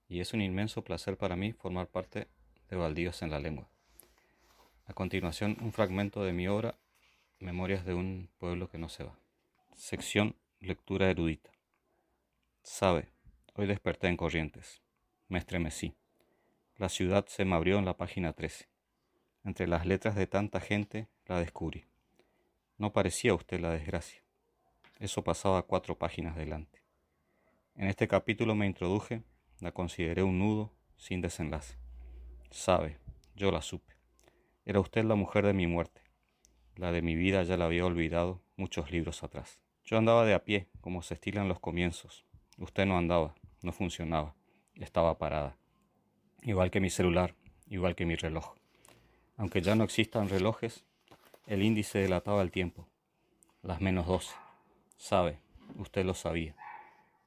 y 0.08 0.20
es 0.20 0.32
un 0.32 0.42
inmenso 0.42 0.84
placer 0.84 1.16
para 1.16 1.34
mí 1.34 1.52
formar 1.52 1.88
parte 1.88 2.28
de 2.68 2.76
Baldíos 2.76 3.22
en 3.22 3.30
la 3.30 3.40
Lengua. 3.40 3.68
A 4.86 4.92
continuación, 4.92 5.56
un 5.60 5.72
fragmento 5.72 6.22
de 6.22 6.32
mi 6.32 6.46
obra 6.46 6.76
Memorias 7.40 7.86
de 7.86 7.94
un 7.94 8.28
pueblo 8.36 8.68
que 8.68 8.76
no 8.76 8.90
se 8.90 9.02
va. 9.02 9.18
Sección 9.74 10.36
Lectura 10.60 11.08
erudita. 11.08 11.50
Sabe, 12.62 13.08
hoy 13.54 13.66
desperté 13.66 14.08
en 14.08 14.18
Corrientes. 14.18 14.82
Me 15.28 15.38
estremecí. 15.38 15.94
La 16.76 16.90
ciudad 16.90 17.24
se 17.28 17.46
me 17.46 17.54
abrió 17.54 17.78
en 17.78 17.86
la 17.86 17.96
página 17.96 18.34
13. 18.34 18.68
Entre 19.44 19.66
las 19.66 19.86
letras 19.86 20.16
de 20.16 20.26
tanta 20.26 20.60
gente 20.60 21.08
la 21.24 21.40
descubrí. 21.40 21.86
No 22.76 22.92
parecía 22.92 23.32
usted 23.32 23.58
la 23.58 23.70
desgracia. 23.70 24.22
Eso 24.98 25.24
pasaba 25.24 25.62
cuatro 25.62 25.96
páginas 25.96 26.36
delante. 26.36 26.79
En 27.80 27.88
este 27.88 28.06
capítulo 28.06 28.54
me 28.54 28.66
introduje, 28.66 29.22
la 29.58 29.72
consideré 29.72 30.22
un 30.22 30.38
nudo 30.38 30.70
sin 30.98 31.22
desenlace. 31.22 31.78
Sabe, 32.50 32.98
yo 33.34 33.50
la 33.50 33.62
supe. 33.62 33.94
Era 34.66 34.80
usted 34.80 35.02
la 35.04 35.14
mujer 35.14 35.46
de 35.46 35.54
mi 35.54 35.66
muerte 35.66 36.02
la 36.80 36.92
de 36.92 37.02
mi 37.02 37.14
vida 37.14 37.42
ya 37.42 37.58
la 37.58 37.66
había 37.66 37.84
olvidado 37.84 38.40
muchos 38.56 38.90
libros 38.90 39.22
atrás. 39.22 39.60
Yo 39.84 39.98
andaba 39.98 40.24
de 40.24 40.32
a 40.32 40.44
pie, 40.44 40.68
como 40.80 41.02
se 41.02 41.14
estilan 41.14 41.46
los 41.46 41.60
comienzos. 41.60 42.24
Usted 42.56 42.86
no 42.86 42.96
andaba, 42.96 43.34
no 43.62 43.72
funcionaba, 43.72 44.34
estaba 44.76 45.18
parada. 45.18 45.58
Igual 46.42 46.70
que 46.70 46.80
mi 46.80 46.88
celular, 46.88 47.34
igual 47.68 47.94
que 47.94 48.06
mi 48.06 48.16
reloj. 48.16 48.54
Aunque 49.36 49.60
ya 49.60 49.74
no 49.74 49.84
existan 49.84 50.30
relojes, 50.30 50.84
el 51.46 51.62
índice 51.62 51.98
delataba 51.98 52.40
el 52.40 52.50
tiempo. 52.50 52.88
Las 53.62 53.82
menos 53.82 54.06
doce. 54.06 54.34
Sabe, 54.96 55.38
usted 55.76 56.04
lo 56.06 56.14
sabía. 56.14 56.56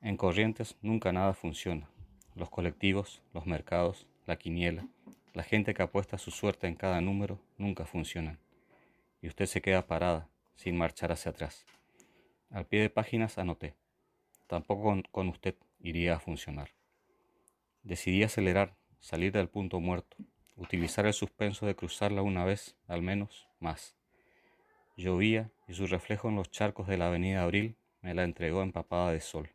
En 0.03 0.17
Corrientes 0.17 0.75
nunca 0.81 1.13
nada 1.13 1.33
funciona. 1.33 1.89
Los 2.35 2.49
colectivos, 2.49 3.21
los 3.33 3.45
mercados, 3.45 4.05
la 4.27 4.35
quiniela, 4.35 4.85
la 5.33 5.43
gente 5.43 5.73
que 5.73 5.81
apuesta 5.81 6.17
su 6.17 6.29
suerte 6.29 6.67
en 6.67 6.75
cada 6.75 6.99
número 6.99 7.39
nunca 7.57 7.85
funcionan 7.85 8.37
y 9.21 9.27
usted 9.29 9.45
se 9.45 9.61
queda 9.61 9.87
parada, 9.87 10.27
sin 10.55 10.77
marchar 10.77 11.13
hacia 11.13 11.31
atrás. 11.31 11.65
Al 12.51 12.65
pie 12.65 12.81
de 12.81 12.89
páginas 12.89 13.37
anoté. 13.37 13.75
Tampoco 14.47 15.01
con, 15.09 15.29
usted 15.29 15.55
iría 15.79 16.17
a 16.17 16.19
funcionar. 16.19 16.71
Decidí 17.83 18.23
acelerar, 18.23 18.75
salir 18.99 19.31
del 19.31 19.47
punto 19.47 19.79
muerto, 19.79 20.17
utilizar 20.57 21.05
el 21.05 21.13
suspenso 21.13 21.65
de 21.65 21.75
cruzarla 21.75 22.21
una 22.21 22.43
vez, 22.43 22.75
al 22.89 23.01
menos, 23.01 23.47
más. 23.61 23.95
Llovía 24.97 25.49
y 25.65 25.73
su 25.73 25.87
reflejo 25.87 26.27
en 26.27 26.35
los 26.35 26.51
charcos 26.51 26.87
de 26.87 26.97
la 26.97 27.07
avenida 27.07 27.43
Abril 27.43 27.77
me 28.01 28.13
la 28.13 28.25
entregó 28.25 28.61
empapada 28.61 29.13
de 29.13 29.21
sol. 29.21 29.49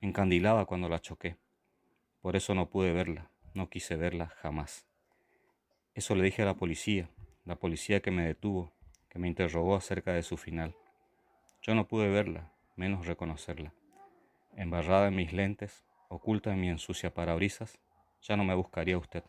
Encandilaba 0.00 0.64
cuando 0.64 0.88
la 0.88 1.00
choqué. 1.00 1.36
Por 2.20 2.36
eso 2.36 2.54
no 2.54 2.70
pude 2.70 2.92
verla, 2.92 3.30
no 3.54 3.68
quise 3.68 3.96
verla 3.96 4.28
jamás. 4.28 4.86
Eso 5.92 6.14
le 6.14 6.22
dije 6.22 6.42
a 6.42 6.44
la 6.44 6.54
policía, 6.54 7.10
la 7.44 7.56
policía 7.56 8.00
que 8.00 8.12
me 8.12 8.24
detuvo, 8.24 8.72
que 9.08 9.18
me 9.18 9.26
interrogó 9.26 9.74
acerca 9.74 10.12
de 10.12 10.22
su 10.22 10.36
final. 10.36 10.76
Yo 11.62 11.74
no 11.74 11.88
pude 11.88 12.08
verla, 12.08 12.52
menos 12.76 13.06
reconocerla. 13.06 13.74
Embarrada 14.54 15.08
en 15.08 15.16
mis 15.16 15.32
lentes, 15.32 15.84
oculta 16.08 16.52
en 16.52 16.60
mi 16.60 16.68
ensucia 16.68 17.12
parabrisas, 17.12 17.80
ya 18.22 18.36
no 18.36 18.44
me 18.44 18.54
buscaría 18.54 18.98
usted, 18.98 19.24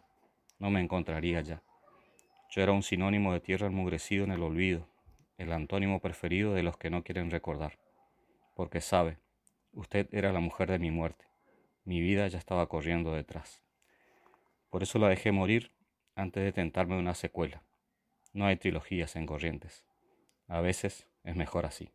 no 0.59 0.69
me 0.69 0.81
encontraría 0.81 1.41
ya. 1.41 1.63
Yo 2.51 2.61
era 2.61 2.73
un 2.73 2.83
sinónimo 2.83 3.33
de 3.33 3.39
tierra 3.39 3.65
enmugrecido 3.65 4.23
en 4.23 4.31
el 4.31 4.43
olvido, 4.43 4.87
el 5.39 5.51
antónimo 5.51 5.99
preferido 5.99 6.53
de 6.53 6.61
los 6.61 6.77
que 6.77 6.91
no 6.91 7.03
quieren 7.03 7.31
recordar. 7.31 7.79
Porque 8.53 8.81
sabe, 8.81 9.17
usted 9.73 10.07
era 10.13 10.31
la 10.31 10.39
mujer 10.39 10.69
de 10.71 10.79
mi 10.79 10.91
muerte, 10.91 11.25
mi 11.83 12.01
vida 12.01 12.27
ya 12.27 12.37
estaba 12.37 12.67
corriendo 12.67 13.13
detrás. 13.13 13.63
Por 14.69 14.83
eso 14.83 14.99
la 14.99 15.09
dejé 15.09 15.31
morir 15.31 15.71
antes 16.15 16.43
de 16.43 16.51
tentarme 16.51 16.97
una 16.97 17.15
secuela. 17.15 17.63
No 18.33 18.45
hay 18.45 18.57
trilogías 18.57 19.15
en 19.15 19.25
corrientes. 19.25 19.83
A 20.47 20.61
veces 20.61 21.07
es 21.23 21.35
mejor 21.35 21.65
así. 21.65 21.91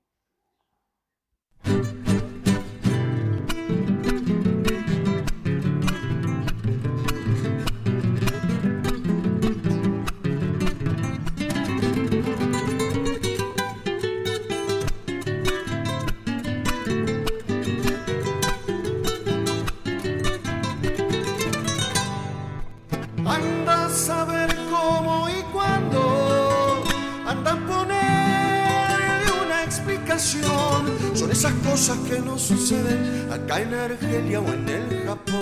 Cosas 31.42 31.98
que 32.08 32.20
no 32.20 32.38
suceden 32.38 33.28
acá 33.32 33.60
en 33.60 33.74
Argelia 33.74 34.40
o 34.40 34.52
en 34.52 34.68
el 34.68 35.04
Japón, 35.04 35.40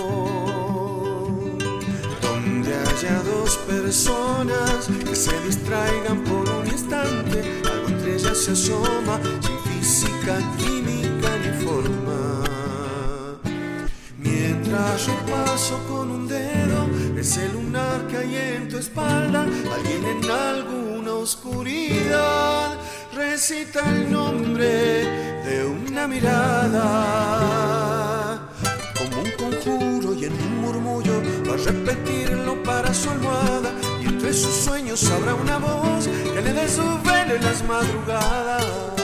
donde 2.19 2.73
haya 2.73 3.21
dos 3.21 3.57
personas 3.57 4.87
que 5.07 5.15
se 5.15 5.39
distraigan 5.41 6.23
por 6.23 6.49
un 6.49 6.65
instante, 6.65 7.61
algo 7.71 7.89
entre 7.89 8.15
ellas 8.15 8.37
se 8.39 8.53
asoma 8.53 9.19
sin 9.39 9.59
física, 9.71 10.39
química 10.57 11.29
ni 11.43 11.63
forma. 11.63 12.43
Mientras 14.17 15.07
paso 15.29 15.79
con 15.87 16.09
un 16.09 16.27
dedo 16.27 16.89
ese 17.15 17.49
lunar 17.49 18.07
que 18.07 18.17
hay 18.17 18.35
en 18.35 18.67
tu 18.67 18.79
espalda, 18.79 19.43
alguien 19.43 20.05
en 20.05 20.31
alguna 20.31 21.13
oscuridad 21.13 22.82
recita 23.15 23.79
el 23.89 24.11
nombre 24.11 25.05
de 25.45 25.65
una 25.65 26.07
mirada, 26.07 26.89
como 28.97 29.21
un 29.21 29.31
conjuro 29.31 30.13
y 30.13 30.25
en 30.25 30.33
un 30.33 30.61
murmullo 30.61 31.21
va 31.47 31.53
a 31.53 31.57
repetirlo 31.57 32.61
para 32.63 32.93
su 32.93 33.09
almohada 33.09 33.71
y 34.01 34.05
entre 34.07 34.33
sus 34.33 34.53
sueños 34.65 35.09
habrá 35.11 35.35
una 35.35 35.57
voz 35.57 36.07
que 36.07 36.41
le 36.41 36.53
desvele 36.53 37.39
las 37.41 37.63
madrugadas. 37.67 39.02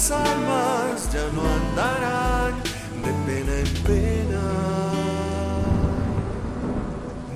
las 0.00 0.10
almas 0.12 1.12
ya 1.12 1.28
no 1.34 1.42
andarán 1.42 2.54
de 3.04 3.12
pena 3.26 3.54
en 3.58 3.72
pena. 3.84 4.42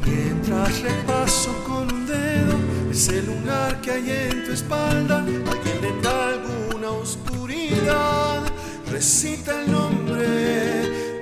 Mientras 0.07 0.81
repaso 0.81 1.53
con 1.67 1.93
un 1.93 2.07
dedo 2.07 2.55
ese 2.91 3.23
lunar 3.23 3.81
que 3.83 3.91
hay 3.91 4.11
en 4.11 4.45
tu 4.47 4.53
espalda, 4.53 5.19
alguien 5.19 5.79
le 5.83 6.01
da 6.01 6.29
alguna 6.29 6.91
oscuridad, 6.91 8.43
recita 8.91 9.61
el 9.61 9.71
nombre 9.71 10.27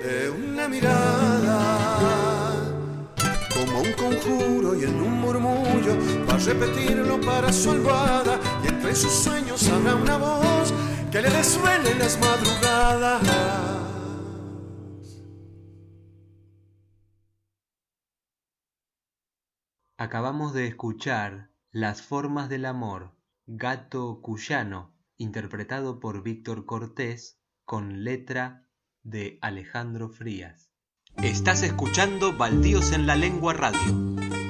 de 0.04 0.30
una 0.30 0.68
mirada. 0.68 1.58
Como 3.52 3.80
un 3.80 3.92
conjuro 3.94 4.76
y 4.78 4.84
en 4.84 4.94
un 4.94 5.20
murmullo, 5.20 5.96
va 6.28 6.34
a 6.34 6.38
repetirlo 6.38 7.20
para 7.20 7.52
su 7.52 7.72
almohada 7.72 8.38
y 8.64 8.68
entre 8.68 8.94
sus 8.94 9.12
sueños 9.12 9.68
habrá 9.68 9.96
una 9.96 10.16
voz 10.18 10.72
que 11.12 11.20
le 11.20 11.28
resuene 11.28 11.90
en 11.90 11.98
las 11.98 12.18
madrugadas. 12.18 13.22
Acabamos 19.98 20.54
de 20.54 20.66
escuchar 20.66 21.50
Las 21.70 22.02
formas 22.02 22.48
del 22.48 22.64
amor, 22.64 23.14
Gato 23.46 24.20
Cuyano, 24.22 24.94
interpretado 25.18 26.00
por 26.00 26.22
Víctor 26.22 26.64
Cortés, 26.64 27.38
con 27.64 28.04
letra 28.04 28.66
de 29.02 29.38
Alejandro 29.42 30.08
Frías. 30.08 30.70
Estás 31.22 31.62
escuchando 31.62 32.36
Baldíos 32.36 32.92
en 32.92 33.06
la 33.06 33.16
Lengua 33.16 33.52
Radio. 33.52 34.41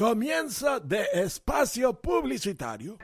Comienza 0.00 0.80
de 0.80 1.06
espacio 1.12 1.92
publicitario. 1.92 2.96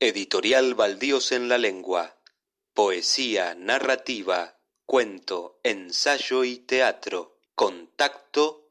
Editorial 0.00 0.74
Baldíos 0.74 1.30
en 1.32 1.50
la 1.50 1.58
Lengua. 1.58 2.16
Poesía, 2.72 3.54
narrativa, 3.54 4.56
cuento, 4.86 5.60
ensayo 5.62 6.44
y 6.44 6.56
teatro. 6.56 7.36
Contacto 7.54 8.66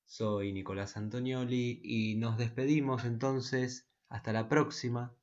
Soy 0.05 0.53
Nicolás 0.53 0.97
Antonioli 0.97 1.81
y 1.83 2.15
nos 2.15 2.37
despedimos 2.37 3.05
entonces 3.05 3.87
hasta 4.09 4.33
la 4.33 4.49
próxima, 4.49 5.15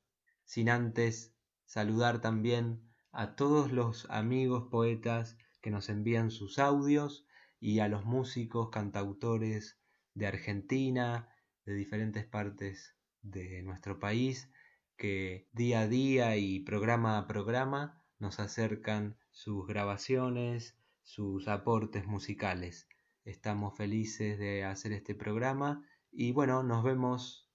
sin 0.43 0.69
antes 0.69 1.33
saludar 1.65 2.19
también 2.19 2.81
a 3.11 3.35
todos 3.35 3.71
los 3.71 4.07
amigos 4.09 4.67
poetas 4.69 5.37
que 5.61 5.71
nos 5.71 5.89
envían 5.89 6.31
sus 6.31 6.59
audios 6.59 7.25
y 7.61 7.79
a 7.79 7.87
los 7.87 8.03
músicos, 8.03 8.71
cantautores 8.71 9.79
de 10.15 10.27
Argentina, 10.27 11.29
de 11.65 11.75
diferentes 11.75 12.25
partes 12.25 12.97
de 13.21 13.61
nuestro 13.61 13.99
país, 13.99 14.49
que 14.97 15.47
día 15.53 15.81
a 15.81 15.87
día 15.87 16.35
y 16.37 16.59
programa 16.59 17.17
a 17.17 17.27
programa 17.27 18.03
nos 18.19 18.39
acercan 18.39 19.17
sus 19.31 19.67
grabaciones, 19.67 20.75
sus 21.03 21.47
aportes 21.47 22.05
musicales. 22.05 22.87
Estamos 23.23 23.77
felices 23.77 24.39
de 24.39 24.65
hacer 24.65 24.91
este 24.91 25.13
programa 25.13 25.85
y 26.11 26.31
bueno, 26.31 26.63
nos 26.63 26.83
vemos, 26.83 27.47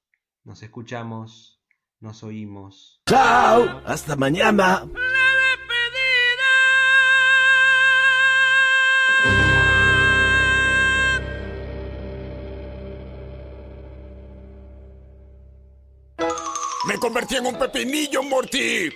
nos 0.44 0.62
escuchamos, 0.62 1.60
nos 1.98 2.22
oímos. 2.22 3.02
Chao, 3.06 3.82
hasta 3.84 4.14
mañana. 4.14 4.88
Convertí 17.06 17.36
en 17.36 17.46
un 17.46 17.56
pepinillo, 17.56 18.20
Morty. 18.24 18.90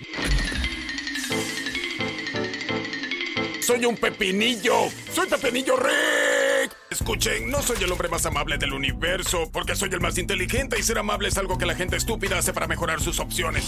Soy 3.61 3.85
un 3.85 3.95
pepinillo. 3.95 4.89
Soy 5.13 5.29
pepinillo 5.29 5.77
Rick. 5.77 6.75
Escuchen, 6.89 7.49
no 7.49 7.61
soy 7.61 7.81
el 7.81 7.89
hombre 7.89 8.09
más 8.09 8.25
amable 8.25 8.57
del 8.57 8.73
universo, 8.73 9.49
porque 9.53 9.77
soy 9.77 9.91
el 9.93 10.01
más 10.01 10.17
inteligente 10.17 10.77
y 10.77 10.83
ser 10.83 10.97
amable 10.97 11.29
es 11.29 11.37
algo 11.37 11.57
que 11.57 11.65
la 11.65 11.73
gente 11.73 11.95
estúpida 11.95 12.37
hace 12.37 12.51
para 12.51 12.67
mejorar 12.67 12.99
sus 12.99 13.17
opciones. 13.21 13.63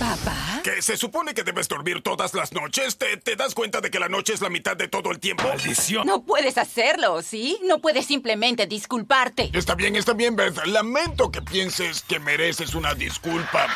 ¿Papá? 0.00 0.43
Que 0.64 0.80
se 0.80 0.96
supone 0.96 1.34
que 1.34 1.42
debes 1.44 1.68
dormir 1.68 2.00
todas 2.00 2.32
las 2.32 2.54
noches. 2.54 2.96
¿Te, 2.96 3.18
te 3.18 3.36
das 3.36 3.54
cuenta 3.54 3.82
de 3.82 3.90
que 3.90 4.00
la 4.00 4.08
noche 4.08 4.32
es 4.32 4.40
la 4.40 4.48
mitad 4.48 4.74
de 4.74 4.88
todo 4.88 5.10
el 5.10 5.20
tiempo? 5.20 5.46
¡Maldición! 5.46 6.06
No 6.06 6.22
puedes 6.24 6.56
hacerlo, 6.56 7.20
¿sí? 7.20 7.58
No 7.64 7.82
puedes 7.82 8.06
simplemente 8.06 8.66
disculparte. 8.66 9.50
Está 9.52 9.74
bien, 9.74 9.94
está 9.94 10.14
bien, 10.14 10.36
Beth. 10.36 10.64
Lamento 10.64 11.30
que 11.30 11.42
pienses 11.42 12.00
que 12.02 12.18
mereces 12.18 12.74
una 12.74 12.94
disculpa. 12.94 13.66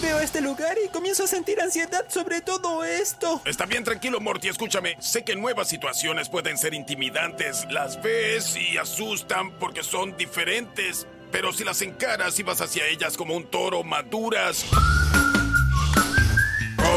Veo 0.00 0.18
este 0.20 0.40
lugar 0.40 0.78
y 0.82 0.88
comienzo 0.88 1.24
a 1.24 1.26
sentir 1.26 1.60
ansiedad 1.60 2.06
sobre 2.08 2.40
todo 2.40 2.82
esto. 2.84 3.42
Está 3.44 3.66
bien, 3.66 3.84
tranquilo, 3.84 4.18
Morty. 4.18 4.48
Escúchame. 4.48 4.96
Sé 4.98 5.26
que 5.26 5.36
nuevas 5.36 5.68
situaciones 5.68 6.30
pueden 6.30 6.56
ser 6.56 6.72
intimidantes. 6.72 7.66
Las 7.70 8.02
ves 8.02 8.56
y 8.56 8.78
asustan 8.78 9.52
porque 9.58 9.82
son 9.82 10.16
diferentes. 10.16 11.06
Pero 11.32 11.52
si 11.52 11.64
las 11.64 11.80
encaras 11.82 12.38
y 12.38 12.42
vas 12.42 12.60
hacia 12.60 12.86
ellas 12.86 13.16
como 13.16 13.34
un 13.34 13.44
toro, 13.44 13.82
maduras. 13.82 14.66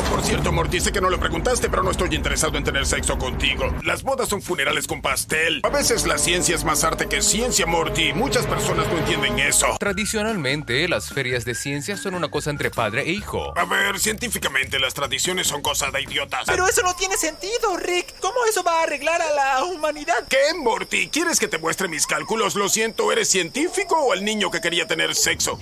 Por 0.09 0.23
cierto, 0.23 0.51
Morty, 0.51 0.79
sé 0.79 0.91
que 0.91 1.01
no 1.01 1.09
lo 1.09 1.19
preguntaste, 1.19 1.69
pero 1.69 1.83
no 1.83 1.91
estoy 1.91 2.15
interesado 2.15 2.57
en 2.57 2.63
tener 2.63 2.85
sexo 2.85 3.17
contigo. 3.17 3.73
Las 3.83 4.03
bodas 4.03 4.29
son 4.29 4.41
funerales 4.41 4.87
con 4.87 5.01
pastel. 5.01 5.61
A 5.63 5.69
veces 5.69 6.05
la 6.05 6.17
ciencia 6.17 6.55
es 6.55 6.63
más 6.63 6.83
arte 6.83 7.07
que 7.07 7.21
ciencia, 7.21 7.65
Morty. 7.65 8.13
Muchas 8.13 8.45
personas 8.45 8.87
no 8.87 8.97
entienden 8.97 9.39
eso. 9.39 9.67
Tradicionalmente, 9.79 10.87
las 10.87 11.09
ferias 11.09 11.45
de 11.45 11.55
ciencia 11.55 11.97
son 11.97 12.15
una 12.15 12.29
cosa 12.29 12.49
entre 12.49 12.71
padre 12.71 13.03
e 13.03 13.11
hijo. 13.11 13.57
A 13.57 13.65
ver, 13.65 13.99
científicamente 13.99 14.79
las 14.79 14.93
tradiciones 14.93 15.47
son 15.47 15.61
cosa 15.61 15.91
de 15.91 16.01
idiotas. 16.01 16.43
Pero 16.45 16.67
eso 16.67 16.81
no 16.83 16.95
tiene 16.95 17.17
sentido, 17.17 17.77
Rick. 17.77 18.15
¿Cómo 18.19 18.45
eso 18.49 18.63
va 18.63 18.79
a 18.79 18.83
arreglar 18.83 19.21
a 19.21 19.33
la 19.33 19.63
humanidad? 19.65 20.27
¿Qué, 20.29 20.57
Morty? 20.57 21.09
¿Quieres 21.09 21.39
que 21.39 21.47
te 21.47 21.57
muestre 21.57 21.87
mis 21.87 22.07
cálculos? 22.07 22.55
Lo 22.55 22.69
siento, 22.69 23.11
¿eres 23.11 23.29
científico 23.29 23.97
o 23.97 24.13
el 24.13 24.23
niño 24.23 24.51
que 24.51 24.61
quería 24.61 24.87
tener 24.87 25.15
sexo? 25.15 25.59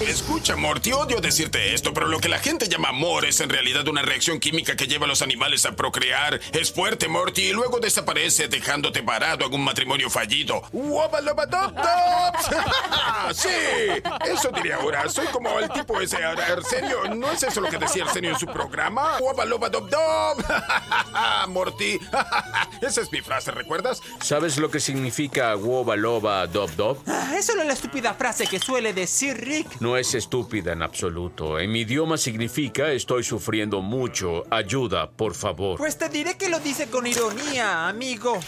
Escucha, 0.00 0.56
Morty, 0.56 0.92
odio 0.92 1.20
decirte 1.20 1.72
esto, 1.72 1.94
pero 1.94 2.08
lo 2.08 2.18
que 2.18 2.28
la 2.28 2.38
gente 2.38 2.68
llama 2.68 2.88
amor 2.88 3.24
es 3.24 3.40
en 3.40 3.48
realidad 3.48 3.86
una 3.86 4.02
reacción 4.02 4.40
química 4.40 4.76
que 4.76 4.86
lleva 4.86 5.06
a 5.06 5.08
los 5.08 5.22
animales 5.22 5.64
a 5.66 5.76
procrear. 5.76 6.40
Es 6.52 6.72
fuerte, 6.72 7.08
Morty, 7.08 7.42
y 7.42 7.52
luego 7.52 7.78
desaparece 7.78 8.48
dejándote 8.48 9.02
parado 9.02 9.46
en 9.46 9.54
un 9.54 9.62
matrimonio 9.62 10.10
fallido. 10.10 10.62
sí, 13.32 13.48
eso 14.26 14.50
diría 14.50 14.76
ahora. 14.76 15.08
Soy 15.08 15.26
como 15.28 15.58
el 15.60 15.70
tipo 15.70 16.00
ese. 16.00 16.22
Arsenio, 16.24 17.14
¿no 17.14 17.30
es 17.30 17.42
eso 17.44 17.60
lo 17.60 17.70
que 17.70 17.78
decía 17.78 18.04
Arsenio 18.04 18.30
en 18.30 18.38
su 18.38 18.46
programa? 18.46 19.16
Morty. 21.48 21.98
Esa 22.82 23.00
es 23.00 23.12
mi 23.12 23.20
frase, 23.20 23.52
¿recuerdas? 23.52 24.02
¿Sabes 24.20 24.58
lo 24.58 24.70
que 24.70 24.80
significa 24.80 25.54
woba 25.56 25.96
loba 25.96 26.46
dob 26.46 26.70
dob? 26.74 26.98
Ah, 27.06 27.34
es 27.38 27.46
solo 27.46 27.64
la 27.64 27.72
estúpida 27.72 28.14
frase 28.14 28.46
que 28.46 28.58
suele 28.58 28.92
decir 28.92 29.36
Rick. 29.36 29.80
No 29.84 29.98
es 29.98 30.14
estúpida 30.14 30.72
en 30.72 30.80
absoluto. 30.80 31.58
En 31.58 31.70
mi 31.70 31.80
idioma 31.80 32.16
significa 32.16 32.90
estoy 32.90 33.22
sufriendo 33.22 33.82
mucho. 33.82 34.44
Ayuda, 34.48 35.10
por 35.10 35.34
favor. 35.34 35.76
Pues 35.76 35.98
te 35.98 36.08
diré 36.08 36.38
que 36.38 36.48
lo 36.48 36.58
dice 36.58 36.86
con 36.86 37.06
ironía, 37.06 37.86
amigo. 37.86 38.40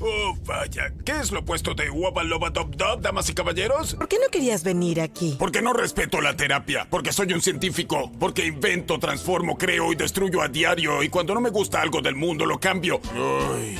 Oh, 0.00 0.36
vaya. 0.44 0.92
¿Qué 1.04 1.12
es 1.12 1.32
lo 1.32 1.40
opuesto 1.40 1.74
de 1.74 1.90
Waba 1.90 2.22
Loba 2.22 2.50
Dop 2.50 2.74
Dop, 2.74 3.00
damas 3.00 3.28
y 3.28 3.34
caballeros? 3.34 3.94
¿Por 3.94 4.08
qué 4.08 4.18
no 4.18 4.28
querías 4.30 4.62
venir 4.62 5.00
aquí? 5.00 5.36
Porque 5.38 5.62
no 5.62 5.72
respeto 5.72 6.20
la 6.20 6.36
terapia. 6.36 6.86
Porque 6.90 7.12
soy 7.12 7.32
un 7.32 7.40
científico. 7.40 8.10
Porque 8.18 8.46
invento, 8.46 8.98
transformo, 8.98 9.56
creo 9.56 9.92
y 9.92 9.96
destruyo 9.96 10.42
a 10.42 10.48
diario. 10.48 11.02
Y 11.02 11.08
cuando 11.08 11.34
no 11.34 11.40
me 11.40 11.50
gusta 11.50 11.80
algo 11.80 12.00
del 12.00 12.16
mundo, 12.16 12.46
lo 12.46 12.58
cambio. 12.58 13.00
Ay. 13.14 13.78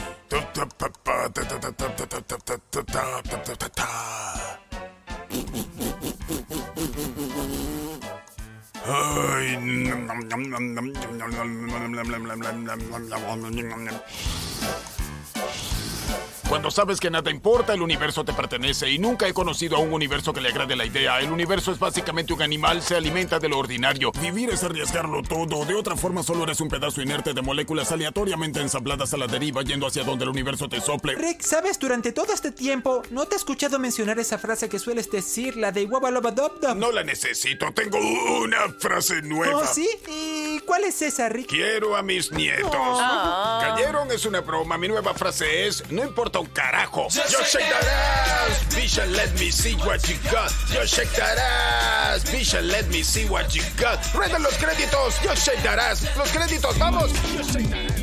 Hey. 8.91 9.31
Cuando 16.51 16.73
sabes 16.73 16.99
que 16.99 17.11
nada 17.11 17.31
importa, 17.31 17.75
el 17.75 17.81
universo 17.81 18.25
te 18.25 18.33
pertenece 18.33 18.91
y 18.91 18.99
nunca 18.99 19.29
he 19.29 19.33
conocido 19.33 19.77
a 19.77 19.79
un 19.79 19.93
universo 19.93 20.33
que 20.33 20.41
le 20.41 20.49
agrade 20.49 20.75
la 20.75 20.85
idea. 20.85 21.21
El 21.21 21.31
universo 21.31 21.71
es 21.71 21.79
básicamente 21.79 22.33
un 22.33 22.43
animal, 22.43 22.83
se 22.83 22.97
alimenta 22.97 23.39
de 23.39 23.49
lo 23.49 23.57
ordinario. 23.57 24.11
Vivir 24.21 24.51
es 24.51 24.65
arriesgarlo 24.65 25.23
todo. 25.23 25.65
De 25.65 25.77
otra 25.77 25.95
forma, 25.95 26.25
solo 26.25 26.43
eres 26.43 26.61
un 26.61 26.69
pedazo 26.69 27.03
inerte 27.03 27.35
de 27.35 27.41
moléculas 27.41 27.93
aleatoriamente 27.93 28.61
ensambladas 28.61 29.15
a 29.15 29.17
la 29.17 29.29
deriva 29.29 29.63
yendo 29.63 29.87
hacia 29.87 30.03
donde 30.03 30.25
el 30.25 30.31
universo 30.31 30.69
te 30.69 30.81
sople. 30.81 31.15
Rick, 31.15 31.43
¿sabes? 31.43 31.79
Durante 31.79 32.11
todo 32.11 32.33
este 32.33 32.51
tiempo 32.51 33.03
no 33.11 33.27
te 33.27 33.37
he 33.37 33.39
escuchado 33.39 33.79
mencionar 33.79 34.19
esa 34.19 34.37
frase 34.37 34.69
que 34.69 34.81
sueles 34.81 35.09
decir, 35.09 35.57
la 35.57 35.71
de 35.71 35.85
Wabalobadobdob. 35.85 36.75
No 36.75 36.91
la 36.91 37.05
necesito, 37.05 37.73
tengo 37.73 37.97
una 38.43 38.75
frase 38.77 39.23
nueva. 39.23 39.55
¿Oh, 39.55 39.67
sí? 39.73 39.89
¿Y 40.09 40.59
cuál 40.67 40.83
es 40.83 41.01
esa, 41.01 41.29
Rick? 41.29 41.47
Quiero 41.47 41.95
a 41.95 42.03
mis 42.03 42.33
nietos. 42.33 42.75
Oh. 42.75 43.59
¿Cayeron? 43.61 44.11
Es 44.11 44.27
una 44.27 44.41
broma. 44.41 44.77
Mi 44.79 44.89
nueva 44.89 45.15
frase 45.15 45.69
es, 45.69 45.89
no 45.93 46.03
importa 46.03 46.40
un 46.41 46.47
carajo. 46.47 47.09
Yo 47.11 47.45
shake 47.45 47.69
that 47.69 47.85
ass, 47.85 48.75
bitch, 48.75 49.03
and 49.03 49.13
let 49.13 49.33
me 49.39 49.51
see 49.51 49.75
what 49.85 50.09
you 50.09 50.17
got. 50.31 50.51
Yo 50.73 50.85
shake 50.87 51.13
that 51.17 51.39
ass, 51.39 52.25
bitch, 52.25 52.59
and 52.59 52.69
let 52.69 52.89
me 52.89 53.03
see 53.03 53.27
what 53.27 53.55
you 53.55 53.63
got. 53.79 53.99
Ruedan 54.15 54.43
los 54.43 54.57
créditos. 54.57 55.23
Yo 55.23 55.35
shake 55.35 55.63
that 55.63 55.79
ass. 55.79 56.05
Los 56.17 56.31
créditos, 56.31 56.79
vamos. 56.79 57.13
Yo 57.37 57.43
shake 57.43 57.69
that 57.71 57.91
ass. 57.91 58.01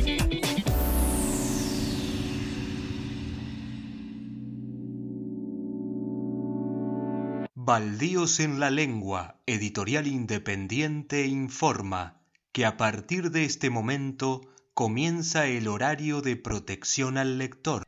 Baldíos 7.54 8.40
en 8.40 8.60
la 8.60 8.70
lengua, 8.70 9.36
editorial 9.44 10.06
independiente 10.06 11.26
informa 11.26 12.16
que 12.52 12.64
a 12.64 12.78
partir 12.78 13.30
de 13.30 13.44
este 13.44 13.68
momento 13.68 14.40
comienza 14.72 15.46
el 15.46 15.68
horario 15.68 16.22
de 16.22 16.36
protección 16.36 17.18
al 17.18 17.36
lector. 17.36 17.82